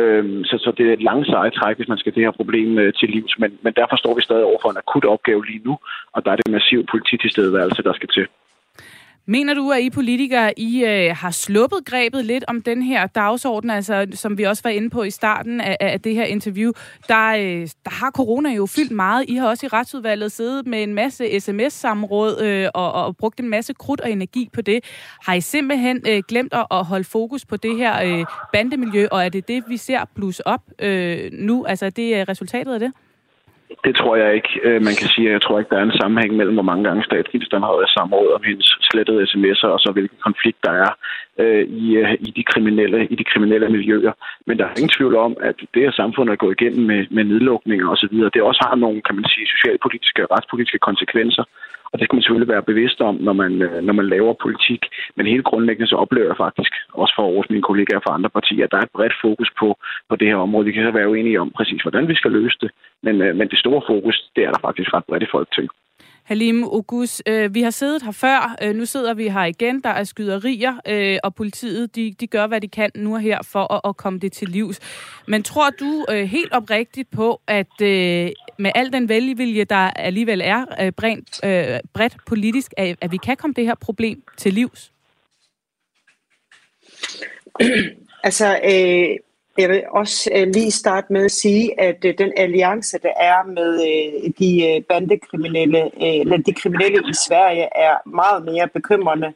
Øh, 0.00 0.24
så, 0.48 0.56
så 0.64 0.70
det 0.76 0.84
er 0.88 0.92
et 0.92 1.06
langt 1.10 1.26
seje 1.26 1.50
træk, 1.50 1.76
hvis 1.76 1.92
man 1.92 1.98
skal 1.98 2.14
det 2.14 2.24
her 2.26 2.38
problem 2.40 2.78
øh, 2.78 2.92
til 2.98 3.08
livs. 3.08 3.34
Men, 3.38 3.50
men 3.64 3.72
derfor 3.80 3.96
står 3.96 4.14
vi 4.14 4.22
stadig 4.22 4.44
over 4.44 4.60
for 4.62 4.70
en 4.70 4.82
akut 4.82 5.04
opgave 5.04 5.46
lige 5.46 5.64
nu, 5.64 5.74
og 6.14 6.24
der 6.24 6.30
er 6.32 6.36
det 6.36 6.52
massiv 6.56 6.86
polititilstedeværelse, 6.92 7.82
der 7.82 7.92
skal 7.92 8.08
til. 8.08 8.26
Mener 9.26 9.54
du, 9.54 9.70
at 9.70 9.82
I 9.82 9.90
politikere 9.90 10.58
I, 10.58 10.84
øh, 10.84 11.16
har 11.16 11.30
sluppet 11.30 11.78
grebet 11.84 12.24
lidt 12.24 12.44
om 12.48 12.62
den 12.62 12.82
her 12.82 13.06
dagsorden, 13.06 13.70
altså 13.70 14.06
som 14.14 14.38
vi 14.38 14.42
også 14.42 14.62
var 14.64 14.70
inde 14.70 14.90
på 14.90 15.02
i 15.02 15.10
starten 15.10 15.60
af, 15.60 15.76
af 15.80 16.00
det 16.00 16.14
her 16.14 16.24
interview? 16.24 16.72
Der, 17.08 17.28
øh, 17.28 17.68
der 17.84 17.90
har 17.90 18.10
corona 18.10 18.50
jo 18.50 18.66
fyldt 18.66 18.90
meget. 18.90 19.24
I 19.28 19.34
har 19.34 19.48
også 19.48 19.66
i 19.66 19.68
retsudvalget 19.68 20.32
siddet 20.32 20.66
med 20.66 20.82
en 20.82 20.94
masse 20.94 21.40
sms-samråd 21.40 22.40
øh, 22.42 22.68
og, 22.74 22.92
og 22.92 23.16
brugt 23.16 23.40
en 23.40 23.48
masse 23.48 23.72
krudt 23.72 24.00
og 24.00 24.10
energi 24.10 24.48
på 24.52 24.60
det. 24.60 24.84
Har 25.22 25.34
I 25.34 25.40
simpelthen 25.40 26.00
øh, 26.08 26.22
glemt 26.28 26.54
at, 26.54 26.66
at 26.70 26.84
holde 26.84 27.04
fokus 27.04 27.44
på 27.44 27.56
det 27.56 27.76
her 27.76 28.02
øh, 28.04 28.26
bandemiljø, 28.52 29.06
og 29.10 29.24
er 29.24 29.28
det 29.28 29.48
det, 29.48 29.64
vi 29.68 29.76
ser 29.76 30.04
plus 30.16 30.40
op 30.40 30.62
øh, 30.78 31.30
nu? 31.32 31.64
Altså, 31.64 31.90
det 31.90 32.16
er 32.16 32.28
resultatet 32.28 32.74
af 32.74 32.80
det? 32.80 32.92
Det 33.84 33.94
tror 33.96 34.16
jeg 34.16 34.34
ikke, 34.34 34.52
øh, 34.64 34.78
man 34.88 34.94
kan 35.00 35.08
sige. 35.14 35.30
Jeg 35.36 35.42
tror 35.42 35.58
ikke, 35.58 35.72
der 35.74 35.78
er 35.80 35.86
en 35.86 36.00
sammenhæng 36.00 36.32
mellem, 36.36 36.54
hvor 36.54 36.68
mange 36.70 36.84
gange 36.84 37.04
statsministeren 37.04 37.62
har 37.62 37.72
været 37.78 37.94
samråd 37.96 38.28
om 38.36 38.42
hendes 38.50 38.68
slettede 38.90 39.22
sms'er, 39.32 39.70
og 39.76 39.80
så 39.80 39.88
hvilken 39.92 40.18
konflikt 40.28 40.60
der 40.66 40.72
er 40.84 40.92
øh, 41.42 41.64
i, 41.82 41.96
øh, 41.96 42.12
i, 42.28 42.30
de 42.38 42.44
kriminelle, 42.50 42.98
i 43.12 43.14
de 43.20 43.24
kriminelle 43.24 43.68
miljøer. 43.76 44.12
Men 44.46 44.58
der 44.58 44.64
er 44.64 44.78
ingen 44.78 44.96
tvivl 44.96 45.16
om, 45.16 45.36
at 45.40 45.56
det 45.74 45.82
her 45.82 45.92
samfund 45.92 46.28
er 46.30 46.42
gået 46.44 46.56
igennem 46.60 46.84
med, 46.90 47.00
med 47.10 47.24
nedlukninger 47.24 47.86
osv., 47.92 48.16
det 48.34 48.42
også 48.42 48.62
har 48.68 48.76
nogle, 48.76 49.02
kan 49.06 49.16
man 49.16 49.24
sige, 49.34 49.46
socialpolitiske 49.54 50.20
og 50.24 50.30
retspolitiske 50.36 50.78
konsekvenser. 50.88 51.44
Og 51.92 51.98
det 51.98 52.04
skal 52.04 52.16
man 52.16 52.22
selvfølgelig 52.22 52.54
være 52.54 52.68
bevidst 52.70 53.00
om, 53.00 53.14
når 53.26 53.32
man, 53.42 53.52
øh, 53.62 53.82
når 53.86 53.92
man 53.92 54.08
laver 54.08 54.42
politik. 54.44 54.82
Men 55.16 55.26
helt 55.26 55.44
grundlæggende 55.44 55.90
så 55.90 55.96
oplever 55.96 56.28
jeg 56.28 56.42
faktisk, 56.46 56.72
også 56.92 57.14
for 57.16 57.32
vores 57.34 57.50
mine 57.50 57.62
kollegaer 57.68 58.00
fra 58.04 58.14
andre 58.14 58.30
partier, 58.30 58.64
at 58.64 58.72
der 58.72 58.78
er 58.78 58.86
et 58.86 58.96
bredt 58.96 59.14
fokus 59.24 59.50
på, 59.60 59.68
på 60.08 60.16
det 60.16 60.28
her 60.28 60.36
område. 60.36 60.66
Vi 60.66 60.72
kan 60.72 60.86
så 60.86 60.90
være 60.90 61.10
uenige 61.10 61.40
om 61.40 61.50
præcis, 61.58 61.82
hvordan 61.82 62.08
vi 62.08 62.14
skal 62.14 62.32
løse 62.32 62.58
det. 62.60 62.70
Men, 63.02 63.14
øh, 63.22 63.36
men 63.36 63.48
det 63.48 63.58
store 63.58 63.82
fokus, 63.90 64.16
det 64.36 64.42
er 64.44 64.50
der 64.52 64.60
faktisk 64.66 64.94
ret 64.94 65.04
bredt 65.08 65.22
i 65.22 65.32
Folketinget. 65.34 65.72
Halim 66.32 66.64
Ogus, 66.64 67.22
øh, 67.26 67.54
vi 67.54 67.62
har 67.62 67.70
siddet 67.70 68.02
her 68.02 68.10
før, 68.10 68.56
øh, 68.62 68.74
nu 68.74 68.86
sidder 68.86 69.14
vi 69.14 69.28
her 69.28 69.44
igen, 69.44 69.80
der 69.80 69.90
er 69.90 70.04
skyderier, 70.04 70.74
øh, 70.88 71.18
og 71.22 71.34
politiet 71.34 71.96
de, 71.96 72.14
de 72.20 72.26
gør, 72.26 72.46
hvad 72.46 72.60
de 72.60 72.68
kan 72.68 72.90
nu 72.94 73.14
og 73.14 73.20
her 73.20 73.38
for 73.42 73.72
at, 73.72 73.80
at 73.84 73.96
komme 73.96 74.18
det 74.18 74.32
til 74.32 74.48
livs. 74.48 74.80
Men 75.26 75.42
tror 75.42 75.70
du 75.70 76.06
øh, 76.10 76.24
helt 76.24 76.52
oprigtigt 76.52 77.10
på, 77.10 77.40
at 77.46 77.80
øh, 77.82 78.30
med 78.58 78.70
al 78.74 78.92
den 78.92 79.08
velvilje, 79.08 79.64
der 79.64 79.90
alligevel 79.90 80.40
er 80.44 80.64
øh, 80.80 80.92
bredt, 80.92 81.44
øh, 81.44 81.80
bredt 81.92 82.16
politisk, 82.26 82.72
at, 82.76 82.96
at 83.00 83.12
vi 83.12 83.16
kan 83.16 83.36
komme 83.36 83.54
det 83.54 83.66
her 83.66 83.74
problem 83.74 84.22
til 84.36 84.52
livs? 84.52 84.92
altså, 88.24 88.60
øh, 88.64 89.16
jeg 89.58 89.68
vil 89.68 89.82
også 89.90 90.30
øh, 90.34 90.48
lige 90.48 90.70
starte 90.70 91.12
med 91.12 91.24
at 91.24 91.30
sige, 91.30 91.80
at 91.80 92.04
øh, 92.04 92.14
den 92.18 92.32
alliance, 92.36 92.98
der 93.02 93.12
er 93.16 93.46
med 93.46 93.72
øh, 93.74 94.30
de 94.38 94.84
bandekriminelle, 94.88 95.90
eller 96.02 96.36
de 96.36 96.54
kriminelle 96.54 96.98
i 97.10 97.14
Sverige, 97.28 97.68
er 97.74 98.08
meget 98.08 98.44
mere 98.44 98.68
bekymrende. 98.68 99.32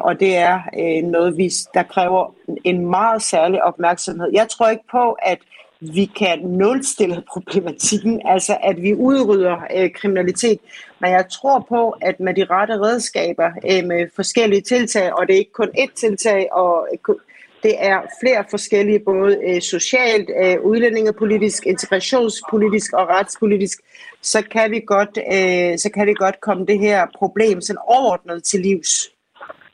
Og 0.00 0.20
det 0.20 0.36
er 0.36 0.60
noget, 1.02 1.68
der 1.74 1.82
kræver 1.82 2.34
en 2.64 2.86
meget 2.86 3.22
særlig 3.22 3.62
opmærksomhed. 3.62 4.30
Jeg 4.32 4.48
tror 4.48 4.68
ikke 4.68 4.84
på, 4.90 5.12
at 5.12 5.38
vi 5.80 6.04
kan 6.04 6.38
nulstille 6.38 7.22
problematikken, 7.32 8.22
altså 8.24 8.56
at 8.62 8.82
vi 8.82 8.94
udrydder 8.94 9.56
kriminalitet. 9.94 10.58
Men 11.00 11.10
jeg 11.10 11.28
tror 11.30 11.66
på, 11.68 11.96
at 12.00 12.20
med 12.20 12.34
de 12.34 12.44
rette 12.44 12.80
redskaber, 12.80 13.50
med 13.82 14.08
forskellige 14.16 14.60
tiltag, 14.60 15.12
og 15.12 15.26
det 15.26 15.34
er 15.34 15.38
ikke 15.38 15.52
kun 15.52 15.70
ét 15.78 15.94
tiltag, 15.94 16.48
og 16.52 16.88
det 17.62 17.74
er 17.78 18.00
flere 18.22 18.44
forskellige, 18.50 19.00
både 19.04 19.38
øh, 19.48 19.62
socialt, 19.62 20.30
øh, 20.42 20.56
udlændingepolitisk, 20.62 21.66
integrationspolitisk 21.66 22.92
og 22.92 23.08
retspolitisk. 23.08 23.78
Så 24.22 24.42
kan 24.50 24.70
vi 24.70 24.80
godt, 24.86 25.18
øh, 25.32 25.78
så 25.78 25.90
kan 25.94 26.06
vi 26.06 26.14
godt 26.14 26.40
komme 26.40 26.66
det 26.66 26.78
her 26.78 27.06
problem 27.18 27.60
sådan 27.60 27.80
overordnet 27.88 28.44
til 28.44 28.60
livs. 28.60 29.10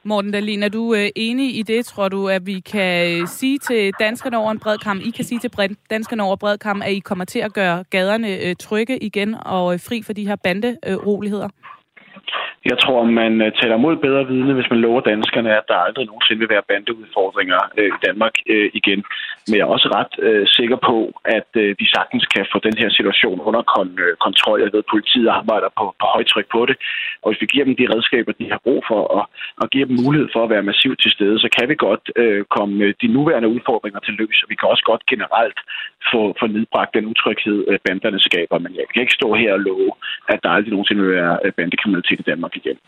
Morten 0.04 0.32
Dahlin, 0.32 0.62
er 0.62 0.68
du 0.68 0.94
øh, 0.94 1.08
enig 1.16 1.58
i 1.58 1.62
det? 1.62 1.86
Tror 1.86 2.08
du, 2.08 2.28
at 2.28 2.46
vi 2.46 2.60
kan 2.60 3.20
øh, 3.20 3.28
sige 3.28 3.58
til 3.58 3.92
danskerne 4.00 4.38
over 4.38 4.50
en 4.50 4.58
bred 4.58 4.78
kamp, 4.78 5.02
I 5.02 5.10
kan 5.10 5.24
sige 5.24 5.40
til 5.40 5.76
danskerne 5.90 6.22
over 6.22 6.36
bred 6.36 6.58
kamp, 6.58 6.82
at 6.84 6.92
I 6.92 6.98
kommer 6.98 7.24
til 7.24 7.38
at 7.38 7.52
gøre 7.52 7.84
gaderne 7.90 8.36
øh, 8.36 8.56
trygge 8.56 8.98
igen 8.98 9.34
og 9.34 9.74
øh, 9.74 9.80
fri 9.80 10.02
for 10.02 10.12
de 10.12 10.26
her 10.26 10.36
banderoligheder? 10.36 11.44
Øh, 11.44 11.77
jeg 12.64 12.78
tror, 12.78 13.04
man 13.04 13.40
øh, 13.42 13.52
taler 13.60 13.76
mod 13.76 13.96
bedre 13.96 14.26
vidne, 14.26 14.54
hvis 14.54 14.70
man 14.70 14.80
lover 14.80 15.00
danskerne, 15.00 15.56
at 15.56 15.68
der 15.68 15.74
aldrig 15.74 16.06
nogensinde 16.06 16.40
vil 16.40 16.54
være 16.54 16.68
bandeudfordringer 16.68 17.60
øh, 17.78 17.86
i 17.86 17.98
Danmark 18.06 18.34
øh, 18.46 18.70
igen. 18.74 19.04
Men 19.48 19.56
jeg 19.58 19.66
er 19.66 19.74
også 19.76 19.88
ret 19.98 20.14
øh, 20.26 20.44
sikker 20.58 20.78
på, 20.88 20.96
at 21.36 21.50
øh, 21.62 21.70
vi 21.80 21.86
sagtens 21.96 22.24
kan 22.34 22.44
få 22.52 22.58
den 22.68 22.76
her 22.82 22.90
situation 22.98 23.38
under 23.48 23.62
kon- 23.72 24.00
øh, 24.04 24.12
kontrol. 24.26 24.58
Jeg 24.64 24.72
ved, 24.72 24.84
at 24.84 24.92
politiet 24.94 25.28
arbejder 25.40 25.70
på, 25.78 25.84
på 26.00 26.06
højtryk 26.14 26.48
på 26.56 26.60
det. 26.68 26.76
Og 27.22 27.26
hvis 27.28 27.42
vi 27.42 27.46
giver 27.52 27.64
dem 27.68 27.76
de 27.80 27.90
redskaber, 27.92 28.32
de 28.40 28.46
har 28.52 28.60
brug 28.66 28.80
for, 28.90 29.00
og, 29.16 29.24
og 29.60 29.66
giver 29.72 29.86
dem 29.90 29.96
mulighed 30.04 30.28
for 30.34 30.42
at 30.44 30.50
være 30.54 30.68
massivt 30.70 30.98
til 31.02 31.12
stede, 31.16 31.36
så 31.44 31.48
kan 31.56 31.68
vi 31.70 31.74
godt 31.88 32.04
øh, 32.22 32.40
komme 32.56 32.76
øh, 32.84 32.94
de 33.02 33.08
nuværende 33.16 33.48
udfordringer 33.54 34.00
til 34.00 34.14
løs. 34.20 34.38
Og 34.42 34.48
vi 34.50 34.56
kan 34.58 34.68
også 34.72 34.84
godt 34.90 35.02
generelt 35.12 35.58
få, 36.10 36.20
få 36.40 36.46
nedbragt 36.56 36.94
den 36.96 37.04
utryghed, 37.12 37.58
øh, 37.70 37.78
banderne 37.86 38.20
skaber. 38.28 38.58
Men 38.64 38.72
jeg 38.78 38.86
kan 38.92 39.02
ikke 39.02 39.18
stå 39.20 39.28
her 39.42 39.52
og 39.52 39.60
love, 39.60 39.92
at 40.32 40.38
der 40.42 40.50
aldrig 40.56 40.72
nogensinde 40.72 41.02
vil 41.02 41.12
være 41.20 41.38
øh, 41.44 41.52
bandekriminalitet 41.58 42.20
i 42.20 42.28
Danmark 42.30 42.56
igen. 42.56 42.78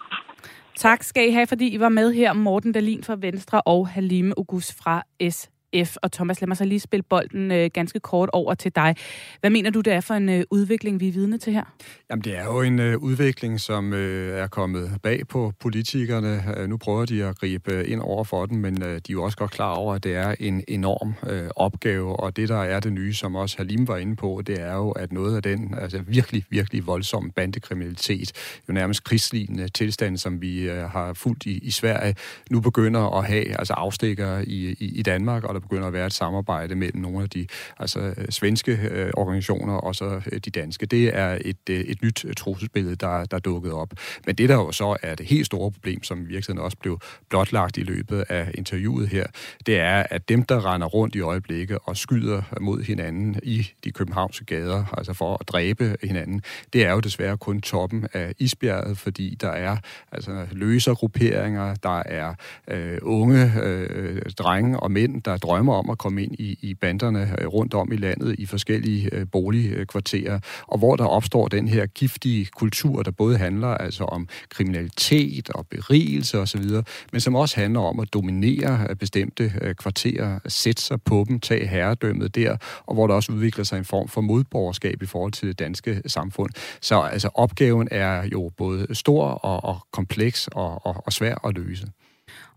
Tak 0.76 1.02
skal 1.02 1.28
I 1.28 1.32
have, 1.32 1.46
fordi 1.46 1.74
I 1.74 1.80
var 1.80 1.88
med 1.88 2.12
her. 2.12 2.32
Morten 2.32 2.72
Dalin 2.72 3.02
fra 3.02 3.16
Venstre 3.20 3.62
og 3.66 3.88
Halime 3.88 4.32
August 4.36 4.82
fra 4.82 5.02
S. 5.30 5.50
F. 5.84 5.96
Og 6.02 6.12
Thomas, 6.12 6.40
lad 6.40 6.46
mig 6.46 6.56
så 6.56 6.64
lige 6.64 6.80
spille 6.80 7.02
bolden 7.02 7.52
øh, 7.52 7.70
ganske 7.74 8.00
kort 8.00 8.30
over 8.32 8.54
til 8.54 8.72
dig. 8.74 8.96
Hvad 9.40 9.50
mener 9.50 9.70
du, 9.70 9.80
det 9.80 9.92
er 9.92 10.00
for 10.00 10.14
en 10.14 10.28
øh, 10.28 10.44
udvikling, 10.50 11.00
vi 11.00 11.08
er 11.08 11.12
vidne 11.12 11.38
til 11.38 11.52
her? 11.52 11.64
Jamen, 12.10 12.22
det 12.24 12.38
er 12.38 12.44
jo 12.44 12.60
en 12.60 12.78
øh, 12.78 12.98
udvikling, 12.98 13.60
som 13.60 13.92
øh, 13.92 14.38
er 14.38 14.46
kommet 14.46 14.90
bag 15.02 15.28
på 15.28 15.52
politikerne. 15.60 16.44
Øh, 16.56 16.68
nu 16.68 16.76
prøver 16.76 17.04
de 17.04 17.24
at 17.24 17.38
gribe 17.38 17.72
øh, 17.72 17.92
ind 17.92 18.00
over 18.00 18.24
for 18.24 18.46
den, 18.46 18.58
men 18.58 18.82
øh, 18.82 18.88
de 18.88 18.94
er 18.94 19.00
jo 19.10 19.22
også 19.22 19.36
godt 19.36 19.50
klar 19.50 19.74
over, 19.74 19.94
at 19.94 20.04
det 20.04 20.16
er 20.16 20.34
en 20.40 20.64
enorm 20.68 21.14
øh, 21.30 21.50
opgave. 21.56 22.20
Og 22.20 22.36
det, 22.36 22.48
der 22.48 22.62
er 22.62 22.80
det 22.80 22.92
nye, 22.92 23.14
som 23.14 23.34
også 23.34 23.56
Halim 23.56 23.88
var 23.88 23.96
inde 23.96 24.16
på, 24.16 24.42
det 24.46 24.60
er 24.60 24.74
jo, 24.74 24.90
at 24.90 25.12
noget 25.12 25.36
af 25.36 25.42
den 25.42 25.74
altså 25.80 26.02
virkelig, 26.06 26.44
virkelig 26.50 26.86
voldsom 26.86 27.30
bandekriminalitet, 27.30 28.32
jo 28.68 28.72
nærmest 28.74 29.04
krigslignende 29.04 29.68
tilstand, 29.68 30.16
som 30.16 30.42
vi 30.42 30.70
øh, 30.70 30.90
har 30.90 31.12
fulgt 31.12 31.46
i, 31.46 31.58
i 31.58 31.70
Sverige, 31.70 32.14
nu 32.50 32.60
begynder 32.60 33.18
at 33.18 33.26
have 33.26 33.58
altså 33.58 33.72
afstikker 33.72 34.38
i, 34.38 34.76
i, 34.80 34.92
i 34.98 35.02
Danmark, 35.02 35.44
og 35.44 35.59
der 35.60 35.68
begynder 35.68 35.86
at 35.86 35.92
være 35.92 36.06
et 36.06 36.12
samarbejde 36.12 36.74
mellem 36.74 37.02
nogle 37.02 37.22
af 37.22 37.30
de 37.30 37.46
altså, 37.78 38.00
øh, 38.00 38.28
svenske 38.30 38.72
øh, 38.90 39.10
organisationer 39.14 39.74
og 39.74 39.94
så 39.94 40.20
øh, 40.32 40.40
de 40.44 40.50
danske. 40.50 40.86
Det 40.86 41.16
er 41.16 41.38
et, 41.40 41.56
øh, 41.70 41.80
et 41.80 42.02
nyt 42.02 42.24
øh, 42.24 42.34
trusselsbillede, 42.34 42.96
der, 42.96 43.24
der 43.24 43.36
er 43.36 43.40
dukket 43.40 43.72
op. 43.72 43.92
Men 44.26 44.34
det, 44.34 44.48
der 44.48 44.54
jo 44.54 44.72
så 44.72 44.96
er 45.02 45.14
det 45.14 45.26
helt 45.26 45.46
store 45.46 45.70
problem, 45.70 46.02
som 46.02 46.28
virksomheden 46.28 46.64
også 46.64 46.76
blev 46.76 47.00
blotlagt 47.30 47.76
i 47.76 47.82
løbet 47.82 48.24
af 48.28 48.50
interviewet 48.54 49.08
her, 49.08 49.26
det 49.66 49.78
er, 49.78 50.02
at 50.10 50.28
dem, 50.28 50.42
der 50.42 50.72
render 50.72 50.86
rundt 50.86 51.14
i 51.14 51.20
øjeblikket 51.20 51.78
og 51.84 51.96
skyder 51.96 52.42
mod 52.60 52.82
hinanden 52.82 53.36
i 53.42 53.68
de 53.84 53.92
københavnske 53.92 54.44
gader, 54.44 54.94
altså 54.98 55.12
for 55.12 55.36
at 55.40 55.48
dræbe 55.48 55.96
hinanden, 56.02 56.42
det 56.72 56.86
er 56.86 56.92
jo 56.92 57.00
desværre 57.00 57.38
kun 57.38 57.60
toppen 57.60 58.06
af 58.12 58.34
isbjerget, 58.38 58.98
fordi 58.98 59.36
der 59.40 59.50
er 59.50 59.76
altså 60.12 60.46
løsergrupperinger, 60.52 61.74
der 61.74 61.98
er 61.98 62.34
øh, 62.68 62.98
unge 63.02 63.52
øh, 63.62 64.22
drenge 64.38 64.80
og 64.80 64.90
mænd, 64.90 65.22
der 65.22 65.36
drømmer 65.50 65.74
om 65.74 65.90
at 65.90 65.98
komme 65.98 66.22
ind 66.22 66.34
i, 66.38 66.58
i 66.62 66.74
banderne 66.74 67.34
øh, 67.38 67.46
rundt 67.46 67.74
om 67.74 67.92
i 67.92 67.96
landet 67.96 68.34
i 68.38 68.46
forskellige 68.46 69.08
øh, 69.12 69.26
boligkvarterer, 69.32 70.40
og 70.66 70.78
hvor 70.78 70.96
der 70.96 71.04
opstår 71.04 71.48
den 71.48 71.68
her 71.68 71.86
giftige 71.86 72.46
kultur, 72.46 73.02
der 73.02 73.10
både 73.10 73.38
handler 73.38 73.68
altså 73.68 74.04
om 74.04 74.28
kriminalitet 74.48 75.50
og 75.50 75.66
berigelse 75.66 76.38
osv., 76.38 76.64
men 77.12 77.20
som 77.20 77.34
også 77.34 77.60
handler 77.60 77.80
om 77.80 78.00
at 78.00 78.14
dominere 78.14 78.86
øh, 78.90 78.96
bestemte 78.96 79.52
øh, 79.62 79.74
kvarterer, 79.74 80.38
sætte 80.48 80.82
sig 80.82 81.02
på 81.02 81.24
dem, 81.28 81.40
tage 81.40 81.66
herredømmet 81.66 82.34
der, 82.34 82.56
og 82.86 82.94
hvor 82.94 83.06
der 83.06 83.14
også 83.14 83.32
udvikler 83.32 83.64
sig 83.64 83.78
en 83.78 83.84
form 83.84 84.08
for 84.08 84.20
modborgerskab 84.20 85.02
i 85.02 85.06
forhold 85.06 85.32
til 85.32 85.48
det 85.48 85.58
danske 85.58 86.02
samfund. 86.06 86.50
Så 86.80 87.00
altså 87.00 87.28
opgaven 87.34 87.88
er 87.90 88.28
jo 88.32 88.50
både 88.56 88.94
stor 88.94 89.24
og, 89.24 89.64
og 89.64 89.86
kompleks 89.92 90.48
og, 90.52 90.86
og, 90.86 91.02
og 91.06 91.12
svær 91.12 91.46
at 91.46 91.54
løse. 91.54 91.86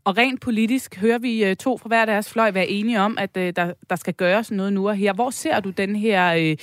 Og 0.05 0.17
rent 0.17 0.41
politisk 0.41 0.95
hører 0.95 1.17
vi 1.17 1.43
øh, 1.43 1.55
to 1.55 1.77
fra 1.77 1.87
hver 1.87 2.05
deres 2.05 2.29
fløj 2.29 2.51
være 2.51 2.67
enige 2.67 3.01
om, 3.01 3.17
at 3.17 3.37
øh, 3.37 3.53
der, 3.55 3.73
der 3.89 3.95
skal 3.95 4.13
gøres 4.13 4.51
noget 4.51 4.73
nu 4.73 4.89
og 4.89 4.95
her. 4.95 5.13
Hvor 5.13 5.29
ser 5.29 5.59
du 5.59 5.69
den 5.69 5.95
her, 5.95 6.33
øh, 6.33 6.57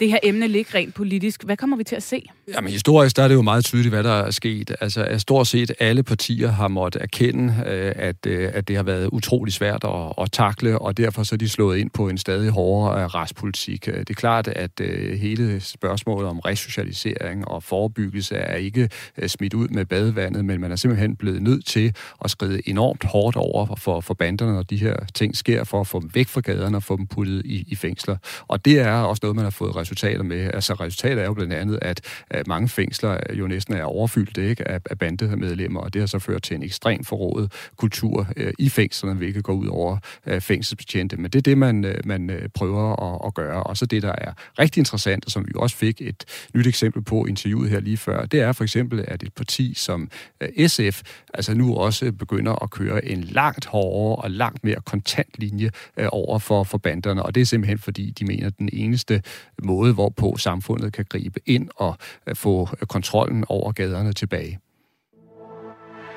det 0.00 0.10
her 0.10 0.18
emne 0.22 0.48
ligge 0.48 0.78
rent 0.78 0.94
politisk? 0.94 1.44
Hvad 1.44 1.56
kommer 1.56 1.76
vi 1.76 1.84
til 1.84 1.96
at 1.96 2.02
se? 2.02 2.22
Jamen 2.54 2.70
historisk 2.70 3.16
der 3.16 3.22
er 3.22 3.28
det 3.28 3.34
jo 3.34 3.42
meget 3.42 3.64
tydeligt, 3.64 3.94
hvad 3.94 4.02
der 4.02 4.12
er 4.12 4.30
sket. 4.30 4.76
Altså 4.80 5.04
at 5.04 5.20
stort 5.20 5.46
set 5.46 5.72
alle 5.80 6.02
partier 6.02 6.50
har 6.50 6.68
måttet 6.68 7.02
erkende, 7.02 7.54
at, 7.96 8.26
at 8.26 8.68
det 8.68 8.76
har 8.76 8.82
været 8.82 9.08
utrolig 9.12 9.52
svært 9.52 9.84
at, 9.84 10.12
at 10.24 10.32
takle, 10.32 10.78
og 10.78 10.96
derfor 10.96 11.22
så 11.22 11.34
er 11.34 11.36
de 11.36 11.48
slået 11.48 11.78
ind 11.78 11.90
på 11.90 12.08
en 12.08 12.18
stadig 12.18 12.50
hårdere 12.50 13.08
retspolitik. 13.08 13.86
Det 13.86 14.10
er 14.10 14.14
klart, 14.14 14.48
at 14.48 14.80
hele 15.18 15.60
spørgsmålet 15.60 16.28
om 16.28 16.38
resocialisering 16.38 17.48
og 17.48 17.62
forebyggelse 17.62 18.34
er 18.34 18.56
ikke 18.56 18.88
smidt 19.26 19.54
ud 19.54 19.68
med 19.68 19.84
badevandet, 19.84 20.44
men 20.44 20.60
man 20.60 20.72
er 20.72 20.76
simpelthen 20.76 21.16
blevet 21.16 21.42
nødt 21.42 21.66
til 21.66 21.94
at 22.24 22.30
skride 22.30 22.60
ind 22.60 22.75
enormt 22.76 23.04
hårdt 23.04 23.36
over 23.36 23.76
for, 23.76 24.00
for 24.00 24.14
banderne, 24.14 24.52
når 24.52 24.62
de 24.62 24.76
her 24.76 24.96
ting 25.14 25.36
sker, 25.36 25.64
for 25.64 25.80
at 25.80 25.86
få 25.86 26.00
dem 26.00 26.10
væk 26.14 26.28
fra 26.28 26.40
gaderne 26.40 26.76
og 26.76 26.82
få 26.82 26.96
dem 26.96 27.06
puttet 27.06 27.42
i, 27.44 27.64
i 27.68 27.74
fængsler. 27.74 28.16
Og 28.48 28.64
det 28.64 28.80
er 28.80 28.92
også 28.92 29.20
noget, 29.22 29.36
man 29.36 29.44
har 29.44 29.50
fået 29.50 29.76
resultater 29.76 30.22
med. 30.22 30.50
Altså 30.54 30.74
resultatet 30.74 31.22
er 31.22 31.26
jo 31.26 31.34
blandt 31.34 31.52
andet, 31.52 31.78
at, 31.82 32.00
at 32.30 32.46
mange 32.46 32.68
fængsler 32.68 33.18
jo 33.32 33.46
næsten 33.46 33.74
er 33.74 33.84
overfyldt 33.84 34.36
ikke, 34.36 34.68
af, 34.68 34.80
af 34.90 34.98
bandemedlemmer, 34.98 35.80
og 35.80 35.94
det 35.94 36.02
har 36.02 36.06
så 36.06 36.18
ført 36.18 36.42
til 36.42 36.56
en 36.56 36.62
ekstrem 36.62 37.04
forrådet 37.04 37.52
kultur 37.76 38.26
øh, 38.36 38.52
i 38.58 38.68
fængslerne, 38.68 39.16
hvilket 39.16 39.44
går 39.44 39.52
ud 39.52 39.66
over 39.66 39.98
øh, 40.26 40.40
fængselsbetjente. 40.40 41.16
Men 41.16 41.30
det 41.30 41.38
er 41.38 41.42
det, 41.42 41.58
man, 41.58 41.84
øh, 41.84 41.98
man 42.04 42.30
øh, 42.30 42.48
prøver 42.54 43.14
at, 43.14 43.26
at 43.26 43.34
gøre. 43.34 43.62
Og 43.62 43.76
så 43.76 43.86
det, 43.86 44.02
der 44.02 44.14
er 44.18 44.32
rigtig 44.58 44.80
interessant, 44.80 45.24
og 45.24 45.30
som 45.30 45.44
vi 45.46 45.52
også 45.56 45.76
fik 45.76 46.00
et 46.00 46.24
nyt 46.54 46.66
eksempel 46.66 47.02
på 47.02 47.24
interviewet 47.24 47.70
her 47.70 47.80
lige 47.80 47.96
før, 47.96 48.26
det 48.26 48.40
er 48.40 48.52
for 48.52 48.64
eksempel, 48.64 49.04
at 49.08 49.22
et 49.22 49.32
parti 49.32 49.74
som 49.74 50.10
øh, 50.40 50.68
SF 50.68 51.02
altså 51.34 51.54
nu 51.54 51.76
også 51.76 52.12
begynder 52.12 52.52
at 52.66 52.70
køre 52.70 53.04
en 53.04 53.20
langt 53.20 53.66
hårdere 53.66 54.16
og 54.16 54.30
langt 54.30 54.64
mere 54.64 54.80
kontant 54.84 55.28
linje 55.38 55.70
øh, 55.96 56.08
over 56.12 56.38
for, 56.38 56.64
for 56.64 56.78
banderne, 56.78 57.22
og 57.22 57.34
det 57.34 57.40
er 57.40 57.44
simpelthen 57.44 57.78
fordi, 57.78 58.10
de 58.10 58.24
mener, 58.24 58.46
at 58.46 58.58
den 58.58 58.68
eneste 58.72 59.22
måde, 59.62 59.92
hvorpå 59.94 60.36
samfundet 60.38 60.92
kan 60.92 61.04
gribe 61.08 61.40
ind 61.46 61.68
og 61.76 61.96
øh, 62.26 62.36
få 62.36 62.68
kontrollen 62.88 63.44
over 63.48 63.72
gaderne 63.72 64.12
tilbage. 64.12 64.58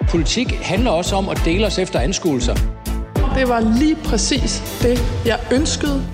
Politik 0.10 0.52
handler 0.52 0.92
også 0.92 1.16
om 1.16 1.30
at 1.30 1.42
dele 1.46 1.66
os 1.66 1.80
efter 1.80 2.00
anskuelser. 2.00 2.56
Det 3.36 3.48
var 3.48 3.78
lige 3.80 3.96
præcis 3.96 4.80
det, 4.82 5.00
jeg 5.26 5.40
ønskede. 5.52 6.06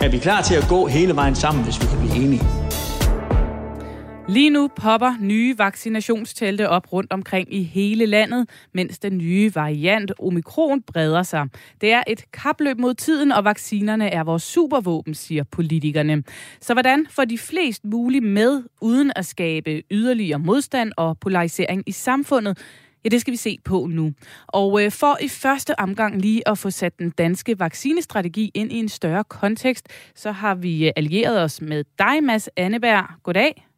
Er 0.00 0.08
vi 0.08 0.18
klar 0.18 0.42
til 0.42 0.54
at 0.54 0.66
gå 0.68 0.86
hele 0.86 1.16
vejen 1.16 1.34
sammen, 1.34 1.64
hvis 1.64 1.80
vi 1.80 1.86
kan 1.86 1.98
blive 1.98 2.24
enige? 2.24 2.63
Lige 4.28 4.50
nu 4.50 4.68
popper 4.68 5.14
nye 5.20 5.58
vaccinationstelte 5.58 6.68
op 6.68 6.92
rundt 6.92 7.12
omkring 7.12 7.54
i 7.54 7.62
hele 7.62 8.06
landet, 8.06 8.48
mens 8.72 8.98
den 8.98 9.18
nye 9.18 9.54
variant 9.54 10.12
omikron 10.18 10.82
breder 10.82 11.22
sig. 11.22 11.48
Det 11.80 11.92
er 11.92 12.02
et 12.06 12.32
kapløb 12.32 12.78
mod 12.78 12.94
tiden, 12.94 13.32
og 13.32 13.44
vaccinerne 13.44 14.08
er 14.08 14.24
vores 14.24 14.42
supervåben, 14.42 15.14
siger 15.14 15.44
politikerne. 15.44 16.22
Så 16.60 16.72
hvordan 16.74 17.06
får 17.10 17.24
de 17.24 17.38
flest 17.38 17.84
muligt 17.84 18.24
med, 18.24 18.62
uden 18.80 19.12
at 19.16 19.26
skabe 19.26 19.82
yderligere 19.90 20.38
modstand 20.38 20.92
og 20.96 21.18
polarisering 21.18 21.82
i 21.86 21.92
samfundet? 21.92 22.58
Ja, 23.04 23.08
det 23.08 23.20
skal 23.20 23.32
vi 23.32 23.36
se 23.36 23.58
på 23.64 23.86
nu. 23.90 24.12
Og 24.46 24.84
øh, 24.84 24.92
for 24.92 25.18
i 25.20 25.28
første 25.28 25.80
omgang 25.80 26.20
lige 26.20 26.48
at 26.48 26.58
få 26.58 26.70
sat 26.70 26.98
den 26.98 27.10
danske 27.10 27.58
vaccinestrategi 27.58 28.50
ind 28.54 28.72
i 28.72 28.78
en 28.78 28.88
større 28.88 29.24
kontekst, 29.24 29.88
så 30.14 30.32
har 30.32 30.54
vi 30.54 30.86
øh, 30.86 30.92
allieret 30.96 31.42
os 31.42 31.60
med 31.60 31.84
dig, 31.98 32.24
Mads 32.24 32.48
Anneberg. 32.56 33.04
Goddag. 33.22 33.73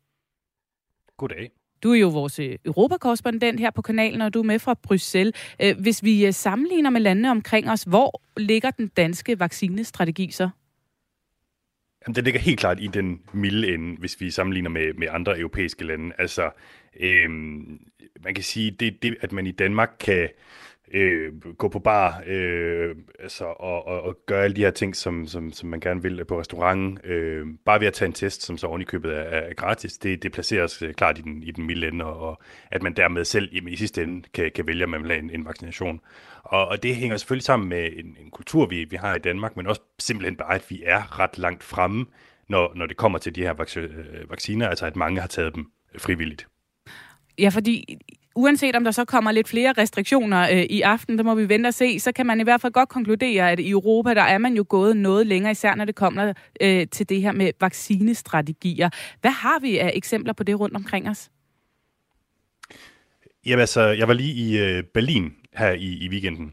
Goddag. 1.16 1.50
Du 1.82 1.92
er 1.92 1.96
jo 1.96 2.08
vores 2.08 2.38
øh, 2.38 2.58
europakorrespondent 2.64 3.60
her 3.60 3.70
på 3.70 3.82
kanalen, 3.82 4.20
og 4.20 4.34
du 4.34 4.38
er 4.38 4.42
med 4.42 4.58
fra 4.58 4.74
Bruxelles. 4.74 5.34
Øh, 5.62 5.80
hvis 5.80 6.02
vi 6.02 6.26
øh, 6.26 6.32
sammenligner 6.32 6.90
med 6.90 7.00
landene 7.00 7.30
omkring 7.30 7.70
os, 7.70 7.82
hvor 7.82 8.22
ligger 8.36 8.70
den 8.70 8.88
danske 8.88 9.40
vaccinestrategi 9.40 10.30
så? 10.30 10.48
Jamen, 12.06 12.14
den 12.14 12.24
ligger 12.24 12.40
helt 12.40 12.60
klart 12.60 12.80
i 12.80 12.86
den 12.86 13.20
milde 13.32 13.74
ende, 13.74 13.96
hvis 13.98 14.20
vi 14.20 14.30
sammenligner 14.30 14.70
med, 14.70 14.94
med 14.94 15.08
andre 15.10 15.38
europæiske 15.38 15.84
lande. 15.84 16.12
Altså, 16.18 16.50
øhm, 17.00 17.80
man 18.24 18.34
kan 18.34 18.44
sige, 18.44 18.70
det, 18.70 19.02
det, 19.02 19.16
at 19.20 19.32
man 19.32 19.46
i 19.46 19.50
Danmark 19.50 19.96
kan 20.00 20.28
øh, 20.92 21.40
gå 21.58 21.68
på 21.68 21.78
bar 21.78 22.22
øh, 22.26 22.96
altså, 23.18 23.44
og, 23.44 23.86
og, 23.86 24.02
og 24.02 24.18
gøre 24.26 24.44
alle 24.44 24.56
de 24.56 24.60
her 24.60 24.70
ting, 24.70 24.96
som, 24.96 25.26
som, 25.26 25.52
som 25.52 25.68
man 25.68 25.80
gerne 25.80 26.02
vil 26.02 26.20
øh, 26.20 26.26
på 26.26 26.40
restaurant, 26.40 27.04
øh, 27.04 27.46
bare 27.64 27.80
ved 27.80 27.86
at 27.86 27.92
tage 27.92 28.06
en 28.06 28.12
test, 28.12 28.42
som 28.42 28.58
så 28.58 28.66
ovenikøbet 28.66 29.12
er, 29.12 29.20
er 29.20 29.54
gratis, 29.54 29.98
det, 29.98 30.22
det 30.22 30.32
placeres 30.32 30.82
øh, 30.82 30.94
klart 30.94 31.18
i 31.18 31.22
den, 31.22 31.42
i 31.42 31.50
den 31.50 31.66
milde 31.66 31.88
ende, 31.88 32.04
og, 32.04 32.28
og 32.28 32.40
at 32.70 32.82
man 32.82 32.92
dermed 32.92 33.24
selv 33.24 33.54
jamen, 33.54 33.72
i 33.72 33.76
sidste 33.76 34.02
ende 34.02 34.28
kan, 34.34 34.50
kan 34.54 34.66
vælge, 34.66 34.84
om 34.84 34.90
man 34.90 35.02
vil 35.02 35.10
have 35.10 35.22
en, 35.22 35.30
en 35.30 35.44
vaccination. 35.44 36.00
Og, 36.42 36.68
og 36.68 36.82
det 36.82 36.96
hænger 36.96 37.16
selvfølgelig 37.16 37.44
sammen 37.44 37.68
med 37.68 37.88
en, 37.96 38.16
en 38.24 38.30
kultur, 38.30 38.66
vi, 38.66 38.84
vi 38.84 38.96
har 38.96 39.14
i 39.14 39.18
Danmark, 39.18 39.56
men 39.56 39.66
også 39.66 39.80
simpelthen 39.98 40.36
bare, 40.36 40.54
at 40.54 40.64
vi 40.68 40.82
er 40.86 41.20
ret 41.20 41.38
langt 41.38 41.62
fremme, 41.62 42.06
når, 42.48 42.72
når 42.74 42.86
det 42.86 42.96
kommer 42.96 43.18
til 43.18 43.34
de 43.34 43.42
her 43.42 43.54
vac- 43.54 43.78
øh, 43.78 44.30
vacciner, 44.30 44.68
altså 44.68 44.86
at 44.86 44.96
mange 44.96 45.20
har 45.20 45.28
taget 45.28 45.54
dem 45.54 45.70
frivilligt. 45.98 46.46
Ja, 47.38 47.48
fordi 47.48 47.98
uanset 48.36 48.76
om 48.76 48.84
der 48.84 48.90
så 48.90 49.04
kommer 49.04 49.32
lidt 49.32 49.48
flere 49.48 49.72
restriktioner 49.78 50.50
øh, 50.50 50.62
i 50.62 50.80
aften, 50.82 51.18
der 51.18 51.24
må 51.24 51.34
vi 51.34 51.48
vente 51.48 51.68
og 51.68 51.74
se, 51.74 52.00
så 52.00 52.12
kan 52.12 52.26
man 52.26 52.40
i 52.40 52.42
hvert 52.42 52.60
fald 52.60 52.72
godt 52.72 52.88
konkludere, 52.88 53.50
at 53.50 53.60
i 53.60 53.70
Europa, 53.70 54.14
der 54.14 54.22
er 54.22 54.38
man 54.38 54.54
jo 54.54 54.64
gået 54.68 54.96
noget 54.96 55.26
længere, 55.26 55.50
især 55.50 55.74
når 55.74 55.84
det 55.84 55.94
kommer 55.94 56.32
øh, 56.60 56.86
til 56.88 57.08
det 57.08 57.22
her 57.22 57.32
med 57.32 57.52
vaccinestrategier. 57.60 58.90
Hvad 59.20 59.30
har 59.30 59.60
vi 59.60 59.78
af 59.78 59.92
eksempler 59.94 60.32
på 60.32 60.42
det 60.44 60.60
rundt 60.60 60.76
omkring 60.76 61.08
os? 61.08 61.30
Jamen 63.46 63.60
altså, 63.60 63.80
jeg 63.80 64.08
var 64.08 64.14
lige 64.14 64.34
i 64.34 64.58
øh, 64.58 64.82
Berlin 64.82 65.32
her 65.54 65.72
i, 65.72 66.04
i 66.04 66.08
weekenden, 66.08 66.52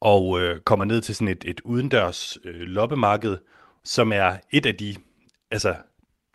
og 0.00 0.40
øh, 0.40 0.60
kommer 0.60 0.84
ned 0.84 1.00
til 1.00 1.14
sådan 1.14 1.28
et, 1.28 1.44
et 1.46 1.60
udendørs 1.60 2.38
øh, 2.44 2.60
loppemarked, 2.60 3.36
som 3.84 4.12
er 4.12 4.36
et 4.52 4.66
af 4.66 4.74
de 4.74 4.94
altså, 5.50 5.74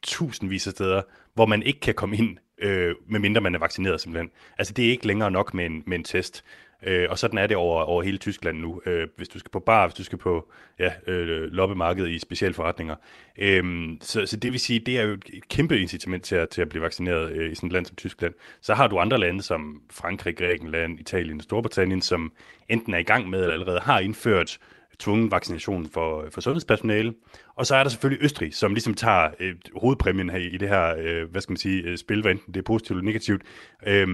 tusindvis 0.04 0.68
af 0.68 0.72
steder, 0.74 1.02
hvor 1.34 1.46
man 1.46 1.64
ikke 1.64 1.80
kan 1.80 1.94
komme 1.94 2.18
ind, 2.18 2.38
øh, 2.62 2.96
medmindre 3.08 3.42
man 3.42 3.56
er 3.56 3.60
vaccineret 3.60 4.02
simpelthen. 4.02 4.32
Altså 4.58 4.74
det 4.74 4.86
er 4.86 4.90
ikke 4.90 5.08
længere 5.08 5.32
nok 5.32 5.54
med 5.54 5.66
en, 5.66 5.84
med 5.86 5.98
en 5.98 6.04
test. 6.04 6.44
Øh, 6.84 7.08
og 7.10 7.20
sådan 7.20 7.38
er 7.38 7.48
det 7.48 7.58
over, 7.58 7.82
over 7.82 8.04
hele 8.04 8.18
Tyskland 8.18 8.60
nu. 8.60 8.82
Øh, 8.86 9.08
hvis 9.18 9.30
du 9.30 9.40
skal 9.40 9.52
på 9.52 9.60
bar, 9.60 9.88
hvis 9.88 9.96
du 9.96 10.04
skal 10.04 10.18
på 10.18 10.52
ja, 10.80 10.92
øh, 11.08 11.52
loppemarkedet 11.52 12.10
i 12.10 12.20
specialforretninger. 12.20 12.96
Øh, 13.38 13.64
så, 14.02 14.26
så 14.26 14.38
det 14.38 14.52
vil 14.52 14.60
sige, 14.60 14.80
det 14.80 15.00
er 15.00 15.04
jo 15.04 15.14
et 15.14 15.48
kæmpe 15.50 15.80
incitament 15.80 16.24
til 16.24 16.36
at, 16.36 16.50
til 16.50 16.62
at 16.62 16.70
blive 16.70 16.84
vaccineret 16.84 17.32
øh, 17.32 17.52
i 17.52 17.56
sådan 17.56 17.68
et 17.68 17.74
land 17.74 17.86
som 17.86 17.96
Tyskland. 17.96 18.34
Så 18.62 18.74
har 18.74 18.88
du 18.88 19.00
andre 19.00 19.18
lande 19.18 19.42
som 19.42 19.82
Frankrig, 19.92 20.38
Grækenland, 20.38 21.00
Italien 21.00 21.38
og 21.38 21.44
Storbritannien, 21.44 22.02
som 22.02 22.32
enten 22.70 22.94
er 22.94 22.98
i 22.98 23.04
gang 23.04 23.30
med 23.30 23.42
eller 23.42 23.54
allerede 23.54 23.80
har 23.80 24.00
indført 24.00 24.58
tvungen 25.02 25.32
vaccination 25.32 25.90
for, 25.94 26.26
for 26.32 26.42
sundhedspersonale. 26.42 27.14
Og 27.56 27.66
så 27.66 27.76
er 27.76 27.84
der 27.84 27.90
selvfølgelig 27.90 28.24
Østrig, 28.24 28.54
som 28.54 28.74
ligesom 28.74 28.94
tager 28.94 29.30
øh, 29.40 29.56
hovedpræmien 29.76 30.30
her 30.30 30.38
i 30.38 30.58
det 30.58 30.70
her, 30.70 30.96
øh, 30.98 31.32
hvad 31.32 31.42
skal 31.42 31.52
man 31.52 31.58
sige, 31.58 31.84
øh, 31.84 31.98
spil, 31.98 32.22
hvad 32.22 32.32
enten 32.32 32.54
det 32.54 32.60
er 32.60 32.64
positivt 32.64 32.98
eller 32.98 33.06
negativt, 33.06 33.42
øh, 33.88 34.08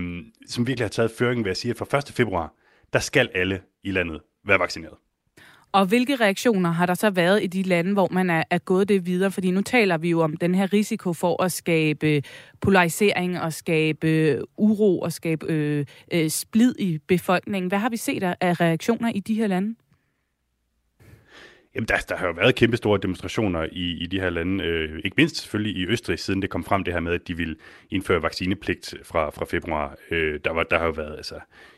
som 0.47 0.67
virkelig 0.67 0.85
har 0.85 0.89
taget 0.89 1.11
føringen 1.17 1.43
ved 1.45 1.51
at 1.51 1.57
sige, 1.57 1.71
at 1.71 1.77
fra 1.77 1.97
1. 1.97 2.13
februar, 2.15 2.53
der 2.93 2.99
skal 2.99 3.29
alle 3.35 3.61
i 3.83 3.91
landet 3.91 4.21
være 4.45 4.59
vaccineret. 4.59 4.93
Og 5.71 5.85
hvilke 5.85 6.15
reaktioner 6.15 6.71
har 6.71 6.85
der 6.85 6.93
så 6.93 7.09
været 7.09 7.43
i 7.43 7.47
de 7.47 7.63
lande, 7.63 7.93
hvor 7.93 8.07
man 8.11 8.29
er, 8.29 8.43
er 8.49 8.57
gået 8.57 8.89
det 8.89 9.05
videre? 9.05 9.31
Fordi 9.31 9.51
nu 9.51 9.61
taler 9.61 9.97
vi 9.97 10.09
jo 10.09 10.21
om 10.21 10.37
den 10.37 10.55
her 10.55 10.73
risiko 10.73 11.13
for 11.13 11.43
at 11.43 11.51
skabe 11.51 12.07
øh, 12.07 12.21
polarisering 12.61 13.41
og 13.41 13.53
skabe 13.53 14.07
øh, 14.07 14.41
uro 14.57 14.99
og 14.99 15.13
skabe 15.13 15.45
øh, 15.49 15.85
øh, 16.13 16.29
splid 16.29 16.75
i 16.79 16.97
befolkningen. 17.07 17.69
Hvad 17.69 17.79
har 17.79 17.89
vi 17.89 17.97
set 17.97 18.23
af 18.23 18.61
reaktioner 18.61 19.11
i 19.15 19.19
de 19.19 19.33
her 19.33 19.47
lande? 19.47 19.75
Jamen, 21.75 21.87
der, 21.87 21.97
der 22.09 22.15
har 22.15 22.27
jo 22.27 22.33
været 22.33 22.55
kæmpe 22.55 22.77
store 22.77 22.99
demonstrationer 23.01 23.67
i, 23.71 23.97
i 24.03 24.05
de 24.05 24.19
her 24.19 24.29
lande, 24.29 24.63
øh, 24.63 24.99
ikke 25.03 25.15
mindst 25.17 25.35
selvfølgelig 25.35 25.81
i 25.81 25.85
Østrig, 25.87 26.19
siden 26.19 26.41
det 26.41 26.49
kom 26.49 26.63
frem 26.63 26.83
det 26.83 26.93
her 26.93 27.01
med, 27.01 27.13
at 27.13 27.27
de 27.27 27.37
ville 27.37 27.55
indføre 27.89 28.21
vaccinepligt 28.21 28.95
fra, 29.03 29.29
fra 29.29 29.45
februar. 29.45 29.95
Øh, 30.11 30.39
der, 30.45 30.51
var, 30.51 30.63
der 30.63 30.77
har 30.77 30.85
jo 30.85 30.91
været, 30.91 31.17
altså, 31.17 31.35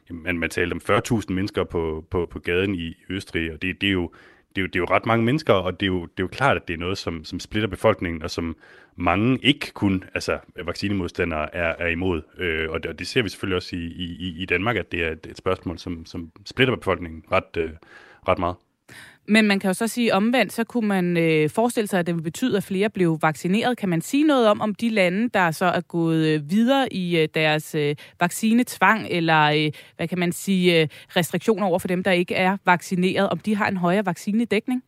man, 0.10 0.38
man 0.38 0.50
talte 0.50 0.74
om 0.74 0.82
40.000 0.90 1.34
mennesker 1.34 1.64
på, 1.64 2.06
på, 2.12 2.28
på 2.32 2.40
gaden 2.40 2.76
i 2.76 2.94
Østrig, 3.10 3.54
og 3.54 3.62
det, 3.62 3.82
det, 3.82 3.88
er 3.88 3.94
jo, 3.94 4.12
det, 4.56 4.58
er 4.58 4.62
jo, 4.62 4.68
det 4.68 4.76
er 4.76 4.80
jo 4.80 4.86
ret 4.86 5.06
mange 5.06 5.26
mennesker, 5.26 5.54
og 5.54 5.80
det 5.80 5.86
er 5.86 5.88
jo, 5.88 6.02
det 6.02 6.20
er 6.20 6.24
jo 6.24 6.28
klart, 6.28 6.58
at 6.58 6.68
det 6.68 6.74
er 6.74 6.78
noget, 6.78 6.98
som, 6.98 7.26
som 7.26 7.40
splitter 7.40 7.70
befolkningen, 7.70 8.24
og 8.24 8.32
som 8.32 8.56
mange 8.96 9.40
ikke 9.44 9.72
kun, 9.74 10.04
altså 10.14 10.40
vaccinemodstandere, 10.66 11.56
er, 11.56 11.76
er 11.80 11.88
imod. 11.88 12.22
Øh, 12.38 12.70
og, 12.70 12.84
det, 12.84 12.92
og 12.92 13.00
det 13.00 13.08
ser 13.08 13.22
vi 13.22 13.30
selvfølgelig 13.30 13.56
også 13.56 13.76
i, 13.76 13.80
i, 13.80 14.42
i 14.42 14.46
Danmark, 14.46 14.76
at 14.76 14.92
det 14.92 15.04
er 15.04 15.12
et, 15.12 15.28
et 15.30 15.38
spørgsmål, 15.38 15.78
som, 15.78 16.06
som 16.06 16.32
splitter 16.46 16.76
befolkningen 16.76 17.24
ret, 17.32 17.58
øh, 17.58 17.72
ret 18.28 18.40
meget. 18.40 18.56
Men 19.30 19.48
man 19.48 19.60
kan 19.60 19.68
jo 19.70 19.74
så 19.74 19.88
sige 19.88 20.14
omvendt, 20.14 20.54
så 20.54 20.64
kunne 20.64 20.88
man 20.88 21.18
øh, 21.18 21.50
forestille 21.50 21.88
sig, 21.88 22.00
at 22.00 22.08
det 22.08 22.16
vil 22.16 22.22
betyde, 22.22 22.58
at 22.58 22.64
flere 22.64 22.90
blev 22.90 23.20
vaccineret. 23.22 23.78
Kan 23.78 23.90
man 23.90 24.02
sige 24.02 24.24
noget 24.24 24.48
om, 24.48 24.62
om 24.62 24.76
de 24.76 24.90
lande, 24.90 25.30
der 25.34 25.52
så 25.52 25.66
er 25.66 25.82
gået 25.82 26.28
øh, 26.28 26.50
videre 26.50 26.94
i 26.94 27.18
øh, 27.18 27.28
deres 27.34 27.76
øh, 27.76 27.96
vaccinetvang, 28.20 29.08
eller 29.10 29.44
øh, 29.44 29.72
hvad 29.98 30.08
kan 30.08 30.20
man 30.20 30.32
sige, 30.32 30.82
øh, 30.82 30.88
restriktioner 31.16 31.68
over 31.68 31.80
for 31.80 31.88
dem, 31.88 32.04
der 32.04 32.12
ikke 32.12 32.36
er 32.36 32.58
vaccineret, 32.66 33.30
om 33.30 33.40
de 33.40 33.56
har 33.56 33.68
en 33.68 33.78
højere 33.78 34.06
vaccinedækning? 34.06 34.84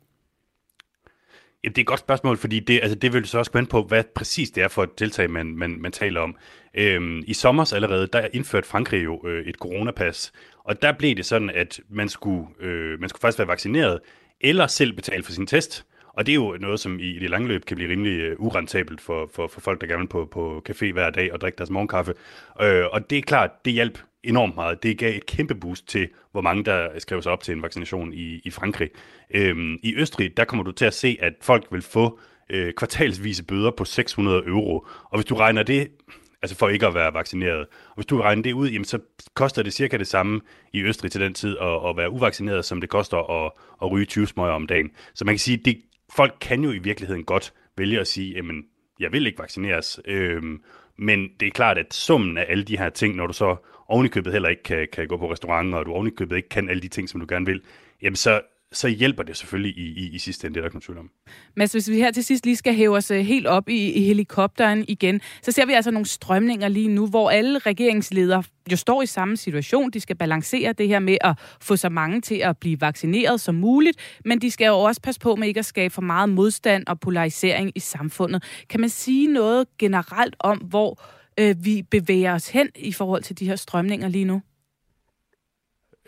Jamen, 1.63 1.73
det 1.73 1.77
er 1.77 1.83
et 1.83 1.87
godt 1.87 1.99
spørgsmål, 1.99 2.37
fordi 2.37 2.59
det, 2.59 2.79
altså, 2.81 2.95
det 2.95 3.13
vil 3.13 3.25
så 3.25 3.37
også 3.37 3.51
gå 3.51 3.65
på, 3.65 3.83
hvad 3.83 4.03
præcis 4.15 4.51
det 4.51 4.63
er 4.63 4.67
for 4.67 4.83
et 4.83 4.93
tiltag, 4.97 5.29
man, 5.29 5.45
man, 5.45 5.81
man 5.81 5.91
taler 5.91 6.21
om. 6.21 6.35
Øhm, 6.73 7.23
I 7.27 7.33
sommer 7.33 7.73
allerede, 7.73 8.07
der 8.13 8.27
indførte 8.33 8.67
Frankrig 8.67 9.03
jo 9.03 9.27
øh, 9.27 9.45
et 9.45 9.55
coronapas, 9.55 10.31
og 10.63 10.81
der 10.81 10.91
blev 10.91 11.15
det 11.15 11.25
sådan, 11.25 11.49
at 11.49 11.79
man 11.89 12.09
skulle, 12.09 12.47
øh, 12.59 12.99
man 12.99 13.09
skulle 13.09 13.21
faktisk 13.21 13.39
være 13.39 13.47
vaccineret, 13.47 13.99
eller 14.41 14.67
selv 14.67 14.93
betale 14.93 15.23
for 15.23 15.31
sin 15.31 15.47
test. 15.47 15.85
Og 16.13 16.25
det 16.25 16.31
er 16.31 16.35
jo 16.35 16.57
noget, 16.59 16.79
som 16.79 16.99
i 16.99 17.19
det 17.19 17.29
lange 17.29 17.47
løb 17.47 17.65
kan 17.65 17.77
blive 17.77 17.91
rimelig 17.91 18.31
uh, 18.31 18.45
urentabelt 18.45 19.01
for, 19.01 19.29
for, 19.33 19.47
for 19.47 19.61
folk, 19.61 19.81
der 19.81 19.87
gerne 19.87 19.99
vil 19.99 20.07
på, 20.07 20.25
på 20.25 20.63
café 20.69 20.91
hver 20.91 21.09
dag 21.09 21.33
og 21.33 21.41
drikke 21.41 21.57
deres 21.57 21.69
morgenkaffe. 21.69 22.13
Øh, 22.61 22.85
og 22.91 23.09
det 23.09 23.17
er 23.17 23.21
klart, 23.21 23.65
det 23.65 23.73
hjalp 23.73 23.99
enormt 24.23 24.55
meget. 24.55 24.83
Det 24.83 24.97
gav 24.97 25.15
et 25.15 25.25
kæmpe 25.25 25.55
boost 25.55 25.87
til, 25.87 26.09
hvor 26.31 26.41
mange 26.41 26.63
der 26.63 26.99
skrev 26.99 27.21
sig 27.21 27.31
op 27.31 27.43
til 27.43 27.55
en 27.55 27.61
vaccination 27.61 28.13
i, 28.13 28.41
i 28.43 28.49
Frankrig. 28.49 28.89
Uh, 29.35 29.39
I 29.83 29.95
Østrig, 29.97 30.37
der 30.37 30.45
kommer 30.45 30.63
du 30.63 30.71
til 30.71 30.85
at 30.85 30.93
se, 30.93 31.17
at 31.21 31.33
folk 31.41 31.67
vil 31.71 31.81
få 31.81 32.19
øh, 32.49 32.73
kvartalsvise 32.73 33.43
bøder 33.43 33.71
på 33.71 33.85
600 33.85 34.43
euro. 34.45 34.85
Og 35.03 35.17
hvis 35.17 35.25
du 35.25 35.35
regner 35.35 35.63
det 35.63 35.87
altså 36.41 36.57
for 36.57 36.69
ikke 36.69 36.87
at 36.87 36.93
være 36.93 37.13
vaccineret. 37.13 37.59
Og 37.59 37.95
hvis 37.95 38.05
du 38.05 38.21
regner 38.21 38.43
det 38.43 38.53
ud, 38.53 38.69
jamen 38.69 38.85
så 38.85 38.99
koster 39.33 39.63
det 39.63 39.73
cirka 39.73 39.97
det 39.97 40.07
samme 40.07 40.41
i 40.73 40.83
Østrig 40.83 41.11
til 41.11 41.21
den 41.21 41.33
tid 41.33 41.57
at, 41.61 41.89
at 41.89 41.97
være 41.97 42.09
uvaccineret, 42.09 42.65
som 42.65 42.81
det 42.81 42.89
koster 42.89 43.45
at, 43.45 43.51
at 43.81 43.91
ryge 43.91 44.05
20 44.05 44.27
smøger 44.27 44.53
om 44.53 44.67
dagen. 44.67 44.91
Så 45.13 45.25
man 45.25 45.33
kan 45.33 45.39
sige, 45.39 45.61
at 45.69 45.75
folk 46.15 46.37
kan 46.41 46.63
jo 46.63 46.71
i 46.71 46.77
virkeligheden 46.77 47.23
godt 47.23 47.53
vælge 47.77 47.99
at 47.99 48.07
sige, 48.07 48.33
jamen, 48.33 48.63
jeg 48.99 49.11
vil 49.11 49.27
ikke 49.27 49.39
vaccineres. 49.39 49.99
Øhm, 50.05 50.61
men 50.97 51.29
det 51.39 51.47
er 51.47 51.51
klart, 51.51 51.77
at 51.77 51.93
summen 51.93 52.37
af 52.37 52.45
alle 52.49 52.63
de 52.63 52.77
her 52.77 52.89
ting, 52.89 53.15
når 53.15 53.27
du 53.27 53.33
så 53.33 53.55
ovenikøbet 53.87 54.33
heller 54.33 54.49
ikke 54.49 54.63
kan, 54.63 54.87
kan 54.93 55.07
gå 55.07 55.17
på 55.17 55.31
restauranter, 55.31 55.77
og 55.77 55.85
du 55.85 55.91
ovenikøbet 55.91 56.35
ikke 56.35 56.49
kan 56.49 56.69
alle 56.69 56.81
de 56.81 56.87
ting, 56.87 57.09
som 57.09 57.19
du 57.19 57.25
gerne 57.29 57.45
vil, 57.45 57.61
jamen 58.01 58.15
så, 58.15 58.41
så 58.73 58.87
hjælper 58.87 59.23
det 59.23 59.37
selvfølgelig 59.37 59.77
i, 59.77 59.81
i, 59.81 60.15
i 60.15 60.17
sidste 60.17 60.47
ende, 60.47 60.55
det 60.55 60.59
er 60.65 60.69
der 60.69 60.75
ikke 60.75 60.85
tvivl 60.85 60.99
om. 60.99 61.09
Mads, 61.55 61.71
hvis 61.71 61.89
vi 61.89 61.95
her 61.95 62.11
til 62.11 62.23
sidst 62.23 62.45
lige 62.45 62.55
skal 62.55 62.73
hæve 62.73 62.97
os 62.97 63.11
øh, 63.11 63.19
helt 63.19 63.47
op 63.47 63.69
i, 63.69 63.91
i 63.91 64.03
helikopteren 64.03 64.85
igen, 64.87 65.21
så 65.41 65.51
ser 65.51 65.65
vi 65.65 65.73
altså 65.73 65.91
nogle 65.91 66.05
strømninger 66.05 66.67
lige 66.67 66.87
nu, 66.87 67.07
hvor 67.07 67.29
alle 67.29 67.59
regeringsledere 67.59 68.43
jo 68.71 68.77
står 68.77 69.01
i 69.01 69.05
samme 69.05 69.37
situation. 69.37 69.91
De 69.91 69.99
skal 69.99 70.15
balancere 70.15 70.73
det 70.73 70.87
her 70.87 70.99
med 70.99 71.17
at 71.21 71.39
få 71.61 71.75
så 71.75 71.89
mange 71.89 72.21
til 72.21 72.35
at 72.35 72.57
blive 72.57 72.81
vaccineret 72.81 73.41
som 73.41 73.55
muligt, 73.55 73.97
men 74.25 74.41
de 74.41 74.51
skal 74.51 74.65
jo 74.65 74.79
også 74.79 75.01
passe 75.01 75.21
på 75.21 75.35
med 75.35 75.47
ikke 75.47 75.59
at 75.59 75.65
skabe 75.65 75.93
for 75.93 76.01
meget 76.01 76.29
modstand 76.29 76.87
og 76.87 76.99
polarisering 76.99 77.71
i 77.75 77.79
samfundet. 77.79 78.43
Kan 78.69 78.79
man 78.79 78.89
sige 78.89 79.27
noget 79.27 79.67
generelt 79.79 80.35
om, 80.39 80.57
hvor 80.57 81.03
øh, 81.39 81.55
vi 81.65 81.83
bevæger 81.91 82.33
os 82.33 82.47
hen 82.47 82.69
i 82.75 82.91
forhold 82.91 83.23
til 83.23 83.39
de 83.39 83.45
her 83.45 83.55
strømninger 83.55 84.07
lige 84.07 84.25
nu? 84.25 84.41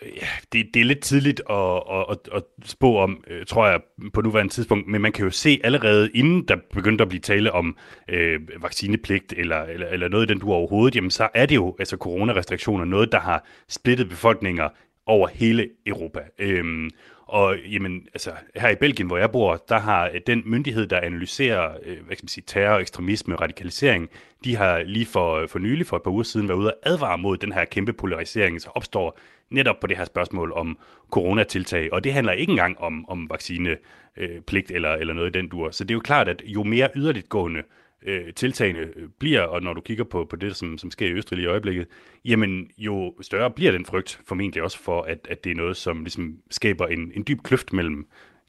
Ja, 0.05 0.27
det, 0.53 0.67
det 0.73 0.79
er 0.79 0.85
lidt 0.85 0.99
tidligt 0.99 1.41
at, 1.49 1.83
at, 2.09 2.17
at 2.35 2.43
spå 2.65 2.97
om, 2.97 3.23
øh, 3.27 3.45
tror 3.45 3.67
jeg, 3.67 3.81
på 4.13 4.21
nuværende 4.21 4.53
tidspunkt, 4.53 4.87
men 4.87 5.01
man 5.01 5.11
kan 5.11 5.25
jo 5.25 5.31
se 5.31 5.61
allerede, 5.63 6.09
inden 6.13 6.47
der 6.47 6.57
begyndte 6.73 7.01
at 7.01 7.09
blive 7.09 7.21
tale 7.21 7.51
om 7.51 7.77
øh, 8.07 8.39
vaccinepligt 8.61 9.33
eller, 9.37 9.63
eller, 9.63 9.87
eller 9.87 10.07
noget 10.07 10.29
i 10.29 10.33
den 10.33 10.39
du 10.39 10.51
overhovedet, 10.51 10.95
jamen 10.95 11.11
så 11.11 11.29
er 11.33 11.45
det 11.45 11.55
jo 11.55 11.75
altså 11.79 11.97
coronarestriktioner, 11.97 12.85
noget, 12.85 13.11
der 13.11 13.19
har 13.19 13.45
splittet 13.69 14.09
befolkninger 14.09 14.69
over 15.05 15.27
hele 15.27 15.69
Europa. 15.85 16.19
Øhm, 16.39 16.89
og 17.27 17.57
jamen, 17.59 18.07
altså, 18.13 18.31
her 18.55 18.69
i 18.69 18.75
Belgien, 18.75 19.07
hvor 19.07 19.17
jeg 19.17 19.31
bor, 19.31 19.63
der 19.69 19.79
har 19.79 20.11
den 20.27 20.43
myndighed, 20.45 20.87
der 20.87 20.99
analyserer 20.99 21.77
øh, 21.83 21.97
hvad 22.05 22.15
skal 22.15 22.23
man 22.23 22.27
sige, 22.27 22.43
terror, 22.47 22.79
ekstremisme 22.79 23.35
og 23.35 23.41
radikalisering, 23.41 24.09
de 24.43 24.55
har 24.55 24.83
lige 24.83 25.05
for, 25.05 25.47
for 25.47 25.59
nylig, 25.59 25.87
for 25.87 25.97
et 25.97 26.03
par 26.03 26.11
uger 26.11 26.23
siden, 26.23 26.47
været 26.47 26.57
ude 26.57 26.73
og 26.73 26.77
advare 26.83 27.17
mod 27.17 27.37
den 27.37 27.51
her 27.51 27.65
kæmpe 27.65 27.93
polarisering, 27.93 28.61
så 28.61 28.69
opstår 28.75 29.19
netop 29.53 29.79
på 29.79 29.87
det 29.87 29.97
her 29.97 30.05
spørgsmål 30.05 30.51
om 30.51 30.77
coronatiltag. 31.11 31.93
Og 31.93 32.03
det 32.03 32.13
handler 32.13 32.33
ikke 32.33 32.51
engang 32.51 32.79
om, 32.79 33.09
om 33.09 33.29
vaccinepligt 33.29 34.71
øh, 34.71 34.75
eller, 34.75 34.93
eller 34.93 35.13
noget 35.13 35.35
i 35.35 35.39
den 35.39 35.49
dur. 35.49 35.71
Så 35.71 35.83
det 35.83 35.91
er 35.91 35.95
jo 35.95 36.01
klart, 36.01 36.27
at 36.27 36.41
jo 36.45 36.63
mere 36.63 36.89
yderligt 36.95 37.29
gående 37.29 37.63
øh, 38.05 38.33
tiltagene 38.33 38.79
øh, 38.79 39.09
bliver, 39.19 39.41
og 39.41 39.61
når 39.61 39.73
du 39.73 39.81
kigger 39.81 40.03
på, 40.03 40.25
på 40.25 40.35
det, 40.35 40.55
som, 40.55 40.77
som 40.77 40.91
sker 40.91 41.07
i 41.07 41.11
Østrig 41.11 41.39
i 41.39 41.45
øjeblikket, 41.45 41.87
jamen 42.25 42.69
jo 42.77 43.13
større 43.21 43.51
bliver 43.51 43.71
den 43.71 43.85
frygt 43.85 44.19
formentlig 44.27 44.63
også 44.63 44.79
for, 44.79 45.01
at, 45.01 45.27
at 45.29 45.43
det 45.43 45.51
er 45.51 45.55
noget, 45.55 45.77
som 45.77 46.03
ligesom 46.03 46.37
skaber 46.51 46.87
en, 46.87 47.11
en 47.15 47.23
dyb 47.27 47.41
kløft 47.43 47.73
mellem 47.73 48.07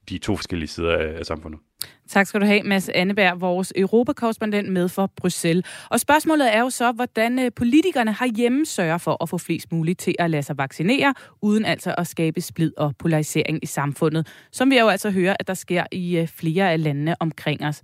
de 0.08 0.18
to 0.18 0.36
forskellige 0.36 0.68
sider 0.68 0.96
af, 0.96 1.18
af 1.18 1.26
samfundet. 1.26 1.60
Tak 2.08 2.26
skal 2.26 2.40
du 2.40 2.46
have, 2.46 2.62
Mads 2.62 2.88
Anneberg, 2.88 3.40
vores 3.40 3.72
europakorrespondent 3.76 4.72
med 4.72 4.88
for 4.88 5.12
Bruxelles. 5.16 5.66
Og 5.90 6.00
spørgsmålet 6.00 6.54
er 6.54 6.60
jo 6.60 6.70
så, 6.70 6.92
hvordan 6.92 7.38
øh, 7.38 7.50
politikerne 7.56 8.12
politikerne 8.12 8.26
hjemme 8.26 8.66
sørger 8.66 8.98
for 8.98 9.22
at 9.22 9.28
få 9.28 9.38
flest 9.38 9.72
muligt 9.72 9.98
til 9.98 10.14
at 10.18 10.30
lade 10.30 10.42
sig 10.42 10.58
vaccinere, 10.58 11.14
uden 11.42 11.64
altså 11.64 11.94
at 11.98 12.06
skabe 12.06 12.40
splid 12.40 12.72
og 12.76 12.94
polarisering 12.98 13.58
i 13.62 13.66
samfundet, 13.66 14.28
som 14.52 14.70
vi 14.70 14.78
jo 14.78 14.88
altså 14.88 15.10
hører, 15.10 15.36
at 15.40 15.46
der 15.46 15.54
sker 15.54 15.84
i 15.92 16.16
øh, 16.16 16.28
flere 16.28 16.72
af 16.72 16.82
landene 16.82 17.16
omkring 17.20 17.64
os. 17.64 17.82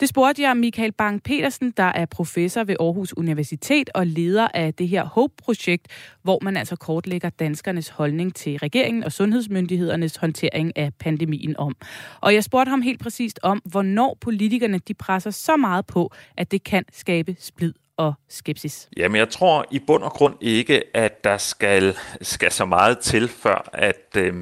Det 0.00 0.08
spurgte 0.08 0.42
jeg 0.42 0.56
Michael 0.56 0.92
Bang-Petersen, 1.02 1.72
der 1.76 1.82
er 1.94 2.06
professor 2.06 2.64
ved 2.64 2.76
Aarhus 2.80 3.16
Universitet 3.16 3.90
og 3.94 4.06
leder 4.06 4.48
af 4.54 4.74
det 4.74 4.88
her 4.88 5.04
HOPE-projekt, 5.04 5.86
hvor 6.22 6.38
man 6.42 6.56
altså 6.56 6.76
kortlægger 6.76 7.30
danskernes 7.30 7.88
holdning 7.88 8.34
til 8.34 8.58
regeringen 8.58 9.04
og 9.04 9.12
sundhedsmyndighedernes 9.12 10.16
håndtering 10.16 10.76
af 10.76 10.94
pandemien 10.94 11.56
om. 11.56 11.76
Og 12.20 12.34
jeg 12.34 12.44
spurgte 12.44 12.70
ham 12.70 12.82
helt 12.82 13.00
præcist 13.00 13.40
om, 13.42 13.62
hvornår 13.64 14.18
politikerne 14.20 14.78
de 14.78 14.94
presser 14.94 15.30
så 15.30 15.56
meget 15.56 15.86
på, 15.86 16.12
at 16.36 16.50
det 16.50 16.64
kan 16.64 16.84
skabe 16.92 17.36
splid 17.38 17.72
og 17.96 18.14
skepsis? 18.28 18.88
Jamen, 18.96 19.16
jeg 19.16 19.28
tror 19.28 19.66
i 19.70 19.78
bund 19.78 20.02
og 20.02 20.12
grund 20.12 20.34
ikke, 20.40 20.96
at 20.96 21.24
der 21.24 21.36
skal, 21.36 21.96
skal 22.20 22.52
så 22.52 22.64
meget 22.64 22.98
til, 22.98 23.28
før 23.28 23.70
at 23.72 24.16
øh, 24.16 24.34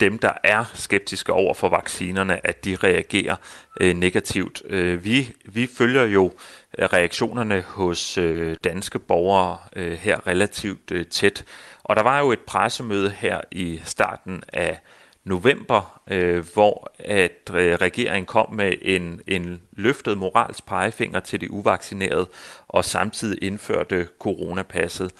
dem, 0.00 0.18
der 0.18 0.32
er 0.44 0.64
skeptiske 0.74 1.32
over 1.32 1.54
for 1.54 1.68
vaccinerne, 1.68 2.46
at 2.46 2.64
de 2.64 2.76
reagerer 2.76 3.36
øh, 3.80 3.96
negativt. 3.96 4.62
Øh, 4.66 5.04
vi, 5.04 5.34
vi 5.44 5.68
følger 5.78 6.04
jo 6.04 6.32
øh, 6.78 6.84
reaktionerne 6.84 7.60
hos 7.60 8.18
øh, 8.18 8.56
danske 8.64 8.98
borgere 8.98 9.58
øh, 9.76 9.92
her 9.92 10.26
relativt 10.26 10.90
øh, 10.90 11.06
tæt. 11.06 11.44
Og 11.82 11.96
der 11.96 12.02
var 12.02 12.18
jo 12.18 12.32
et 12.32 12.40
pressemøde 12.40 13.10
her 13.10 13.40
i 13.50 13.80
starten 13.84 14.42
af 14.52 14.80
november, 15.24 16.00
øh, 16.10 16.52
hvor 16.54 16.92
at 16.98 17.50
øh, 17.54 17.74
regeringen 17.74 18.26
kom 18.26 18.52
med 18.52 18.74
en, 18.82 19.20
en 19.26 19.62
løftet 19.72 20.18
moralsk 20.18 20.66
pegefinger 20.66 21.20
til 21.20 21.40
de 21.40 21.50
uvaccinerede, 21.50 22.28
og 22.68 22.84
samtidig 22.84 23.42
indførte 23.42 24.08
coronapasset. 24.18 25.12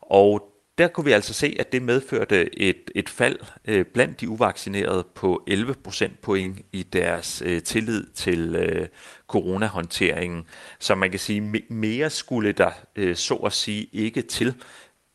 Og 0.00 0.57
der 0.78 0.88
kunne 0.88 1.04
vi 1.04 1.12
altså 1.12 1.34
se, 1.34 1.56
at 1.58 1.72
det 1.72 1.82
medførte 1.82 2.58
et, 2.58 2.90
et 2.94 3.08
fald 3.08 3.38
øh, 3.64 3.84
blandt 3.84 4.20
de 4.20 4.28
uvaccinerede 4.28 5.06
på 5.14 5.44
11 5.46 5.74
procentpoint 5.74 6.58
i 6.72 6.82
deres 6.82 7.42
øh, 7.46 7.62
tillid 7.62 8.06
til 8.14 8.56
øh, 8.56 8.88
coronahåndteringen. 9.28 10.44
Så 10.78 10.94
man 10.94 11.10
kan 11.10 11.20
sige, 11.20 11.40
mere 11.68 12.10
skulle 12.10 12.52
der 12.52 12.70
øh, 12.96 13.16
så 13.16 13.34
at 13.34 13.52
sige 13.52 13.88
ikke 13.92 14.22
til. 14.22 14.54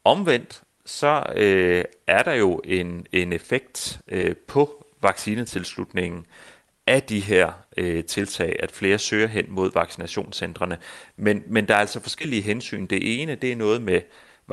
Omvendt 0.04 0.62
så 0.86 1.24
øh, 1.36 1.86
er 2.08 2.24
der 2.24 2.34
jo 2.34 2.62
en, 2.64 3.06
en 3.12 3.34
effekt 3.34 4.00
øh, 4.08 4.36
på 4.48 4.86
vaccinetilslutningen 5.02 6.26
af 6.88 7.04
de 7.04 7.20
her 7.20 7.52
øh, 7.78 8.04
tiltag, 8.04 8.56
at 8.60 8.72
flere 8.72 8.98
søger 8.98 9.28
hen 9.28 9.46
mod 9.50 9.72
vaccinationscentrene. 9.74 10.78
Men, 11.18 11.44
men 11.48 11.68
der 11.68 11.76
er 11.76 11.80
altså 11.80 12.00
forskellige 12.00 12.42
hensyn. 12.42 12.86
Det 12.86 13.22
ene, 13.22 13.36
det 13.36 13.52
er 13.52 13.56
noget 13.56 13.82
med 13.82 14.02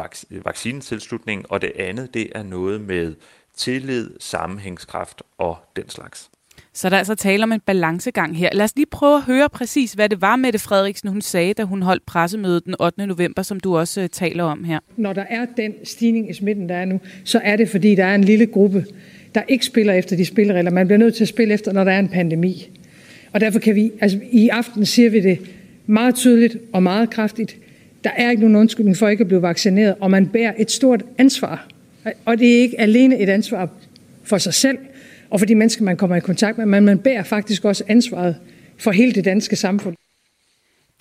vac- 0.01 0.43
vaccinetilslutning, 0.45 1.47
og 1.49 1.63
det 1.63 1.73
andet, 1.79 2.15
det 2.15 2.29
er 2.35 2.43
noget 2.43 2.81
med 2.81 3.15
tillid, 3.57 4.11
sammenhængskraft 4.21 5.23
og 5.39 5.57
den 5.77 5.89
slags. 5.89 6.31
Så 6.73 6.89
der 6.89 6.97
er 6.97 6.99
altså 6.99 7.15
tale 7.15 7.43
om 7.43 7.53
en 7.53 7.61
balancegang 7.61 8.37
her. 8.37 8.49
Lad 8.53 8.65
os 8.65 8.77
lige 8.77 8.87
prøve 8.87 9.17
at 9.17 9.23
høre 9.23 9.49
præcis, 9.49 9.93
hvad 9.93 10.09
det 10.09 10.21
var, 10.21 10.37
Mette 10.37 10.59
Frederiksen 10.59 11.09
hun 11.09 11.23
sagde, 11.23 11.55
da 11.55 11.63
hun 11.63 11.83
holdt 11.83 12.07
pressemødet 12.07 12.65
den 12.65 12.75
8. 12.81 13.07
november, 13.07 13.43
som 13.43 13.61
du 13.61 13.77
også 13.79 14.01
uh, 14.01 14.07
taler 14.13 14.45
om 14.45 14.65
her. 14.65 14.79
Når 14.97 15.13
der 15.13 15.25
er 15.29 15.47
den 15.57 15.73
stigning 15.85 16.31
i 16.31 16.35
smitten, 16.35 16.69
der 16.69 16.75
er 16.75 16.85
nu, 16.85 17.01
så 17.25 17.41
er 17.45 17.57
det, 17.57 17.69
fordi 17.69 17.95
der 17.95 18.05
er 18.05 18.15
en 18.15 18.25
lille 18.25 18.47
gruppe, 18.47 18.87
der 19.35 19.43
ikke 19.49 19.65
spiller 19.65 19.93
efter 19.93 20.17
de 20.17 20.25
spilleregler. 20.25 20.71
Man 20.71 20.87
bliver 20.87 20.99
nødt 20.99 21.15
til 21.15 21.25
at 21.25 21.29
spille 21.29 21.55
efter, 21.55 21.73
når 21.73 21.85
der 21.85 21.93
er 21.93 21.99
en 21.99 22.09
pandemi. 22.09 22.71
Og 23.33 23.41
derfor 23.41 23.59
kan 23.59 23.75
vi, 23.75 23.93
altså 24.01 24.21
i 24.33 24.49
aften 24.49 24.87
siger 24.87 25.11
vi 25.11 25.21
det 25.21 25.39
meget 25.87 26.15
tydeligt 26.15 26.57
og 26.73 26.83
meget 26.83 27.11
kraftigt. 27.11 27.57
Der 28.05 28.11
er 28.11 28.31
ikke 28.31 28.43
nogen 28.43 28.57
undskyldning 28.57 28.97
for 28.97 29.09
ikke 29.09 29.21
at 29.21 29.29
blive 29.29 29.43
vaccineret, 29.43 29.95
og 30.01 30.11
man 30.11 30.27
bærer 30.27 30.53
et 30.59 30.71
stort 30.71 31.05
ansvar. 31.19 31.69
Og 32.25 32.39
det 32.39 32.57
er 32.57 32.61
ikke 32.61 32.81
alene 32.81 33.19
et 33.19 33.29
ansvar 33.29 33.69
for 34.25 34.39
sig 34.39 34.55
selv, 34.55 34.79
og 35.31 35.39
for 35.39 35.47
de 35.47 35.55
mennesker, 35.55 35.85
man 35.85 35.97
kommer 35.97 36.17
i 36.17 36.21
kontakt 36.21 36.59
med, 36.59 36.67
men 36.67 36.85
man 36.85 36.99
bærer 36.99 37.23
faktisk 37.23 37.65
også 37.65 37.85
ansvaret 37.89 38.37
for 38.79 38.91
hele 38.91 39.13
det 39.13 39.25
danske 39.25 39.57
samfund. 39.57 39.97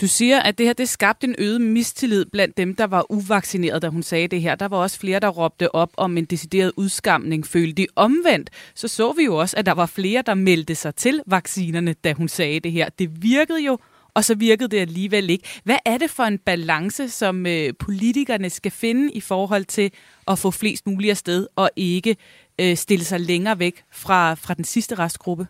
Du 0.01 0.07
siger, 0.07 0.39
at 0.39 0.57
det 0.57 0.65
her 0.65 0.73
det 0.73 0.89
skabte 0.89 1.27
en 1.27 1.35
øget 1.37 1.61
mistillid 1.61 2.25
blandt 2.25 2.57
dem, 2.57 2.75
der 2.75 2.87
var 2.87 3.11
uvaccineret, 3.11 3.81
da 3.81 3.87
hun 3.87 4.03
sagde 4.03 4.27
det 4.27 4.41
her. 4.41 4.55
Der 4.55 4.67
var 4.67 4.77
også 4.77 4.99
flere, 4.99 5.19
der 5.19 5.27
råbte 5.27 5.75
op 5.75 5.89
om 5.97 6.17
en 6.17 6.25
decideret 6.25 6.71
udskamning, 6.77 7.47
følte 7.47 7.73
de 7.73 7.87
omvendt. 7.95 8.49
Så 8.75 8.87
så 8.87 9.11
vi 9.11 9.23
jo 9.23 9.35
også, 9.35 9.57
at 9.57 9.65
der 9.65 9.71
var 9.71 9.85
flere, 9.85 10.23
der 10.25 10.33
meldte 10.33 10.75
sig 10.75 10.95
til 10.95 11.21
vaccinerne, 11.25 11.95
da 12.03 12.13
hun 12.13 12.27
sagde 12.27 12.59
det 12.59 12.71
her. 12.71 12.89
Det 12.99 13.23
virkede 13.23 13.65
jo, 13.65 13.77
og 14.14 14.24
så 14.26 14.36
virkede 14.36 14.70
det 14.70 14.80
alligevel 14.80 15.30
ikke. 15.30 15.47
Hvad 15.64 15.78
er 15.86 15.97
det 15.97 16.10
for 16.10 16.24
en 16.24 16.38
balance, 16.38 17.10
som 17.10 17.45
øh, 17.45 17.74
politikerne 17.80 18.49
skal 18.49 18.72
finde 18.72 19.12
i 19.14 19.22
forhold 19.22 19.66
til 19.66 19.91
at 20.28 20.39
få 20.39 20.51
flest 20.51 20.88
mulige 20.88 21.12
afsted, 21.12 21.47
og 21.55 21.70
ikke 21.76 22.18
øh, 22.60 22.78
stille 22.78 23.05
sig 23.05 23.20
længere 23.20 23.60
væk 23.60 23.84
fra, 23.91 24.34
fra 24.34 24.53
den 24.53 24.64
sidste 24.64 24.95
restgruppe? 24.95 25.47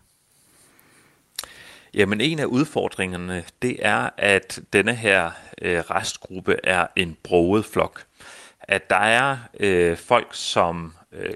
Jamen 1.94 2.20
en 2.20 2.38
af 2.38 2.44
udfordringerne, 2.44 3.44
det 3.62 3.76
er, 3.80 4.10
at 4.16 4.60
denne 4.72 4.94
her 4.94 5.30
øh, 5.62 5.78
restgruppe 5.78 6.56
er 6.64 6.86
en 6.96 7.16
broget 7.22 7.64
flok. 7.64 8.04
At 8.60 8.90
der 8.90 8.96
er 8.96 9.36
øh, 9.60 9.96
folk, 9.96 10.28
som 10.32 10.94
øh, 11.12 11.32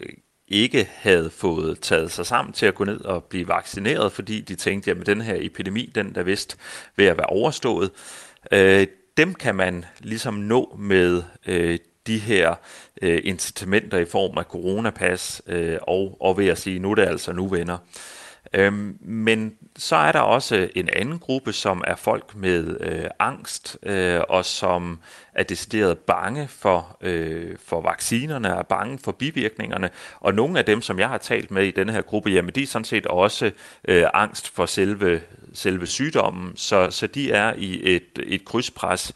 ikke 0.54 0.88
havde 0.92 1.30
fået 1.30 1.80
taget 1.80 2.12
sig 2.12 2.26
sammen 2.26 2.52
til 2.52 2.66
at 2.66 2.74
gå 2.74 2.84
ned 2.84 3.00
og 3.00 3.24
blive 3.24 3.48
vaccineret, 3.48 4.12
fordi 4.12 4.40
de 4.40 4.54
tænkte, 4.54 4.90
at 4.90 5.06
den 5.06 5.20
her 5.20 5.36
epidemi, 5.38 5.92
den 5.94 6.14
der 6.14 6.22
vist 6.22 6.56
ved 6.96 7.06
at 7.06 7.16
være 7.16 7.26
overstået, 7.26 7.90
øh, 8.52 8.86
dem 9.16 9.34
kan 9.34 9.54
man 9.54 9.84
ligesom 10.00 10.34
nå 10.34 10.76
med 10.78 11.22
øh, 11.46 11.78
de 12.06 12.18
her 12.18 12.54
øh, 13.02 13.20
incitamenter 13.24 13.98
i 13.98 14.04
form 14.04 14.38
af 14.38 14.44
coronapas, 14.44 15.42
øh, 15.46 15.78
og, 15.82 16.16
og 16.20 16.38
ved 16.38 16.46
at 16.46 16.58
sige, 16.58 16.78
nu 16.78 16.90
er 16.90 16.94
det 16.94 17.06
altså 17.06 17.32
nu 17.32 17.48
venner. 17.48 17.78
Øhm, 18.54 18.98
men 19.00 19.54
så 19.76 19.96
er 19.96 20.12
der 20.12 20.20
også 20.20 20.68
en 20.74 20.88
anden 20.92 21.18
gruppe, 21.18 21.52
som 21.52 21.84
er 21.86 21.96
folk 21.96 22.34
med 22.36 22.80
øh, 22.80 23.10
angst, 23.18 23.78
øh, 23.82 24.20
og 24.28 24.44
som 24.44 24.98
er 25.34 25.42
decideret 25.42 25.98
bange 25.98 26.48
for, 26.48 26.96
øh, 27.00 27.56
for 27.66 27.80
vaccinerne, 27.80 28.48
er 28.48 28.62
bange 28.62 28.98
for 29.04 29.12
bivirkningerne. 29.12 29.90
Og 30.20 30.34
nogle 30.34 30.58
af 30.58 30.64
dem, 30.64 30.82
som 30.82 30.98
jeg 30.98 31.08
har 31.08 31.18
talt 31.18 31.50
med 31.50 31.64
i 31.66 31.70
denne 31.70 31.92
her 31.92 32.02
gruppe, 32.02 32.30
jamen 32.30 32.54
de 32.54 32.62
er 32.62 32.66
sådan 32.66 32.84
set 32.84 33.06
også 33.06 33.50
øh, 33.88 34.04
angst 34.14 34.54
for 34.54 34.66
selve, 34.66 35.20
selve 35.54 35.86
sygdommen, 35.86 36.56
så, 36.56 36.90
så 36.90 37.06
de 37.06 37.32
er 37.32 37.54
i 37.56 37.94
et, 37.96 38.18
et 38.26 38.44
krydspres, 38.44 39.12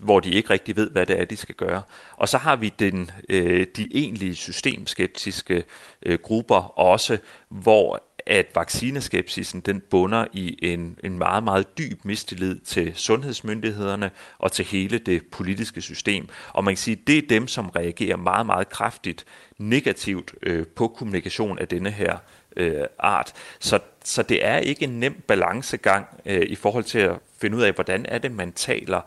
hvor 0.00 0.20
de 0.20 0.30
ikke 0.30 0.50
rigtig 0.50 0.76
ved, 0.76 0.90
hvad 0.90 1.06
det 1.06 1.20
er, 1.20 1.24
de 1.24 1.36
skal 1.36 1.54
gøre. 1.54 1.82
Og 2.16 2.28
så 2.28 2.38
har 2.38 2.56
vi 2.56 2.72
den, 2.78 3.10
øh, 3.28 3.66
de 3.76 3.88
egentlige 3.94 4.34
systemskeptiske 4.34 5.64
øh, 6.02 6.18
grupper 6.18 6.78
også, 6.78 7.18
hvor 7.48 8.02
at 8.26 8.46
vaccineskepsisen 8.54 9.60
den 9.60 9.80
bunder 9.80 10.26
i 10.32 10.58
en, 10.62 10.98
en 11.04 11.18
meget, 11.18 11.44
meget 11.44 11.78
dyb 11.78 12.04
mistillid 12.04 12.60
til 12.60 12.92
sundhedsmyndighederne 12.94 14.10
og 14.38 14.52
til 14.52 14.64
hele 14.64 14.98
det 14.98 15.22
politiske 15.26 15.80
system. 15.80 16.28
Og 16.52 16.64
man 16.64 16.74
kan 16.74 16.78
sige, 16.78 16.98
at 17.00 17.06
det 17.06 17.18
er 17.18 17.22
dem, 17.28 17.48
som 17.48 17.68
reagerer 17.68 18.16
meget, 18.16 18.46
meget 18.46 18.68
kraftigt 18.68 19.24
negativt 19.58 20.34
øh, 20.42 20.66
på 20.66 20.88
kommunikation 20.88 21.58
af 21.58 21.68
denne 21.68 21.90
her 21.90 22.18
øh, 22.56 22.84
art. 22.98 23.32
Så, 23.58 23.78
så 24.04 24.22
det 24.22 24.44
er 24.44 24.58
ikke 24.58 24.84
en 24.84 25.00
nem 25.00 25.22
balancegang 25.26 26.06
øh, 26.26 26.42
i 26.42 26.54
forhold 26.54 26.84
til 26.84 26.98
at 26.98 27.18
finde 27.40 27.56
ud 27.56 27.62
af, 27.62 27.72
hvordan 27.72 28.06
er 28.08 28.18
det, 28.18 28.32
man 28.32 28.52
taler 28.52 29.00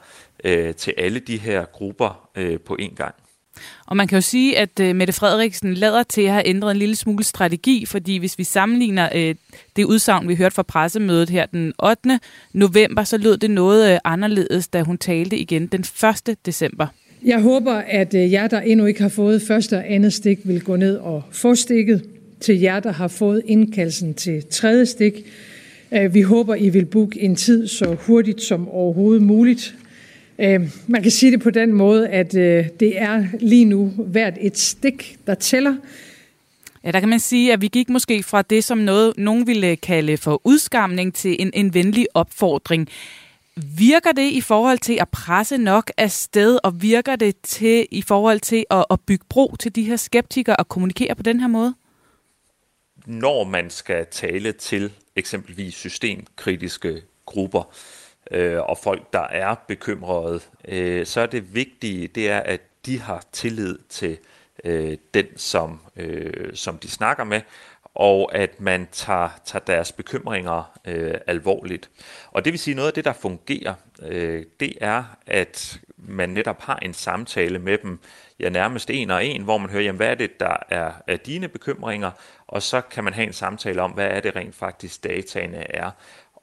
øh, 0.44 0.76
til 0.76 0.94
alle 0.98 1.20
de 1.20 1.38
her 1.38 1.66
grupper 1.66 2.30
øh, 2.36 2.60
på 2.60 2.78
én 2.82 2.96
gang. 2.96 3.16
Og 3.86 3.98
man 3.98 4.08
kan 4.08 4.16
jo 4.18 4.22
sige, 4.22 4.58
at 4.58 4.80
øh, 4.82 4.96
Mette 4.96 5.14
Frederiksen 5.14 5.74
lader 5.74 6.04
til 6.04 6.22
at 6.22 6.32
have 6.32 6.48
ændret 6.48 6.72
en 6.72 6.78
lille 6.78 6.96
smule 6.96 7.24
strategi, 7.24 7.86
fordi 7.86 8.18
hvis 8.18 8.38
vi 8.38 8.44
sammenligner 8.44 9.10
øh, 9.16 9.36
det 9.76 9.84
udsagn, 9.84 10.28
vi 10.28 10.36
hørte 10.36 10.56
fra 10.56 10.64
pressemødet 10.64 11.30
her 11.30 11.46
den 11.46 11.74
8. 11.84 12.20
november, 12.54 13.04
så 13.04 13.18
lød 13.18 13.38
det 13.38 13.52
noget 13.52 13.94
øh, 13.94 14.00
anderledes, 14.04 14.68
da 14.68 14.82
hun 14.82 14.98
talte 14.98 15.38
igen 15.38 15.68
den 15.68 15.86
1. 16.28 16.38
december. 16.46 16.88
Jeg 17.26 17.42
håber, 17.42 17.74
at 17.74 18.14
øh, 18.14 18.32
jer, 18.32 18.48
der 18.48 18.62
endnu 18.62 18.86
ikke 18.86 19.02
har 19.02 19.10
fået 19.10 19.42
første 19.42 19.78
og 19.78 19.84
andet 19.88 20.14
stik, 20.14 20.40
vil 20.44 20.62
gå 20.62 20.76
ned 20.76 20.98
og 20.98 21.24
få 21.32 21.56
stikket. 21.56 22.04
Til 22.40 22.60
jer, 22.60 22.80
der 22.80 22.92
har 22.92 23.08
fået 23.08 23.42
indkaldelsen 23.46 24.14
til 24.14 24.44
tredje 24.52 24.86
stik. 24.86 25.14
Øh, 25.92 26.14
vi 26.14 26.22
håber, 26.22 26.56
I 26.56 26.70
vil 26.70 26.86
booke 26.86 27.22
en 27.22 27.36
tid 27.36 27.68
så 27.68 27.96
hurtigt 28.00 28.42
som 28.42 28.70
overhovedet 28.70 29.22
muligt. 29.24 29.76
Øh, 30.40 30.62
man 30.88 31.02
kan 31.02 31.12
sige 31.12 31.32
det 31.32 31.42
på 31.42 31.50
den 31.50 31.74
måde, 31.74 32.10
at 32.10 32.36
øh, 32.36 32.66
det 32.80 33.02
er 33.02 33.26
lige 33.40 33.66
nu 33.66 33.94
hvert 33.98 34.38
et 34.42 34.58
stik, 34.58 35.18
der 35.28 35.36
tæller. 35.36 35.76
Ja, 36.84 36.92
der 36.92 37.00
kan 37.00 37.10
man 37.10 37.20
sige, 37.20 37.54
at 37.54 37.62
vi 37.62 37.68
gik 37.68 37.90
måske 37.90 38.24
fra 38.24 38.42
det, 38.42 38.64
som 38.64 38.78
noget, 38.78 39.14
nogen 39.18 39.48
ville 39.48 39.76
kalde 39.76 40.18
for 40.18 40.42
udskamning, 40.44 41.14
til 41.14 41.36
en, 41.40 41.52
en 41.54 41.74
venlig 41.74 42.08
opfordring. 42.14 42.90
Virker 43.78 44.12
det 44.12 44.32
i 44.32 44.42
forhold 44.42 44.78
til 44.78 44.98
at 45.02 45.10
presse 45.10 45.58
nok 45.58 45.92
af 45.98 46.12
sted, 46.12 46.60
og 46.64 46.82
virker 46.82 47.16
det 47.16 47.36
til 47.44 47.88
i 47.92 48.02
forhold 48.02 48.40
til 48.40 48.66
at, 48.70 48.86
at 48.90 49.00
bygge 49.02 49.26
bro 49.30 49.56
til 49.60 49.76
de 49.76 49.84
her 49.84 49.96
skeptikere 49.96 50.56
og 50.56 50.70
kommunikere 50.70 51.16
på 51.16 51.24
den 51.24 51.40
her 51.40 51.48
måde? 51.48 51.74
Når 53.06 53.44
man 53.44 53.70
skal 53.70 54.06
tale 54.12 54.52
til 54.52 54.92
eksempelvis 55.16 55.74
systemkritiske 55.74 57.02
grupper, 57.26 57.74
øh, 58.32 58.62
og 58.62 58.78
folk, 58.78 59.14
der 59.14 59.28
er 59.28 59.56
bekymrede, 59.68 60.40
øh, 60.68 61.06
så 61.06 61.22
er 61.22 61.26
det 61.26 61.56
vigtige, 61.56 62.08
det 62.08 62.30
er, 62.30 62.40
at 62.40 62.62
de 62.86 63.00
har 63.00 63.24
tillid 63.32 63.78
til 63.90 64.18
øh, 64.64 64.98
den, 65.14 65.26
som, 65.36 65.80
øh, 65.96 66.56
som 66.56 66.78
de 66.78 66.92
snakker 66.92 67.24
med, 67.24 67.42
og 67.96 68.36
at 68.36 68.62
man 68.62 68.88
tager, 68.92 69.30
tager 69.46 69.64
deres 69.66 69.92
bekymringer 69.92 70.80
øh, 70.86 71.14
alvorligt. 71.28 71.90
Og 72.32 72.46
det 72.46 72.54
vil 72.54 72.60
sige, 72.60 72.76
noget 72.76 72.88
af 72.88 72.94
det, 72.94 73.06
der 73.06 73.14
fungerer, 73.14 73.74
øh, 74.02 74.46
det 74.60 74.74
er, 74.82 75.04
at 75.28 75.80
man 75.98 76.30
netop 76.30 76.62
har 76.62 76.76
en 76.76 76.94
samtale 76.94 77.60
med 77.60 77.78
dem, 77.78 78.00
ja 78.40 78.50
nærmest 78.50 78.90
en 78.90 79.10
og 79.10 79.26
en, 79.26 79.42
hvor 79.42 79.58
man 79.58 79.70
hører, 79.70 79.84
jamen, 79.84 79.98
hvad 79.98 80.08
er 80.08 80.16
det, 80.16 80.40
der 80.40 80.58
er, 80.70 80.92
er 81.08 81.18
dine 81.18 81.48
bekymringer, 81.48 82.12
og 82.48 82.62
så 82.62 82.82
kan 82.82 83.04
man 83.04 83.14
have 83.14 83.28
en 83.28 83.34
samtale 83.34 83.82
om, 83.82 83.92
hvad 83.92 84.08
er 84.08 84.20
det 84.20 84.36
rent 84.36 84.56
faktisk 84.56 85.04
dataene 85.04 85.76
er. 85.76 85.92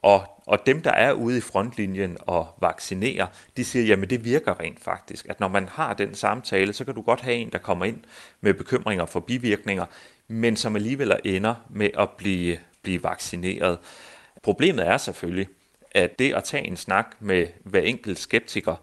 Og, 0.03 0.23
og 0.45 0.65
dem, 0.65 0.81
der 0.81 0.91
er 0.91 1.13
ude 1.13 1.37
i 1.37 1.41
frontlinjen 1.41 2.17
og 2.19 2.47
vaccinerer, 2.61 3.27
de 3.57 3.65
siger, 3.65 3.85
jamen 3.85 4.09
det 4.09 4.25
virker 4.25 4.59
rent 4.59 4.79
faktisk. 4.79 5.25
At 5.29 5.39
når 5.39 5.47
man 5.47 5.67
har 5.67 5.93
den 5.93 6.15
samtale, 6.15 6.73
så 6.73 6.85
kan 6.85 6.95
du 6.95 7.01
godt 7.01 7.21
have 7.21 7.35
en, 7.35 7.49
der 7.49 7.57
kommer 7.57 7.85
ind 7.85 8.03
med 8.41 8.53
bekymringer 8.53 9.05
for 9.05 9.19
bivirkninger, 9.19 9.85
men 10.27 10.55
som 10.55 10.75
alligevel 10.75 11.19
ender 11.25 11.55
med 11.69 11.89
at 11.97 12.09
blive, 12.09 12.57
blive 12.81 13.03
vaccineret. 13.03 13.79
Problemet 14.43 14.87
er 14.87 14.97
selvfølgelig, 14.97 15.47
at 15.91 16.19
det 16.19 16.33
at 16.33 16.43
tage 16.43 16.67
en 16.67 16.77
snak 16.77 17.15
med 17.19 17.47
hver 17.63 17.81
enkelt 17.81 18.19
skeptiker, 18.19 18.75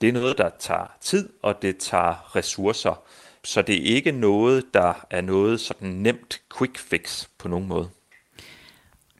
det 0.00 0.08
er 0.08 0.12
noget, 0.12 0.38
der 0.38 0.50
tager 0.58 0.96
tid, 1.00 1.28
og 1.42 1.62
det 1.62 1.78
tager 1.78 2.36
ressourcer. 2.36 3.02
Så 3.44 3.62
det 3.62 3.74
er 3.74 3.94
ikke 3.94 4.12
noget, 4.12 4.74
der 4.74 5.06
er 5.10 5.20
noget 5.20 5.60
sådan 5.60 5.88
nemt 5.88 6.40
quick 6.58 6.78
fix 6.78 7.26
på 7.38 7.48
nogen 7.48 7.68
måde. 7.68 7.90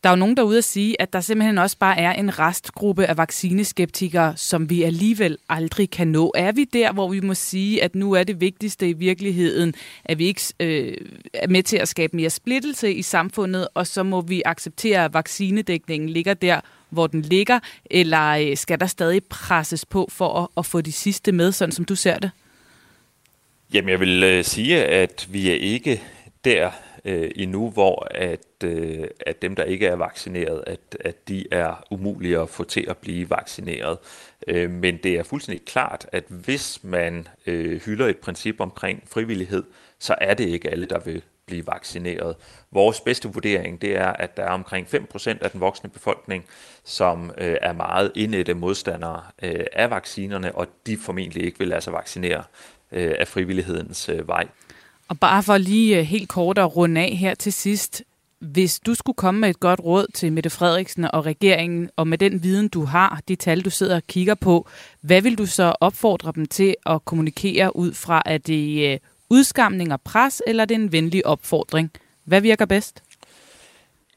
Der 0.04 0.10
er 0.10 0.12
jo 0.12 0.16
nogen 0.16 0.36
derude 0.36 0.58
at 0.58 0.64
sige, 0.64 1.02
at 1.02 1.12
der 1.12 1.20
simpelthen 1.20 1.58
også 1.58 1.78
bare 1.78 1.98
er 1.98 2.12
en 2.12 2.38
restgruppe 2.38 3.06
af 3.06 3.16
vaccineskeptikere, 3.16 4.36
som 4.36 4.70
vi 4.70 4.82
alligevel 4.82 5.38
aldrig 5.48 5.90
kan 5.90 6.08
nå. 6.08 6.32
Er 6.34 6.52
vi 6.52 6.64
der, 6.64 6.92
hvor 6.92 7.08
vi 7.08 7.20
må 7.20 7.34
sige, 7.34 7.82
at 7.82 7.94
nu 7.94 8.12
er 8.12 8.24
det 8.24 8.40
vigtigste 8.40 8.88
i 8.88 8.92
virkeligheden, 8.92 9.74
at 10.04 10.18
vi 10.18 10.26
ikke 10.26 10.42
øh, 10.60 10.96
er 11.34 11.48
med 11.48 11.62
til 11.62 11.76
at 11.76 11.88
skabe 11.88 12.16
mere 12.16 12.30
splittelse 12.30 12.94
i 12.94 13.02
samfundet, 13.02 13.68
og 13.74 13.86
så 13.86 14.02
må 14.02 14.20
vi 14.20 14.42
acceptere, 14.44 15.04
at 15.04 15.14
vaccinedækningen 15.14 16.08
ligger 16.08 16.34
der, 16.34 16.60
hvor 16.90 17.06
den 17.06 17.22
ligger, 17.22 17.58
eller 17.90 18.30
øh, 18.30 18.56
skal 18.56 18.80
der 18.80 18.86
stadig 18.86 19.24
presses 19.24 19.86
på 19.86 20.08
for 20.12 20.42
at, 20.42 20.48
at 20.56 20.66
få 20.66 20.80
de 20.80 20.92
sidste 20.92 21.32
med, 21.32 21.52
sådan 21.52 21.72
som 21.72 21.84
du 21.84 21.94
ser 21.94 22.18
det? 22.18 22.30
Jamen, 23.72 23.88
jeg 23.88 24.00
vil 24.00 24.22
øh, 24.22 24.44
sige, 24.44 24.84
at 24.84 25.28
vi 25.30 25.50
er 25.50 25.54
ikke 25.54 26.02
der 26.44 26.70
øh, 27.04 27.30
endnu, 27.36 27.70
hvor 27.70 28.06
at, 28.10 28.64
øh, 28.64 29.04
at 29.26 29.42
dem, 29.42 29.56
der 29.56 29.64
ikke 29.64 29.86
er 29.86 29.96
vaccineret, 29.96 30.64
at, 30.66 30.96
at 31.00 31.28
de 31.28 31.44
er 31.50 31.84
umulige 31.90 32.38
at 32.38 32.48
få 32.48 32.64
til 32.64 32.86
at 32.88 32.96
blive 32.96 33.30
vaccineret. 33.30 33.98
Øh, 34.48 34.70
men 34.70 34.96
det 34.96 35.14
er 35.18 35.22
fuldstændig 35.22 35.64
klart, 35.64 36.06
at 36.12 36.24
hvis 36.28 36.84
man 36.84 37.28
øh, 37.46 37.80
hylder 37.80 38.06
et 38.06 38.18
princip 38.18 38.60
omkring 38.60 39.02
frivillighed, 39.06 39.62
så 39.98 40.14
er 40.20 40.34
det 40.34 40.48
ikke 40.48 40.70
alle, 40.70 40.86
der 40.86 40.98
vil 40.98 41.22
blive 41.50 41.66
vaccineret. 41.66 42.36
Vores 42.70 43.00
bedste 43.00 43.28
vurdering 43.28 43.82
det 43.82 43.96
er, 43.96 44.06
at 44.06 44.36
der 44.36 44.42
er 44.42 44.50
omkring 44.50 44.86
5% 44.86 45.38
af 45.40 45.50
den 45.50 45.60
voksne 45.60 45.90
befolkning, 45.90 46.44
som 46.84 47.30
øh, 47.38 47.56
er 47.62 47.72
meget 47.72 48.12
indætte 48.14 48.54
modstandere 48.54 49.22
øh, 49.42 49.64
af 49.72 49.90
vaccinerne, 49.90 50.54
og 50.54 50.66
de 50.86 50.96
formentlig 50.96 51.44
ikke 51.44 51.58
vil 51.58 51.68
lade 51.68 51.80
sig 51.80 51.92
vaccinere 51.92 52.44
øh, 52.92 53.14
af 53.18 53.28
frivillighedens 53.28 54.08
øh, 54.08 54.28
vej. 54.28 54.46
Og 55.10 55.20
bare 55.20 55.42
for 55.42 55.58
lige 55.58 55.98
øh, 55.98 56.04
helt 56.04 56.28
kort 56.28 56.58
at 56.58 56.76
runde 56.76 57.00
af 57.00 57.10
her 57.10 57.34
til 57.34 57.52
sidst. 57.52 58.02
Hvis 58.38 58.80
du 58.80 58.94
skulle 58.94 59.16
komme 59.16 59.40
med 59.40 59.50
et 59.50 59.60
godt 59.60 59.80
råd 59.80 60.06
til 60.14 60.32
Mette 60.32 60.50
Frederiksen 60.50 61.04
og 61.04 61.26
regeringen, 61.26 61.90
og 61.96 62.08
med 62.08 62.18
den 62.18 62.42
viden, 62.42 62.68
du 62.68 62.84
har, 62.84 63.20
de 63.28 63.36
tal, 63.36 63.60
du 63.60 63.70
sidder 63.70 63.96
og 63.96 64.02
kigger 64.06 64.34
på, 64.34 64.68
hvad 65.00 65.22
vil 65.22 65.38
du 65.38 65.46
så 65.46 65.74
opfordre 65.80 66.32
dem 66.34 66.46
til 66.46 66.74
at 66.86 67.04
kommunikere 67.04 67.76
ud 67.76 67.92
fra? 67.92 68.22
Er 68.26 68.38
det 68.38 68.92
øh, 68.92 68.98
udskamning 69.30 69.92
og 69.92 70.00
pres, 70.00 70.42
eller 70.46 70.62
er 70.62 70.66
det 70.66 70.74
en 70.74 70.92
venlig 70.92 71.26
opfordring? 71.26 71.90
Hvad 72.24 72.40
virker 72.40 72.66
bedst? 72.66 73.02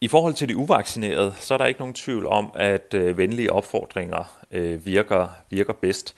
I 0.01 0.07
forhold 0.07 0.33
til 0.33 0.49
de 0.49 0.57
uvaccinerede, 0.57 1.33
så 1.39 1.53
er 1.53 1.57
der 1.57 1.65
ikke 1.65 1.79
nogen 1.79 1.93
tvivl 1.93 2.27
om, 2.27 2.51
at 2.55 2.93
øh, 2.93 3.17
venlige 3.17 3.53
opfordringer 3.53 4.37
øh, 4.51 4.85
virker, 4.85 5.27
virker 5.49 5.73
bedst. 5.73 6.15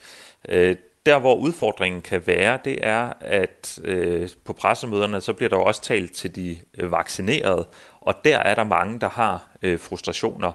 Øh, 0.48 0.76
der, 1.06 1.18
hvor 1.18 1.34
udfordringen 1.34 2.02
kan 2.02 2.26
være, 2.26 2.58
det 2.64 2.78
er, 2.82 3.12
at 3.20 3.78
øh, 3.84 4.28
på 4.44 4.52
pressemøderne, 4.52 5.20
så 5.20 5.32
bliver 5.32 5.48
der 5.48 5.56
også 5.56 5.82
talt 5.82 6.12
til 6.12 6.34
de 6.36 6.58
øh, 6.78 6.92
vaccinerede, 6.92 7.68
og 8.00 8.14
der 8.24 8.38
er 8.38 8.54
der 8.54 8.64
mange, 8.64 9.00
der 9.00 9.08
har 9.08 9.48
øh, 9.62 9.80
frustrationer, 9.80 10.52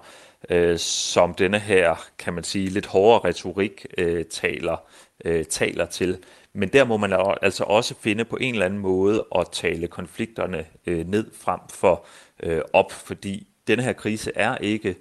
øh, 0.49 0.78
som 0.80 1.34
denne 1.34 1.60
her, 1.60 1.95
kan 2.18 2.34
man 2.34 2.43
sige, 2.43 2.70
lidt 2.70 2.86
hårdere 2.86 3.30
retorik 3.30 3.86
øh, 3.97 4.26
taler, 4.26 4.78
øh, 5.26 5.45
taler 5.45 5.86
til. 5.86 6.18
Men 6.54 6.70
der 6.70 6.84
må 6.84 6.97
man 6.97 7.14
altså 7.41 7.64
også 7.64 7.95
finde 7.99 8.26
på 8.26 8.36
en 8.36 8.54
eller 8.54 8.66
anden 8.66 8.80
måde 8.80 9.26
at 9.36 9.47
tale 9.52 9.88
konflikterne 9.88 10.66
øh, 10.86 11.08
ned 11.08 11.32
frem 11.34 11.60
for 11.70 12.06
øh, 12.43 12.62
op, 12.74 12.91
fordi 12.91 13.47
denne 13.68 13.84
her 13.84 13.93
krise 13.93 14.32
er 14.36 14.58
ikke 14.58 14.95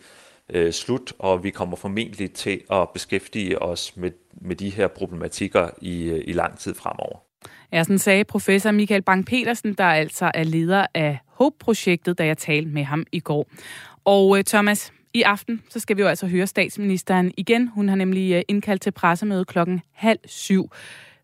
øh, 0.49 0.73
slut, 0.73 1.13
og 1.19 1.45
vi 1.45 1.51
kommer 1.51 1.77
formentlig 1.77 2.33
til 2.33 2.61
at 2.71 2.89
beskæftige 2.95 3.63
os 3.63 3.97
med, 3.97 4.11
med 4.33 4.57
de 4.57 4.71
her 4.71 4.89
problematikker 4.89 5.69
i, 5.83 6.03
øh, 6.03 6.25
i 6.27 6.33
lang 6.33 6.59
tid 6.59 6.75
fremover. 6.75 7.19
Ja, 7.73 7.85
sådan 7.85 7.99
sagde 7.99 8.25
professor 8.25 8.71
Michael 8.71 9.03
Bang-Petersen, 9.11 9.75
der 9.79 9.85
altså 9.85 10.31
er 10.35 10.45
leder 10.45 10.87
af 10.95 11.19
HOPE-projektet, 11.27 12.19
da 12.19 12.27
jeg 12.27 12.39
talte 12.39 12.71
med 12.71 12.85
ham 12.85 13.07
i 13.13 13.21
går. 13.21 13.49
Og 14.05 14.39
øh, 14.39 14.45
Thomas, 14.45 14.93
i 15.15 15.23
aften, 15.23 15.63
så 15.69 15.81
skal 15.81 15.97
vi 15.97 16.03
jo 16.03 16.09
altså 16.09 16.27
høre 16.27 16.47
statsministeren 16.47 17.33
igen. 17.37 17.69
Hun 17.69 17.89
har 17.89 17.97
nemlig 17.97 18.33
øh, 18.33 18.43
indkaldt 18.49 18.83
til 18.83 18.91
pressemøde 18.91 19.45
klokken 19.45 19.81
halv 19.93 20.19
syv. 20.25 20.71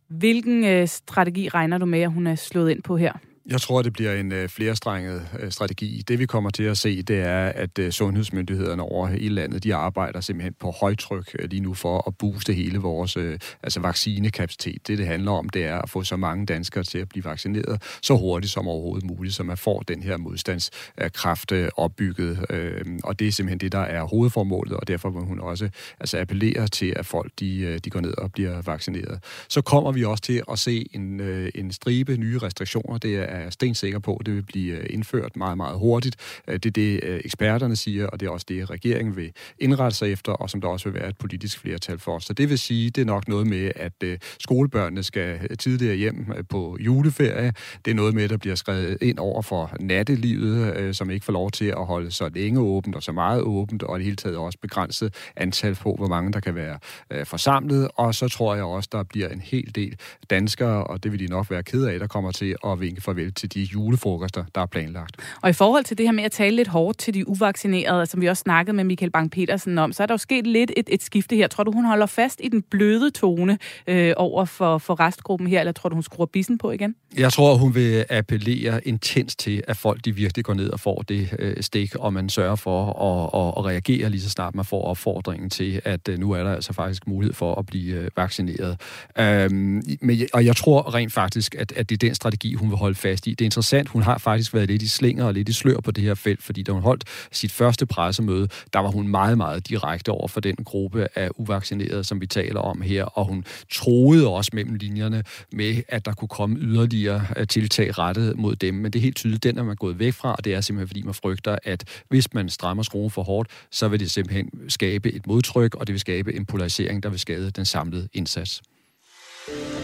Hvilken 0.09 0.87
strategi 0.87 1.49
regner 1.49 1.79
du 1.79 1.87
med, 1.87 2.01
at 2.01 2.13
hun 2.13 2.27
er 2.27 2.35
slået 2.35 2.71
ind 2.71 2.83
på 2.83 2.97
her? 2.97 3.13
Jeg 3.49 3.61
tror, 3.61 3.83
det 3.83 3.93
bliver 3.93 4.13
en 4.13 4.33
øh, 4.33 4.49
flerstrenget 4.49 5.29
øh, 5.39 5.51
strategi. 5.51 6.03
Det 6.09 6.19
vi 6.19 6.27
kommer 6.27 6.51
til 6.51 6.63
at 6.63 6.79
se, 6.79 7.03
det 7.03 7.19
er, 7.19 7.47
at 7.47 7.79
øh, 7.79 7.91
sundhedsmyndighederne 7.91 8.83
over 8.83 9.07
hele 9.07 9.35
landet, 9.35 9.65
de 9.65 9.75
arbejder 9.75 10.21
simpelthen 10.21 10.55
på 10.61 10.71
højtryk 10.71 11.37
øh, 11.39 11.51
lige 11.51 11.61
nu 11.61 11.75
for 11.75 12.05
at 12.07 12.19
booste 12.19 12.53
hele 12.53 12.79
vores 12.79 13.17
øh, 13.17 13.39
altså 13.63 13.81
vaccinekapacitet. 13.81 14.89
Det, 14.89 14.99
det 14.99 15.07
handler 15.07 15.31
om, 15.31 15.49
det 15.49 15.65
er 15.65 15.79
at 15.79 15.91
få 15.91 16.05
så 16.05 16.17
mange 16.17 16.47
danskere 16.47 16.85
til 16.85 16.99
at 16.99 17.09
blive 17.09 17.25
vaccineret 17.25 17.83
så 18.03 18.17
hurtigt 18.17 18.53
som 18.53 18.69
overhovedet 18.69 19.07
muligt, 19.07 19.35
så 19.35 19.43
man 19.43 19.57
får 19.57 19.81
den 19.81 20.03
her 20.03 20.17
modstandskraft 20.17 21.53
øh, 21.53 21.69
opbygget. 21.77 22.47
Øh, 22.51 22.85
og 23.05 23.19
det 23.19 23.29
er 23.29 23.33
simpelthen 23.33 23.59
det, 23.59 23.73
der 23.73 23.79
er 23.79 24.03
hovedformålet, 24.03 24.77
og 24.77 24.89
derfor 24.89 25.11
må 25.11 25.25
hun 25.25 25.41
også 25.41 25.69
altså 26.01 26.19
appellere 26.19 26.69
til, 26.69 26.93
at 26.97 27.07
folk 27.07 27.33
de, 27.41 27.59
øh, 27.59 27.79
de 27.85 27.91
går 27.91 28.01
ned 28.01 28.19
og 28.19 28.33
bliver 28.33 28.63
vaccineret. 28.63 29.25
Så 29.49 29.63
kommer 29.63 29.93
vi 29.93 30.05
også 30.05 30.23
til 30.23 30.43
at 30.51 30.59
se 30.59 30.87
en, 30.93 31.21
øh, 31.21 31.51
en 31.55 31.73
stribe 31.73 32.17
nye 32.17 32.39
restriktioner. 32.39 32.99
Det 32.99 33.17
er 33.17 33.36
er 33.37 33.51
stensikker 33.51 33.99
på, 33.99 34.17
at 34.17 34.27
det 34.27 34.35
vil 34.35 34.43
blive 34.43 34.75
øh, 34.77 34.87
indført 34.91 35.37
meget, 35.37 35.57
meget 35.57 35.79
hurtigt. 35.79 36.17
Øh, 36.49 36.55
det 36.55 36.67
er 36.67 36.71
det, 36.71 37.01
øh, 37.03 37.21
eksperterne 37.25 37.77
siger, 37.77 38.07
og 38.07 38.21
det 38.21 38.27
er 38.27 38.31
også 38.31 38.47
det, 38.49 38.71
regeringen 38.71 39.17
vil 39.17 39.33
indrette 39.59 39.97
sig 39.97 40.13
efter, 40.13 40.33
og 40.33 40.51
som 40.51 40.61
der 40.61 40.69
også 40.69 40.89
vil 40.89 41.01
være 41.01 41.09
et 41.09 41.19
politisk 41.19 41.59
flertal 41.59 41.99
for. 41.99 42.19
Så 42.19 42.33
det 42.33 42.51
vil 42.51 42.59
sige, 42.59 42.91
det 42.91 43.01
er 43.01 43.07
nok 43.07 43.29
noget 43.29 43.47
med, 43.47 43.73
at 43.77 44.05
skolebørnene 44.41 45.03
skal 45.03 45.57
tidligere 45.57 45.97
hjem 45.97 46.27
på 46.49 46.77
juleferie. 46.81 47.53
Det 47.85 47.91
er 47.91 47.95
noget 47.95 48.15
med, 48.15 48.25
at 48.25 48.31
der 48.31 48.37
bliver 48.37 48.55
skrevet 48.55 48.99
ind 49.03 49.19
over 49.19 49.43
for 49.43 49.77
nattelivet, 49.81 50.97
som 50.97 51.11
ikke 51.11 51.25
får 51.25 51.33
lov 51.33 51.51
til 51.51 51.65
at 51.65 51.87
holde 51.87 52.11
så 52.11 52.29
længe 52.35 52.61
åbent 52.61 52.97
og 52.97 53.03
så 53.03 53.13
meget 53.13 53.41
åbent, 53.41 53.83
og 53.83 53.97
i 53.97 53.99
det 53.99 54.05
hele 54.05 54.17
taget 54.17 54.37
også 54.37 54.59
begrænset 54.63 55.15
antal 55.37 55.75
på, 55.75 55.95
hvor 55.99 56.09
mange 56.09 56.33
der 56.33 56.41
kan 56.41 56.55
være 56.55 56.79
forsamlet. 57.25 57.89
Og 57.95 58.15
så 58.15 58.29
tror 58.29 58.55
jeg 58.55 58.65
også, 58.65 58.89
der 58.93 59.03
bliver 59.03 59.29
en 59.29 59.41
hel 59.41 59.75
del 59.75 59.97
danskere, 60.31 60.85
og 60.85 61.03
det 61.03 61.13
vil 61.13 61.21
de 61.21 61.27
nok 61.27 61.51
være 61.51 61.63
ked 61.63 61.85
af, 61.85 61.99
der 61.99 62.07
kommer 62.07 62.33
til 62.33 62.57
at 62.67 62.81
vinke 62.81 63.01
farvel 63.01 63.26
farvel 63.27 63.33
til 63.33 63.55
de 63.55 63.63
julefrokoster, 63.63 64.45
der 64.55 64.61
er 64.61 64.67
planlagt. 64.67 65.17
Og 65.43 65.51
i 65.51 65.53
forhold 65.53 65.85
til 65.85 65.99
det 65.99 66.07
her 66.07 66.13
med 66.13 66.25
at 66.25 66.33
tale 66.33 66.57
lidt 66.57 66.69
hårdt 66.69 66.99
til 66.99 67.15
de 67.15 67.29
uvaccinerede, 67.29 68.07
som 68.07 68.21
vi 68.21 68.27
også 68.27 68.41
snakkede 68.41 68.77
med 68.77 68.85
Michael 68.85 69.11
Bang-Petersen 69.17 69.79
om, 69.79 69.93
så 69.93 70.03
er 70.03 70.07
der 70.07 70.15
jo 70.15 70.19
sket 70.19 70.47
lidt 70.47 70.73
et, 70.77 70.89
et 70.93 71.03
skifte 71.03 71.37
her. 71.37 71.49
Tror 71.49 71.65
du, 71.65 71.73
hun 71.73 71.85
holder 71.85 72.07
fast 72.07 72.41
i 72.45 72.49
den 72.49 72.63
bløde 72.63 73.11
tone 73.11 73.59
øh, 73.87 74.13
over 74.17 74.45
for, 74.45 74.79
for 74.79 75.01
restgruppen 75.01 75.49
her, 75.49 75.61
eller 75.61 75.73
tror 75.73 75.89
du, 75.89 75.95
hun 75.95 76.03
skruer 76.03 76.27
bissen 76.27 76.59
på 76.59 76.71
igen? 76.71 76.95
Jeg 77.19 77.33
tror, 77.33 77.55
hun 77.57 77.75
vil 77.75 78.05
appellere 78.11 78.89
intens 78.89 79.37
til, 79.37 79.63
at 79.69 79.77
folk 79.77 80.05
de 80.05 80.15
virkelig 80.15 80.45
går 80.45 80.55
ned 80.55 80.71
og 80.71 80.81
får 80.81 81.05
det 81.09 81.29
øh, 81.39 81.63
stik, 81.63 81.95
og 81.95 82.13
man 82.13 82.29
sørger 82.29 82.57
for 82.57 82.81
at, 83.03 83.41
at, 83.41 83.55
at 83.59 83.65
reagere 83.65 84.11
lige 84.11 84.21
så 84.21 84.31
snart 84.31 84.55
man 84.55 84.65
får 84.65 84.85
opfordringen 84.85 85.51
til, 85.51 85.81
at 85.85 86.09
øh, 86.09 86.19
nu 86.19 86.33
er 86.33 86.43
der 86.43 86.55
altså 86.55 86.73
faktisk 86.73 87.07
mulighed 87.07 87.35
for 87.35 87.55
at 87.55 87.67
blive 87.67 87.95
øh, 87.95 88.11
vaccineret. 88.17 88.81
Øhm, 89.19 89.83
men, 90.01 90.29
og 90.33 90.45
jeg 90.45 90.57
tror 90.57 90.95
rent 90.95 91.13
faktisk, 91.13 91.55
at, 91.59 91.73
at 91.73 91.89
det 91.89 91.95
er 91.95 92.09
den 92.09 92.15
strategi, 92.15 92.55
hun 92.55 92.69
vil 92.71 92.79
holde 92.79 92.95
fast 92.95 93.16
fast 93.17 93.27
i. 93.27 93.31
Det 93.31 93.41
er 93.41 93.45
interessant, 93.45 93.89
hun 93.89 94.03
har 94.03 94.19
faktisk 94.19 94.55
været 94.55 94.69
lidt 94.69 94.83
i 94.83 94.89
slinger 94.89 95.25
og 95.25 95.35
lidt 95.35 95.49
i 95.49 95.53
slør 95.53 95.81
på 95.85 95.91
det 95.91 96.05
her 96.05 96.15
felt, 96.15 96.43
fordi 96.43 96.63
da 96.63 96.73
hun 96.73 96.83
holdt 96.83 97.05
sit 97.33 97.53
første 97.53 97.87
pressemøde, 97.87 98.49
der 98.73 98.79
var 98.79 98.91
hun 98.91 99.09
meget, 99.09 99.37
meget 99.37 99.69
direkte 99.69 100.11
over 100.11 100.29
for 100.29 100.41
den 100.41 100.57
gruppe 100.65 101.07
af 101.15 101.29
uvaccinerede, 101.37 102.05
som 102.05 102.21
vi 102.21 102.27
taler 102.27 102.61
om 102.61 102.83
her, 102.83 103.05
og 103.05 103.25
hun 103.25 103.45
troede 103.73 104.29
også 104.29 104.51
mellem 104.55 104.75
linjerne 104.75 105.23
med, 105.53 105.83
at 105.89 106.05
der 106.05 106.13
kunne 106.13 106.29
komme 106.29 106.57
yderligere 106.59 107.27
øh, 107.37 107.47
tiltag 107.47 107.99
rettet 107.99 108.37
mod 108.39 108.57
dem. 108.57 108.75
Men 108.75 108.93
det 108.93 108.99
er 108.99 109.03
helt 109.03 109.17
tydeligt, 109.17 109.43
den 109.43 109.59
er 109.59 109.63
man 109.63 109.77
gået 109.77 109.99
væk 109.99 110.13
fra, 110.13 110.33
og 110.33 110.45
det 110.45 110.55
er 110.55 110.61
simpelthen, 110.61 110.89
fordi 110.89 111.03
man 111.03 111.15
frygter, 111.15 111.59
at 111.65 111.85
hvis 112.09 112.35
man 112.35 112.49
strammer 112.49 112.83
skruen 112.83 113.11
for 113.11 113.23
hårdt, 113.23 113.51
så 113.71 113.89
vil 113.89 114.01
det 114.01 114.11
simpelthen 114.11 114.51
skabe 114.69 115.13
et 115.13 115.27
modtryk, 115.27 115.75
og 115.75 115.87
det 115.87 115.93
vil 115.93 116.01
skabe 116.01 116.35
en 116.35 116.47
polarisering, 116.47 117.03
der 117.03 117.09
vil 117.09 117.19
skade 117.19 117.51
den 117.51 117.65
samlede 117.65 118.09
indsats. 118.13 118.63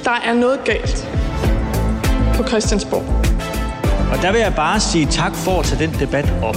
Der 0.05 0.11
er 0.11 0.35
noget 0.35 0.61
galt 0.65 1.09
på 2.37 2.43
Christiansborg. 2.49 3.07
Og 4.13 4.23
der 4.23 4.33
vil 4.33 4.41
jeg 4.41 4.53
bare 4.57 4.81
sige 4.81 5.07
tak 5.07 5.35
for 5.35 5.61
at 5.61 5.65
tage 5.65 5.87
den 5.87 5.95
debat 6.01 6.33
op. 6.43 6.57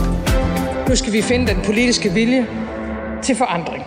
Nu 0.90 0.96
skal 0.96 1.14
vi 1.14 1.22
finde 1.22 1.48
den 1.48 1.62
politiske 1.66 2.10
vilje 2.10 2.48
til 3.24 3.36
forandring. 3.36 3.84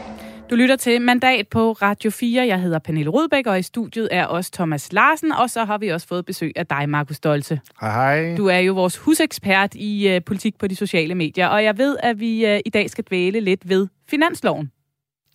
Du 0.50 0.54
lytter 0.54 0.76
til 0.76 1.02
Mandat 1.02 1.48
på 1.48 1.72
Radio 1.72 2.10
4. 2.10 2.46
Jeg 2.46 2.60
hedder 2.60 2.78
Pernille 2.78 3.10
Rudbæk, 3.10 3.46
og 3.46 3.58
i 3.58 3.62
studiet 3.62 4.08
er 4.10 4.24
også 4.24 4.50
Thomas 4.52 4.92
Larsen, 4.92 5.32
og 5.32 5.50
så 5.50 5.64
har 5.64 5.78
vi 5.78 5.88
også 5.88 6.06
fået 6.06 6.26
besøg 6.26 6.52
af 6.56 6.66
dig, 6.66 6.88
Markus 6.88 7.16
Stolte. 7.16 7.60
Hej, 7.80 7.90
hej. 7.90 8.36
Du 8.36 8.46
er 8.46 8.58
jo 8.58 8.72
vores 8.72 8.96
husekspert 8.96 9.74
i 9.74 10.16
uh, 10.16 10.24
politik 10.26 10.58
på 10.58 10.66
de 10.66 10.76
sociale 10.76 11.14
medier, 11.14 11.46
og 11.46 11.64
jeg 11.64 11.78
ved, 11.78 11.96
at 12.02 12.20
vi 12.20 12.54
uh, 12.54 12.58
i 12.66 12.70
dag 12.70 12.90
skal 12.90 13.04
dvæle 13.04 13.40
lidt 13.40 13.68
ved 13.68 13.86
finansloven. 14.10 14.70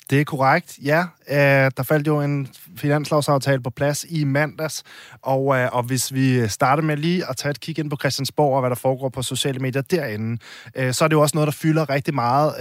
Det 0.09 0.21
er 0.21 0.23
korrekt, 0.23 0.79
ja. 0.83 1.05
Øh, 1.29 1.71
der 1.77 1.83
faldt 1.83 2.07
jo 2.07 2.21
en 2.21 2.47
finanslovsaftale 2.77 3.63
på 3.63 3.69
plads 3.69 4.05
i 4.09 4.23
mandags, 4.23 4.83
og, 5.21 5.57
øh, 5.57 5.69
og 5.71 5.83
hvis 5.83 6.13
vi 6.13 6.47
starter 6.47 6.83
med 6.83 6.97
lige 6.97 7.29
at 7.29 7.37
tage 7.37 7.49
et 7.49 7.59
kig 7.59 7.79
ind 7.79 7.89
på 7.89 7.97
Christiansborg 7.99 8.53
og 8.53 8.59
hvad 8.59 8.69
der 8.69 8.75
foregår 8.75 9.09
på 9.09 9.21
sociale 9.21 9.59
medier 9.59 9.81
derinde, 9.81 10.41
øh, 10.75 10.93
så 10.93 11.03
er 11.03 11.07
det 11.07 11.15
jo 11.15 11.21
også 11.21 11.37
noget, 11.37 11.47
der 11.47 11.51
fylder 11.51 11.89
rigtig 11.89 12.13
meget 12.13 12.53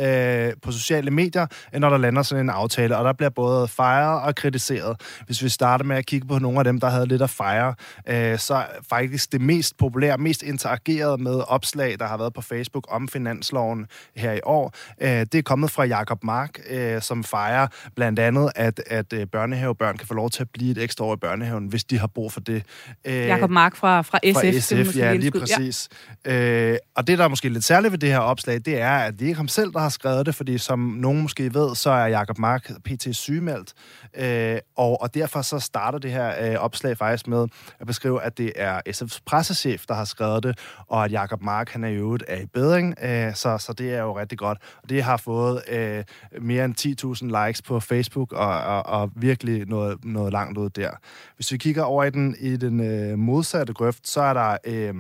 øh, 0.49 0.55
på 0.63 0.73
sociale 0.73 1.11
medier, 1.11 1.47
øh, 1.75 1.81
når 1.81 1.91
der 1.91 1.97
lander 1.97 2.23
sådan 2.23 2.45
en 2.45 2.51
aftale, 2.51 2.97
og 2.97 3.05
der 3.05 3.13
bliver 3.13 3.31
både 3.31 3.69
fejret 3.69 4.23
og 4.23 4.35
kritiseret. 4.35 5.01
Hvis 5.27 5.43
vi 5.43 5.49
starter 5.49 5.85
med 5.85 5.97
at 5.97 6.07
kigge 6.07 6.27
på 6.27 6.39
nogle 6.39 6.59
af 6.59 6.65
dem, 6.65 6.81
der 6.81 6.91
havde 6.91 7.07
lidt 7.07 7.23
at 7.23 7.31
fejre, 7.31 7.75
øh, 8.09 8.39
så 8.39 8.65
faktisk 8.89 9.33
det 9.33 9.41
mest 9.41 9.77
populære, 9.77 10.19
mest 10.19 10.43
interagerede 10.43 11.23
med 11.23 11.43
opslag, 11.49 11.99
der 11.99 12.07
har 12.07 12.17
været 12.17 12.33
på 12.35 12.41
Facebook 12.41 12.85
om 12.89 13.09
finansloven 13.09 13.87
her 14.17 14.33
i 14.33 14.41
år, 14.45 14.75
øh, 15.01 15.09
det 15.09 15.35
er 15.35 15.43
kommet 15.43 15.71
fra 15.71 15.85
Jakob 15.85 16.25
Mark, 16.25 16.59
øh, 16.71 17.03
som 17.03 17.25
fejrer 17.33 17.67
blandt 17.97 18.19
andet, 18.19 18.51
at, 18.57 18.83
at 18.87 19.13
øh, 19.13 19.27
børnehavebørn 19.27 19.97
kan 19.97 20.07
få 20.07 20.15
lov 20.15 20.31
til 20.31 20.43
at 20.43 20.51
blive 20.51 20.71
et 20.71 20.79
ekstra 20.79 21.05
år 21.05 21.15
i 21.15 21.17
børnehaven, 21.17 21.67
hvis 21.67 21.85
de 21.85 21.99
har 21.99 22.07
brug 22.07 22.33
for 22.33 22.41
det. 22.41 22.63
Øh, 23.05 23.15
Jakob 23.15 23.51
Mark 23.51 23.77
fra, 23.77 24.03
fra 24.03 24.19
SF. 24.25 24.35
Fra 24.35 24.83
SF, 24.85 24.97
ja, 24.97 25.15
lige 25.15 25.31
præcis. 25.31 25.89
Ja. 26.27 26.71
Øh, 26.71 26.79
og 26.95 27.07
det, 27.07 27.19
der 27.19 27.25
er 27.25 27.29
måske 27.29 27.49
lidt 27.49 27.65
særligt 27.65 27.93
ved 27.93 27.99
det 27.99 28.09
her 28.09 28.19
opslag, 28.19 28.55
det 28.65 28.81
er, 28.81 28.97
at 28.97 29.15
det 29.19 29.27
ikke 29.27 29.37
ham 29.37 29.49
selv, 29.49 29.73
der 29.73 29.79
har 29.79 29.89
skrevet 29.89 30.27
det, 30.27 30.35
fordi 30.35 30.59
som 30.59 30.79
nogen 30.79 31.23
måske 31.23 31.55
ved, 31.55 31.75
så 31.75 31.91
er 31.91 32.07
Jakob 32.07 32.39
Mark 32.39 32.71
PT 32.85 33.17
sygemeldt, 33.17 33.73
øh, 34.17 34.59
og, 34.77 35.03
og 35.03 35.15
derfor 35.15 35.43
så 35.43 35.59
starter 35.59 35.99
det 35.99 36.11
her 36.11 36.51
øh, 36.51 36.57
opslag 36.57 36.99
faktisk 36.99 37.27
med 37.27 37.47
at 37.81 37.87
beskrive, 37.87 38.23
at 38.23 38.39
det 38.39 38.53
er 38.57 38.81
SF's 38.89 39.19
pressechef, 39.27 39.85
der 39.89 39.95
har 39.95 40.05
skrevet 40.05 40.43
det, 40.43 40.59
og 40.89 41.05
at 41.05 41.13
Jakob 41.13 41.43
Mark, 41.43 41.71
han 41.71 41.85
er 41.85 41.89
i 41.89 41.95
øvrigt 41.95 42.25
er 42.29 42.41
i 42.41 42.47
bedring, 42.47 42.95
øh, 43.03 43.35
så, 43.35 43.59
så 43.59 43.73
det 43.73 43.95
er 43.95 44.03
jo 44.03 44.19
rigtig 44.19 44.39
godt. 44.39 44.59
Og 44.83 44.89
det 44.89 45.03
har 45.03 45.17
fået 45.17 45.63
øh, 45.69 46.05
mere 46.41 46.65
end 46.65 46.75
10.000 47.23 47.47
likes 47.47 47.63
på 47.63 47.81
Facebook, 47.81 48.33
og, 48.33 48.61
og, 48.61 48.87
og 48.87 49.11
virkelig 49.17 49.69
noget, 49.69 50.05
noget 50.05 50.33
langt 50.33 50.59
ud 50.59 50.71
der. 50.71 50.91
Hvis 51.37 51.53
vi 51.53 51.57
kigger 51.57 51.83
over 51.83 52.05
i 52.05 52.11
den, 52.11 52.37
i 52.41 52.57
den 52.57 52.81
øh, 52.81 53.19
modsatte 53.19 53.73
grøft, 53.73 54.09
så 54.09 54.21
er 54.21 54.35
der... 54.35 54.57
Øh, 54.65 54.95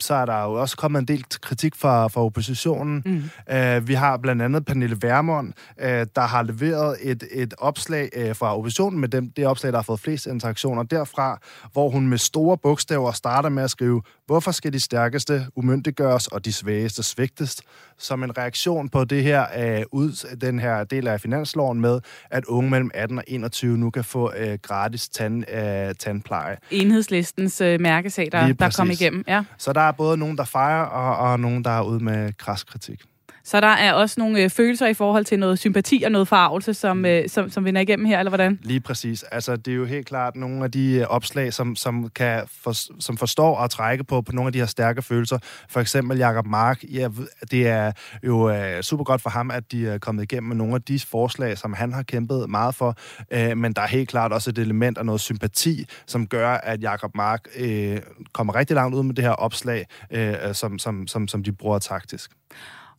så 0.00 0.14
er 0.14 0.26
der 0.26 0.42
jo 0.42 0.52
også 0.52 0.76
kommet 0.76 1.00
en 1.00 1.08
del 1.08 1.24
kritik 1.40 1.74
fra, 1.74 2.08
fra 2.08 2.24
oppositionen. 2.24 3.02
Mm. 3.06 3.56
Uh, 3.56 3.88
vi 3.88 3.94
har 3.94 4.16
blandt 4.16 4.42
andet 4.42 4.64
Pernille 4.64 4.98
Vermund, 5.02 5.52
uh, 5.82 5.84
der 5.86 6.20
har 6.20 6.42
leveret 6.42 6.96
et, 7.00 7.24
et 7.32 7.54
opslag 7.58 8.08
uh, 8.16 8.36
fra 8.36 8.56
oppositionen 8.56 9.00
med 9.00 9.08
dem, 9.08 9.30
det 9.30 9.46
opslag, 9.46 9.72
der 9.72 9.78
har 9.78 9.82
fået 9.82 10.00
flest 10.00 10.26
interaktioner 10.26 10.82
derfra, 10.82 11.38
hvor 11.72 11.90
hun 11.90 12.08
med 12.08 12.18
store 12.18 12.58
bogstaver 12.58 13.12
starter 13.12 13.48
med 13.48 13.62
at 13.62 13.70
skrive, 13.70 14.02
hvorfor 14.26 14.50
skal 14.50 14.72
de 14.72 14.80
stærkeste 14.80 15.46
umyndiggøres 15.54 16.26
og 16.26 16.44
de 16.44 16.52
svageste 16.52 17.02
svigtes? 17.02 17.62
Som 17.98 18.22
en 18.22 18.38
reaktion 18.38 18.88
på 18.88 19.04
det 19.04 19.22
her, 19.22 19.46
uh, 19.76 20.00
ud, 20.00 20.36
den 20.40 20.58
her 20.58 20.84
del 20.84 21.08
af 21.08 21.20
finansloven 21.20 21.80
med, 21.80 22.00
at 22.30 22.44
unge 22.44 22.70
mellem 22.70 22.90
18 22.94 23.18
og 23.18 23.24
21 23.26 23.78
nu 23.78 23.90
kan 23.90 24.04
få 24.04 24.30
uh, 24.30 24.54
gratis 24.62 25.08
tand, 25.08 25.44
uh, 25.52 25.94
tandpleje. 25.98 26.56
Enhedslistens 26.70 27.60
uh, 27.60 27.80
mærkesag, 27.80 28.28
der, 28.32 28.52
der 28.52 28.74
kom 28.76 28.90
igennem. 28.90 29.24
Ja. 29.28 29.44
Så 29.58 29.72
der 29.72 29.80
er 29.80 29.92
både 29.92 30.16
nogen, 30.16 30.36
der 30.38 30.44
fejrer, 30.44 30.84
og, 30.84 31.30
og 31.30 31.40
nogen, 31.40 31.64
der 31.64 31.70
er 31.70 31.82
ude 31.82 32.04
med 32.04 32.32
kritik. 32.66 33.02
Så 33.46 33.60
der 33.60 33.66
er 33.66 33.92
også 33.92 34.20
nogle 34.20 34.42
øh, 34.42 34.50
følelser 34.50 34.86
i 34.86 34.94
forhold 34.94 35.24
til 35.24 35.38
noget 35.38 35.58
sympati 35.58 36.02
og 36.02 36.12
noget 36.12 36.28
farvelse, 36.28 36.74
som, 36.74 37.04
øh, 37.04 37.28
som, 37.28 37.50
som 37.50 37.64
vinder 37.64 37.80
igennem 37.80 38.06
her, 38.06 38.18
eller 38.18 38.30
hvordan? 38.30 38.58
Lige 38.62 38.80
præcis. 38.80 39.22
Altså, 39.22 39.56
det 39.56 39.72
er 39.72 39.76
jo 39.76 39.84
helt 39.84 40.06
klart 40.06 40.36
nogle 40.36 40.64
af 40.64 40.70
de 40.70 40.92
øh, 40.92 41.06
opslag, 41.06 41.52
som, 41.52 41.76
som, 41.76 42.08
kan 42.08 42.42
for, 42.62 43.00
som 43.00 43.16
forstår 43.16 43.58
at 43.58 43.70
trække 43.70 44.04
på, 44.04 44.20
på 44.20 44.32
nogle 44.32 44.48
af 44.48 44.52
de 44.52 44.58
her 44.58 44.66
stærke 44.66 45.02
følelser. 45.02 45.38
For 45.68 45.80
eksempel 45.80 46.18
Jakob 46.18 46.46
Mark. 46.46 46.84
Ja, 46.92 47.08
det 47.50 47.66
er 47.66 47.92
jo 48.22 48.50
øh, 48.50 48.82
super 48.82 49.04
godt 49.04 49.22
for 49.22 49.30
ham, 49.30 49.50
at 49.50 49.72
de 49.72 49.88
er 49.88 49.98
kommet 49.98 50.22
igennem 50.22 50.48
med 50.48 50.56
nogle 50.56 50.74
af 50.74 50.82
de 50.82 51.00
forslag, 51.00 51.58
som 51.58 51.72
han 51.72 51.92
har 51.92 52.02
kæmpet 52.02 52.50
meget 52.50 52.74
for. 52.74 52.94
Øh, 53.30 53.56
men 53.56 53.72
der 53.72 53.82
er 53.82 53.86
helt 53.86 54.08
klart 54.08 54.32
også 54.32 54.50
et 54.50 54.58
element 54.58 54.98
af 54.98 55.06
noget 55.06 55.20
sympati, 55.20 55.86
som 56.06 56.26
gør, 56.26 56.50
at 56.50 56.82
Jakob 56.82 57.14
Mark 57.14 57.44
øh, 57.56 57.98
kommer 58.32 58.54
rigtig 58.54 58.74
langt 58.74 58.94
ud 58.94 59.02
med 59.02 59.14
det 59.14 59.24
her 59.24 59.30
opslag, 59.30 59.86
øh, 60.10 60.34
som, 60.52 60.78
som, 60.78 61.06
som, 61.06 61.28
som 61.28 61.42
de 61.42 61.52
bruger 61.52 61.78
taktisk. 61.78 62.30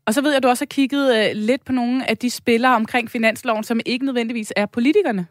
Og 0.07 0.13
så 0.13 0.21
ved 0.21 0.29
jeg, 0.29 0.37
at 0.37 0.43
du 0.43 0.47
også 0.47 0.61
har 0.61 0.67
kigget 0.67 1.17
øh, 1.17 1.31
lidt 1.35 1.65
på 1.65 1.71
nogle 1.71 2.09
af 2.09 2.17
de 2.17 2.29
spillere 2.29 2.75
omkring 2.75 3.11
finansloven, 3.11 3.63
som 3.63 3.79
ikke 3.85 4.05
nødvendigvis 4.05 4.53
er 4.55 4.65
politikerne. 4.65 5.27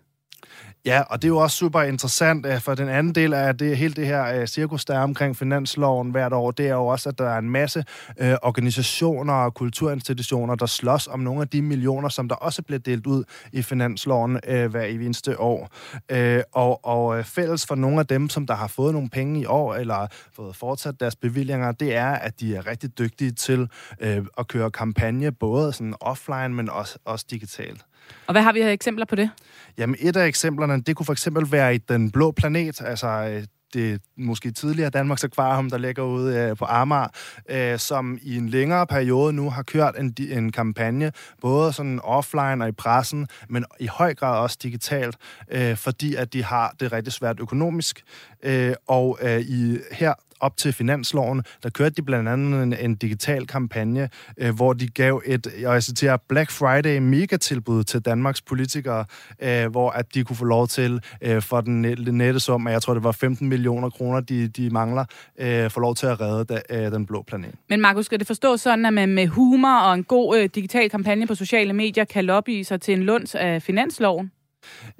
Ja, 0.86 1.00
og 1.00 1.22
det 1.22 1.28
er 1.28 1.32
jo 1.32 1.38
også 1.38 1.56
super 1.56 1.82
interessant, 1.82 2.46
øh, 2.46 2.60
for 2.60 2.74
den 2.74 2.88
anden 2.88 3.14
del 3.14 3.34
af 3.34 3.58
det, 3.58 3.76
hele 3.76 3.94
det 3.94 4.06
her 4.06 4.40
øh, 4.40 4.46
cirkus, 4.46 4.84
der 4.84 4.94
er 4.94 5.02
omkring 5.02 5.36
finansloven 5.36 6.10
hvert 6.10 6.32
år, 6.32 6.50
det 6.50 6.66
er 6.66 6.74
jo 6.74 6.86
også, 6.86 7.08
at 7.08 7.18
der 7.18 7.28
er 7.28 7.38
en 7.38 7.50
masse 7.50 7.84
øh, 8.18 8.34
organisationer 8.42 9.32
og 9.32 9.54
kulturinstitutioner, 9.54 10.54
der 10.54 10.66
slås 10.66 11.06
om 11.06 11.20
nogle 11.20 11.40
af 11.40 11.48
de 11.48 11.62
millioner, 11.62 12.08
som 12.08 12.28
der 12.28 12.34
også 12.34 12.62
bliver 12.62 12.78
delt 12.78 13.06
ud 13.06 13.24
i 13.52 13.62
finansloven 13.62 14.40
øh, 14.46 14.70
hver 14.70 14.82
eneste 14.82 15.40
år. 15.40 15.70
Øh, 16.10 16.42
og, 16.52 16.84
og 16.84 17.18
øh, 17.18 17.24
fælles 17.24 17.66
for 17.66 17.74
nogle 17.74 18.00
af 18.00 18.06
dem, 18.06 18.28
som 18.28 18.46
der 18.46 18.54
har 18.54 18.66
fået 18.66 18.92
nogle 18.92 19.10
penge 19.10 19.40
i 19.40 19.46
år, 19.46 19.74
eller 19.74 20.06
fået 20.32 20.56
fortsat 20.56 21.00
deres 21.00 21.16
bevillinger, 21.16 21.72
det 21.72 21.96
er, 21.96 22.10
at 22.10 22.40
de 22.40 22.56
er 22.56 22.66
rigtig 22.66 22.98
dygtige 22.98 23.30
til 23.30 23.68
øh, 24.00 24.24
at 24.38 24.48
køre 24.48 24.70
kampagne, 24.70 25.32
både 25.32 25.72
sådan 25.72 25.94
offline, 26.00 26.48
men 26.48 26.70
også, 26.70 26.98
også 27.04 27.26
digitalt. 27.30 27.84
Og 28.26 28.32
hvad 28.32 28.42
har 28.42 28.52
vi 28.52 28.62
her 28.62 28.70
eksempler 28.70 29.04
på 29.04 29.14
det? 29.14 29.30
Jamen, 29.78 29.96
et 29.98 30.16
af 30.16 30.26
eksemplerne, 30.26 30.82
det 30.82 30.96
kunne 30.96 31.06
for 31.06 31.12
eksempel 31.12 31.52
være 31.52 31.74
i 31.74 31.78
Den 31.78 32.10
Blå 32.10 32.30
Planet, 32.30 32.80
altså 32.80 33.06
øh, 33.08 33.44
det 33.74 34.00
måske 34.16 34.50
tidligere 34.50 34.90
Danmarks 34.90 35.24
Akvarium, 35.24 35.70
der 35.70 35.78
ligger 35.78 36.02
ude 36.02 36.36
øh, 36.36 36.56
på 36.56 36.64
Amager, 36.64 37.08
øh, 37.50 37.78
som 37.78 38.18
i 38.22 38.36
en 38.36 38.48
længere 38.48 38.86
periode 38.86 39.32
nu 39.32 39.50
har 39.50 39.62
kørt 39.62 39.94
en, 39.98 40.14
en 40.30 40.52
kampagne, 40.52 41.12
både 41.40 41.72
sådan 41.72 42.00
offline 42.02 42.64
og 42.64 42.68
i 42.68 42.72
pressen, 42.72 43.28
men 43.48 43.64
i 43.80 43.86
høj 43.86 44.14
grad 44.14 44.38
også 44.38 44.58
digitalt, 44.62 45.16
øh, 45.50 45.76
fordi 45.76 46.14
at 46.14 46.32
de 46.32 46.44
har 46.44 46.74
det 46.80 46.92
rigtig 46.92 47.12
svært 47.12 47.40
økonomisk. 47.40 48.02
Øh, 48.42 48.74
og 48.86 49.18
øh, 49.22 49.40
i 49.40 49.78
her 49.92 50.14
op 50.40 50.56
til 50.56 50.72
finansloven, 50.72 51.42
der 51.62 51.70
kørte 51.70 51.94
de 51.94 52.02
blandt 52.02 52.28
andet 52.28 52.62
en, 52.62 52.72
en 52.72 52.96
digital 52.96 53.46
kampagne, 53.46 54.08
øh, 54.38 54.54
hvor 54.54 54.72
de 54.72 54.88
gav 54.88 55.22
et, 55.26 55.46
jeg 55.60 55.82
citerer, 55.82 56.16
Black 56.28 56.50
Friday 56.50 56.98
megatilbud 56.98 57.84
til 57.84 58.00
Danmarks 58.00 58.42
politikere, 58.42 59.04
øh, 59.42 59.66
hvor 59.70 59.90
at 59.90 60.14
de 60.14 60.24
kunne 60.24 60.36
få 60.36 60.44
lov 60.44 60.68
til 60.68 61.00
øh, 61.20 61.42
for 61.42 61.60
den 61.60 61.82
nette 62.12 62.40
sum, 62.40 62.68
jeg 62.68 62.82
tror 62.82 62.94
det 62.94 63.04
var 63.04 63.12
15 63.12 63.48
millioner 63.48 63.90
kroner, 63.90 64.20
de, 64.20 64.48
de 64.48 64.70
mangler, 64.70 65.04
øh, 65.38 65.70
få 65.70 65.80
lov 65.80 65.94
til 65.94 66.06
at 66.06 66.20
redde 66.20 66.44
da, 66.44 66.60
øh, 66.70 66.92
den 66.92 67.06
blå 67.06 67.22
planet. 67.22 67.54
Men 67.68 67.80
Markus, 67.80 68.04
skal 68.04 68.18
det 68.18 68.26
forstå 68.26 68.56
sådan, 68.56 68.86
at 68.86 68.92
man 68.92 69.08
med 69.08 69.26
humor 69.26 69.78
og 69.78 69.94
en 69.94 70.04
god 70.04 70.38
øh, 70.38 70.48
digital 70.54 70.90
kampagne 70.90 71.26
på 71.26 71.34
sociale 71.34 71.72
medier 71.72 72.04
kan 72.04 72.24
lobby 72.24 72.62
sig 72.62 72.80
til 72.80 72.94
en 72.94 73.02
lunds 73.02 73.34
af 73.34 73.62
finansloven? 73.62 74.30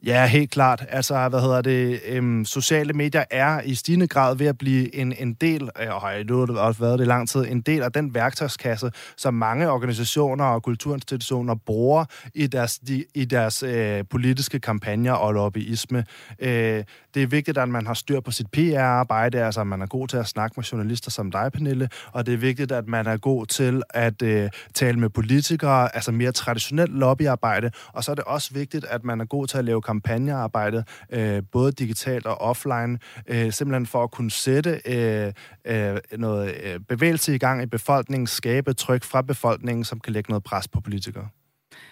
Ja, 0.05 0.27
helt 0.27 0.51
klart. 0.51 0.85
Altså, 0.89 1.29
hvad 1.29 1.41
hedder 1.41 1.63
det? 1.63 2.01
Øhm, 2.09 2.45
sociale 2.45 2.93
medier 2.93 3.25
er 3.31 3.61
i 3.61 3.75
stigende 3.75 4.09
grad 4.09 4.37
ved 4.37 4.47
at 4.47 4.59
blive 4.59 4.95
en, 4.95 5.13
en 5.19 5.35
del, 5.35 5.63
øh, 5.63 5.95
og 5.95 6.01
har 6.01 6.13
det 6.13 6.31
også 6.31 6.81
været 6.81 6.99
det 6.99 7.05
i 7.05 7.09
lang 7.09 7.29
tid, 7.29 7.41
en 7.49 7.61
del 7.61 7.83
af 7.83 7.93
den 7.93 8.15
værktøjskasse, 8.15 8.91
som 9.17 9.35
mange 9.35 9.71
organisationer 9.71 10.45
og 10.45 10.63
kulturinstitutioner 10.63 11.55
bruger 11.55 12.05
i 12.35 12.47
deres, 12.47 12.79
de, 12.79 13.05
i 13.15 13.25
deres 13.25 13.63
øh, 13.63 14.05
politiske 14.11 14.61
kampagner 14.61 15.13
og 15.13 15.33
lobbyisme. 15.33 16.05
Øh, 16.39 16.85
det 17.15 17.23
er 17.23 17.27
vigtigt, 17.27 17.59
at 17.59 17.69
man 17.69 17.87
har 17.87 17.95
styr 17.95 18.21
på 18.21 18.31
sit 18.31 18.47
PR-arbejde, 18.51 19.45
altså 19.45 19.61
at 19.61 19.67
man 19.67 19.83
er 19.83 19.87
god 19.87 20.09
til 20.09 20.17
at 20.17 20.27
snakke 20.27 20.55
med 20.57 20.65
journalister 20.65 21.11
som 21.11 21.31
dig, 21.31 21.51
Pernille, 21.53 21.89
og 22.13 22.27
det 22.27 22.35
er 22.35 22.39
vigtigt, 22.39 22.73
at 22.73 22.89
man 22.89 23.07
er 23.07 23.17
god 23.17 23.47
til 23.47 23.83
at 23.91 24.23
øh, 24.23 24.51
tale 24.75 24.99
med 24.99 25.09
politikere, 25.09 25.95
altså 25.95 26.13
mere 26.13 26.33
traditionelt 26.33 26.93
lobbyarbejde, 26.93 27.71
og 27.93 28.05
så 28.05 28.11
er 28.11 28.15
det 28.15 28.25
også 28.25 28.55
vigtigt, 28.55 28.85
at 28.85 29.05
man 29.05 29.21
er 29.21 29.25
god 29.25 29.46
til 29.47 29.59
at 29.59 29.65
lave 29.65 29.83
kampagnearbejde, 29.83 30.85
øh, 31.11 31.43
både 31.53 31.73
digitalt 31.73 32.27
og 32.27 32.41
offline, 32.41 32.99
øh, 33.27 33.53
simpelthen 33.53 33.87
for 33.87 34.05
at 34.05 34.11
kunne 34.11 34.31
sætte 34.31 34.81
øh, 34.87 35.33
øh, 35.65 35.99
noget 36.19 36.55
øh, 36.65 36.81
bevægelse 36.89 37.35
i 37.35 37.39
gang 37.39 37.63
i 37.63 37.67
befolkningen, 37.67 38.27
skabe 38.27 38.73
tryk 38.73 39.05
fra 39.05 39.23
befolkningen, 39.23 39.85
som 39.85 40.01
kan 40.01 40.13
lægge 40.13 40.31
noget 40.31 40.45
pres 40.45 40.69
på 40.69 40.81
politikere. 40.81 41.29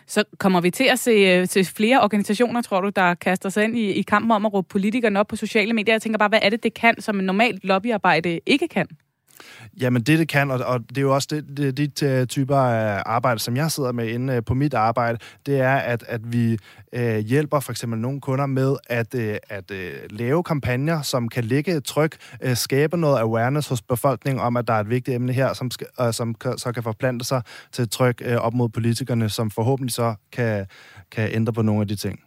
Så 0.07 0.25
kommer 0.39 0.61
vi 0.61 0.71
til 0.71 0.85
at 0.85 0.99
se, 0.99 1.11
øh, 1.11 1.49
til 1.49 1.65
flere 1.65 2.01
organisationer, 2.01 2.63
tror 2.63 2.81
du, 2.81 2.89
der 2.89 3.15
kaster 3.15 3.49
sig 3.49 3.65
ind 3.65 3.79
i, 3.79 3.93
i 3.93 4.03
kampen 4.03 4.31
om 4.31 4.47
at 4.47 4.53
råbe 4.53 4.69
politikerne 4.69 5.21
op 5.21 5.27
på 5.27 5.37
sociale 5.37 5.73
medier? 5.73 5.95
Jeg 5.95 6.03
tænker 6.03 6.19
bare, 6.19 6.29
hvad 6.29 6.39
er 6.43 6.51
det, 6.51 6.63
det 6.63 6.75
kan, 6.75 7.01
som 7.01 7.19
en 7.19 7.25
normalt 7.25 7.65
lobbyarbejde 7.65 8.41
ikke 8.47 8.69
kan? 8.69 8.87
Jamen 9.81 10.03
det, 10.03 10.19
det 10.19 10.29
kan, 10.29 10.51
og, 10.51 10.61
og 10.67 10.81
det 10.89 10.99
er 10.99 11.03
jo 11.03 11.15
også 11.15 11.29
det, 11.31 11.77
det, 11.77 12.01
de 12.01 12.07
øh, 12.07 12.27
typer 12.27 12.57
af 12.57 13.03
arbejde, 13.07 13.41
som 13.41 13.57
jeg 13.57 13.71
sidder 13.71 13.93
med 13.93 14.09
inde 14.09 14.35
øh, 14.35 14.45
på 14.45 14.55
mit 14.55 14.75
arbejde, 14.75 15.19
det 15.47 15.61
er, 15.61 15.75
at, 15.77 16.05
at 16.09 16.33
vi 16.33 16.59
øh, 16.93 17.19
hjælper 17.19 17.61
for 17.61 17.73
eksempel 17.73 17.99
nogle 17.99 18.21
kunder 18.21 18.47
med 18.47 18.77
at, 18.87 19.15
øh, 19.15 19.37
at 19.49 19.71
øh, 19.71 19.93
lave 20.11 20.43
kampagner, 20.43 21.03
som 21.03 21.29
kan 21.29 21.45
lægge 21.45 21.77
et 21.77 21.85
tryk, 21.85 22.17
øh, 22.43 22.57
skabe 22.57 22.97
noget 22.97 23.19
awareness 23.19 23.69
hos 23.69 23.83
befolkningen 23.83 24.41
om, 24.41 24.57
at 24.57 24.69
der 24.69 24.75
er 24.75 24.81
et 24.81 24.91
vigtigt 24.91 25.15
emne 25.15 25.33
her, 25.33 25.53
som, 25.53 25.71
skal, 25.71 25.87
øh, 26.01 26.13
som 26.13 26.35
kan, 26.35 26.59
så 26.59 26.73
kan 26.73 26.83
forplante 26.83 27.25
sig 27.25 27.43
til 27.73 27.83
et 27.83 27.91
tryk 27.91 28.23
øh, 28.25 28.37
op 28.37 28.55
mod 28.55 28.69
politikerne, 28.69 29.29
som 29.29 29.51
forhåbentlig 29.51 29.93
så 29.93 30.15
kan, 30.33 30.67
kan 31.11 31.31
ændre 31.33 31.53
på 31.53 31.63
nogle 31.63 31.81
af 31.81 31.89
de 31.89 31.97
ting. 31.97 32.21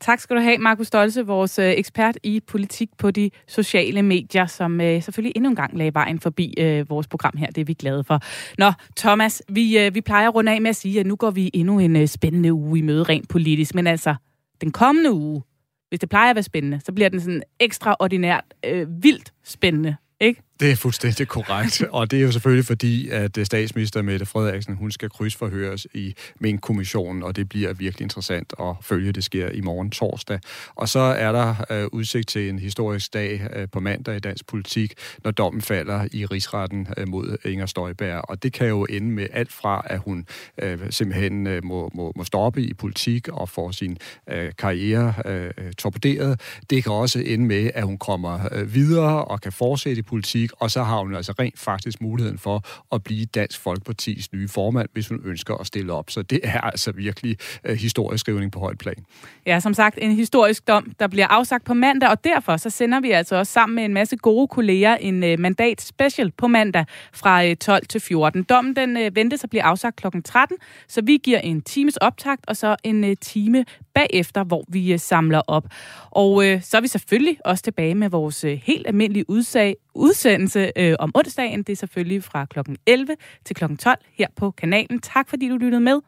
Tak 0.00 0.20
skal 0.20 0.36
du 0.36 0.40
have, 0.42 0.58
Markus 0.58 0.86
Stolse, 0.86 1.26
vores 1.26 1.58
øh, 1.58 1.70
ekspert 1.70 2.18
i 2.22 2.40
politik 2.40 2.88
på 2.98 3.10
de 3.10 3.30
sociale 3.48 4.02
medier, 4.02 4.46
som 4.46 4.80
øh, 4.80 5.02
selvfølgelig 5.02 5.32
endnu 5.36 5.50
en 5.50 5.56
gang 5.56 5.78
lagde 5.78 5.94
vejen 5.94 6.20
forbi 6.20 6.54
øh, 6.58 6.90
vores 6.90 7.08
program 7.08 7.36
her. 7.36 7.46
Det 7.46 7.60
er 7.60 7.64
vi 7.64 7.74
glade 7.74 8.04
for. 8.04 8.20
Nå, 8.58 8.72
Thomas, 8.96 9.42
vi, 9.48 9.78
øh, 9.78 9.94
vi 9.94 10.00
plejer 10.00 10.28
at 10.28 10.34
runde 10.34 10.52
af 10.52 10.60
med 10.60 10.70
at 10.70 10.76
sige, 10.76 11.00
at 11.00 11.06
nu 11.06 11.16
går 11.16 11.30
vi 11.30 11.50
endnu 11.54 11.78
en 11.78 11.96
øh, 11.96 12.06
spændende 12.06 12.52
uge 12.52 12.78
i 12.78 12.82
møde 12.82 13.02
rent 13.02 13.28
politisk. 13.28 13.74
Men 13.74 13.86
altså, 13.86 14.14
den 14.60 14.70
kommende 14.70 15.12
uge, 15.12 15.42
hvis 15.88 16.00
det 16.00 16.08
plejer 16.08 16.30
at 16.30 16.36
være 16.36 16.42
spændende, 16.42 16.80
så 16.84 16.92
bliver 16.92 17.08
den 17.08 17.20
sådan 17.20 17.42
ekstraordinært 17.60 18.44
øh, 18.66 19.02
vildt 19.02 19.32
spændende, 19.44 19.96
ikke? 20.20 20.42
Det 20.62 20.70
er 20.70 20.76
fuldstændig 20.76 21.28
korrekt, 21.28 21.82
og 21.98 22.10
det 22.10 22.18
er 22.18 22.22
jo 22.22 22.32
selvfølgelig 22.32 22.64
fordi, 22.64 23.08
at 23.08 23.38
øh, 23.38 23.46
statsminister 23.46 24.02
Mette 24.02 24.26
Frederiksen, 24.26 24.74
hun 24.74 24.90
skal 24.90 25.10
krydsforhøres 25.10 25.86
i 25.94 26.14
Mink-kommissionen, 26.40 27.22
og 27.22 27.36
det 27.36 27.48
bliver 27.48 27.72
virkelig 27.72 28.04
interessant 28.04 28.52
at 28.60 28.74
følge, 28.82 29.12
det 29.12 29.24
sker 29.24 29.48
i 29.48 29.60
morgen 29.60 29.90
torsdag. 29.90 30.40
Og 30.74 30.88
så 30.88 30.98
er 30.98 31.32
der 31.32 31.54
øh, 31.70 31.88
udsigt 31.92 32.28
til 32.28 32.48
en 32.48 32.58
historisk 32.58 33.14
dag 33.14 33.48
øh, 33.56 33.68
på 33.72 33.80
mandag 33.80 34.16
i 34.16 34.18
dansk 34.18 34.46
politik, 34.46 34.94
når 35.24 35.30
dommen 35.30 35.62
falder 35.62 36.08
i 36.12 36.26
rigsretten 36.26 36.86
øh, 36.96 37.08
mod 37.08 37.36
Inger 37.44 37.66
Støjberg, 37.66 38.24
og 38.28 38.42
det 38.42 38.52
kan 38.52 38.68
jo 38.68 38.86
ende 38.90 39.10
med 39.10 39.26
alt 39.32 39.52
fra, 39.52 39.82
at 39.86 39.98
hun 39.98 40.26
øh, 40.58 40.78
simpelthen 40.90 41.46
øh, 41.46 41.64
må, 41.64 41.90
må, 41.94 42.12
må 42.16 42.24
stoppe 42.24 42.62
i 42.62 42.74
politik 42.74 43.28
og 43.28 43.48
få 43.48 43.72
sin 43.72 43.98
øh, 44.30 44.52
karriere 44.58 45.14
øh, 45.24 45.72
torpederet. 45.78 46.40
Det 46.70 46.82
kan 46.82 46.92
også 46.92 47.22
ende 47.26 47.46
med, 47.46 47.70
at 47.74 47.84
hun 47.84 47.98
kommer 47.98 48.48
øh, 48.52 48.74
videre 48.74 49.24
og 49.24 49.40
kan 49.40 49.52
fortsætte 49.52 49.98
i 49.98 50.02
politik, 50.02 50.51
og 50.60 50.70
så 50.70 50.82
har 50.82 50.98
hun 50.98 51.14
altså 51.14 51.32
rent 51.38 51.58
faktisk 51.58 52.00
muligheden 52.00 52.38
for 52.38 52.64
at 52.94 53.02
blive 53.02 53.26
Dansk 53.26 53.60
Folkepartis 53.60 54.32
nye 54.32 54.48
formand, 54.48 54.88
hvis 54.92 55.08
hun 55.08 55.20
ønsker 55.24 55.54
at 55.54 55.66
stille 55.66 55.92
op. 55.92 56.10
Så 56.10 56.22
det 56.22 56.40
er 56.42 56.60
altså 56.60 56.92
virkelig 56.92 57.36
øh, 57.64 57.76
historisk 57.76 58.20
skrivning 58.20 58.52
på 58.52 58.58
højt 58.58 58.78
plan. 58.78 59.04
Ja, 59.46 59.60
som 59.60 59.74
sagt, 59.74 59.98
en 60.02 60.12
historisk 60.12 60.68
dom, 60.68 60.92
der 60.98 61.06
bliver 61.06 61.26
afsagt 61.26 61.64
på 61.64 61.74
mandag, 61.74 62.08
og 62.08 62.24
derfor 62.24 62.56
så 62.56 62.70
sender 62.70 63.00
vi 63.00 63.10
altså 63.10 63.36
også 63.36 63.52
sammen 63.52 63.76
med 63.76 63.84
en 63.84 63.94
masse 63.94 64.16
gode 64.16 64.48
kolleger 64.48 64.96
en 64.96 65.24
øh, 65.24 65.38
mandat 65.38 65.80
special 65.80 66.30
på 66.30 66.46
mandag 66.46 66.84
fra 67.12 67.44
øh, 67.46 67.56
12 67.56 67.86
til 67.86 68.00
14. 68.00 68.42
Dommen 68.42 68.76
den 68.76 68.96
øh, 68.96 69.16
ventes 69.16 69.44
at 69.44 69.50
blive 69.50 69.62
afsagt 69.62 69.96
kl. 69.96 70.06
13, 70.24 70.56
så 70.88 71.02
vi 71.02 71.16
giver 71.16 71.38
en 71.38 71.62
times 71.62 71.96
optakt 71.96 72.44
og 72.48 72.56
så 72.56 72.76
en 72.84 73.04
øh, 73.04 73.16
time 73.20 73.64
bagefter, 73.94 74.44
hvor 74.44 74.64
vi 74.68 74.92
øh, 74.92 74.98
samler 74.98 75.42
op. 75.46 75.64
Og 76.10 76.46
øh, 76.46 76.62
så 76.62 76.76
er 76.76 76.80
vi 76.80 76.88
selvfølgelig 76.88 77.38
også 77.44 77.62
tilbage 77.62 77.94
med 77.94 78.08
vores 78.10 78.44
øh, 78.44 78.60
helt 78.64 78.86
almindelige 78.86 79.30
udsag, 79.30 79.76
udsendelse 79.94 80.72
øh, 80.76 80.94
om 80.98 81.10
onsdagen. 81.14 81.62
Det 81.62 81.72
er 81.72 81.76
selvfølgelig 81.76 82.24
fra 82.24 82.44
kl. 82.44 82.58
11 82.86 83.16
til 83.44 83.56
kl. 83.56 83.76
12 83.76 83.98
her 84.12 84.26
på 84.36 84.50
kanalen. 84.50 85.00
Tak 85.00 85.28
fordi 85.28 85.48
du 85.48 85.56
lyttede 85.56 85.80
med. 85.80 86.00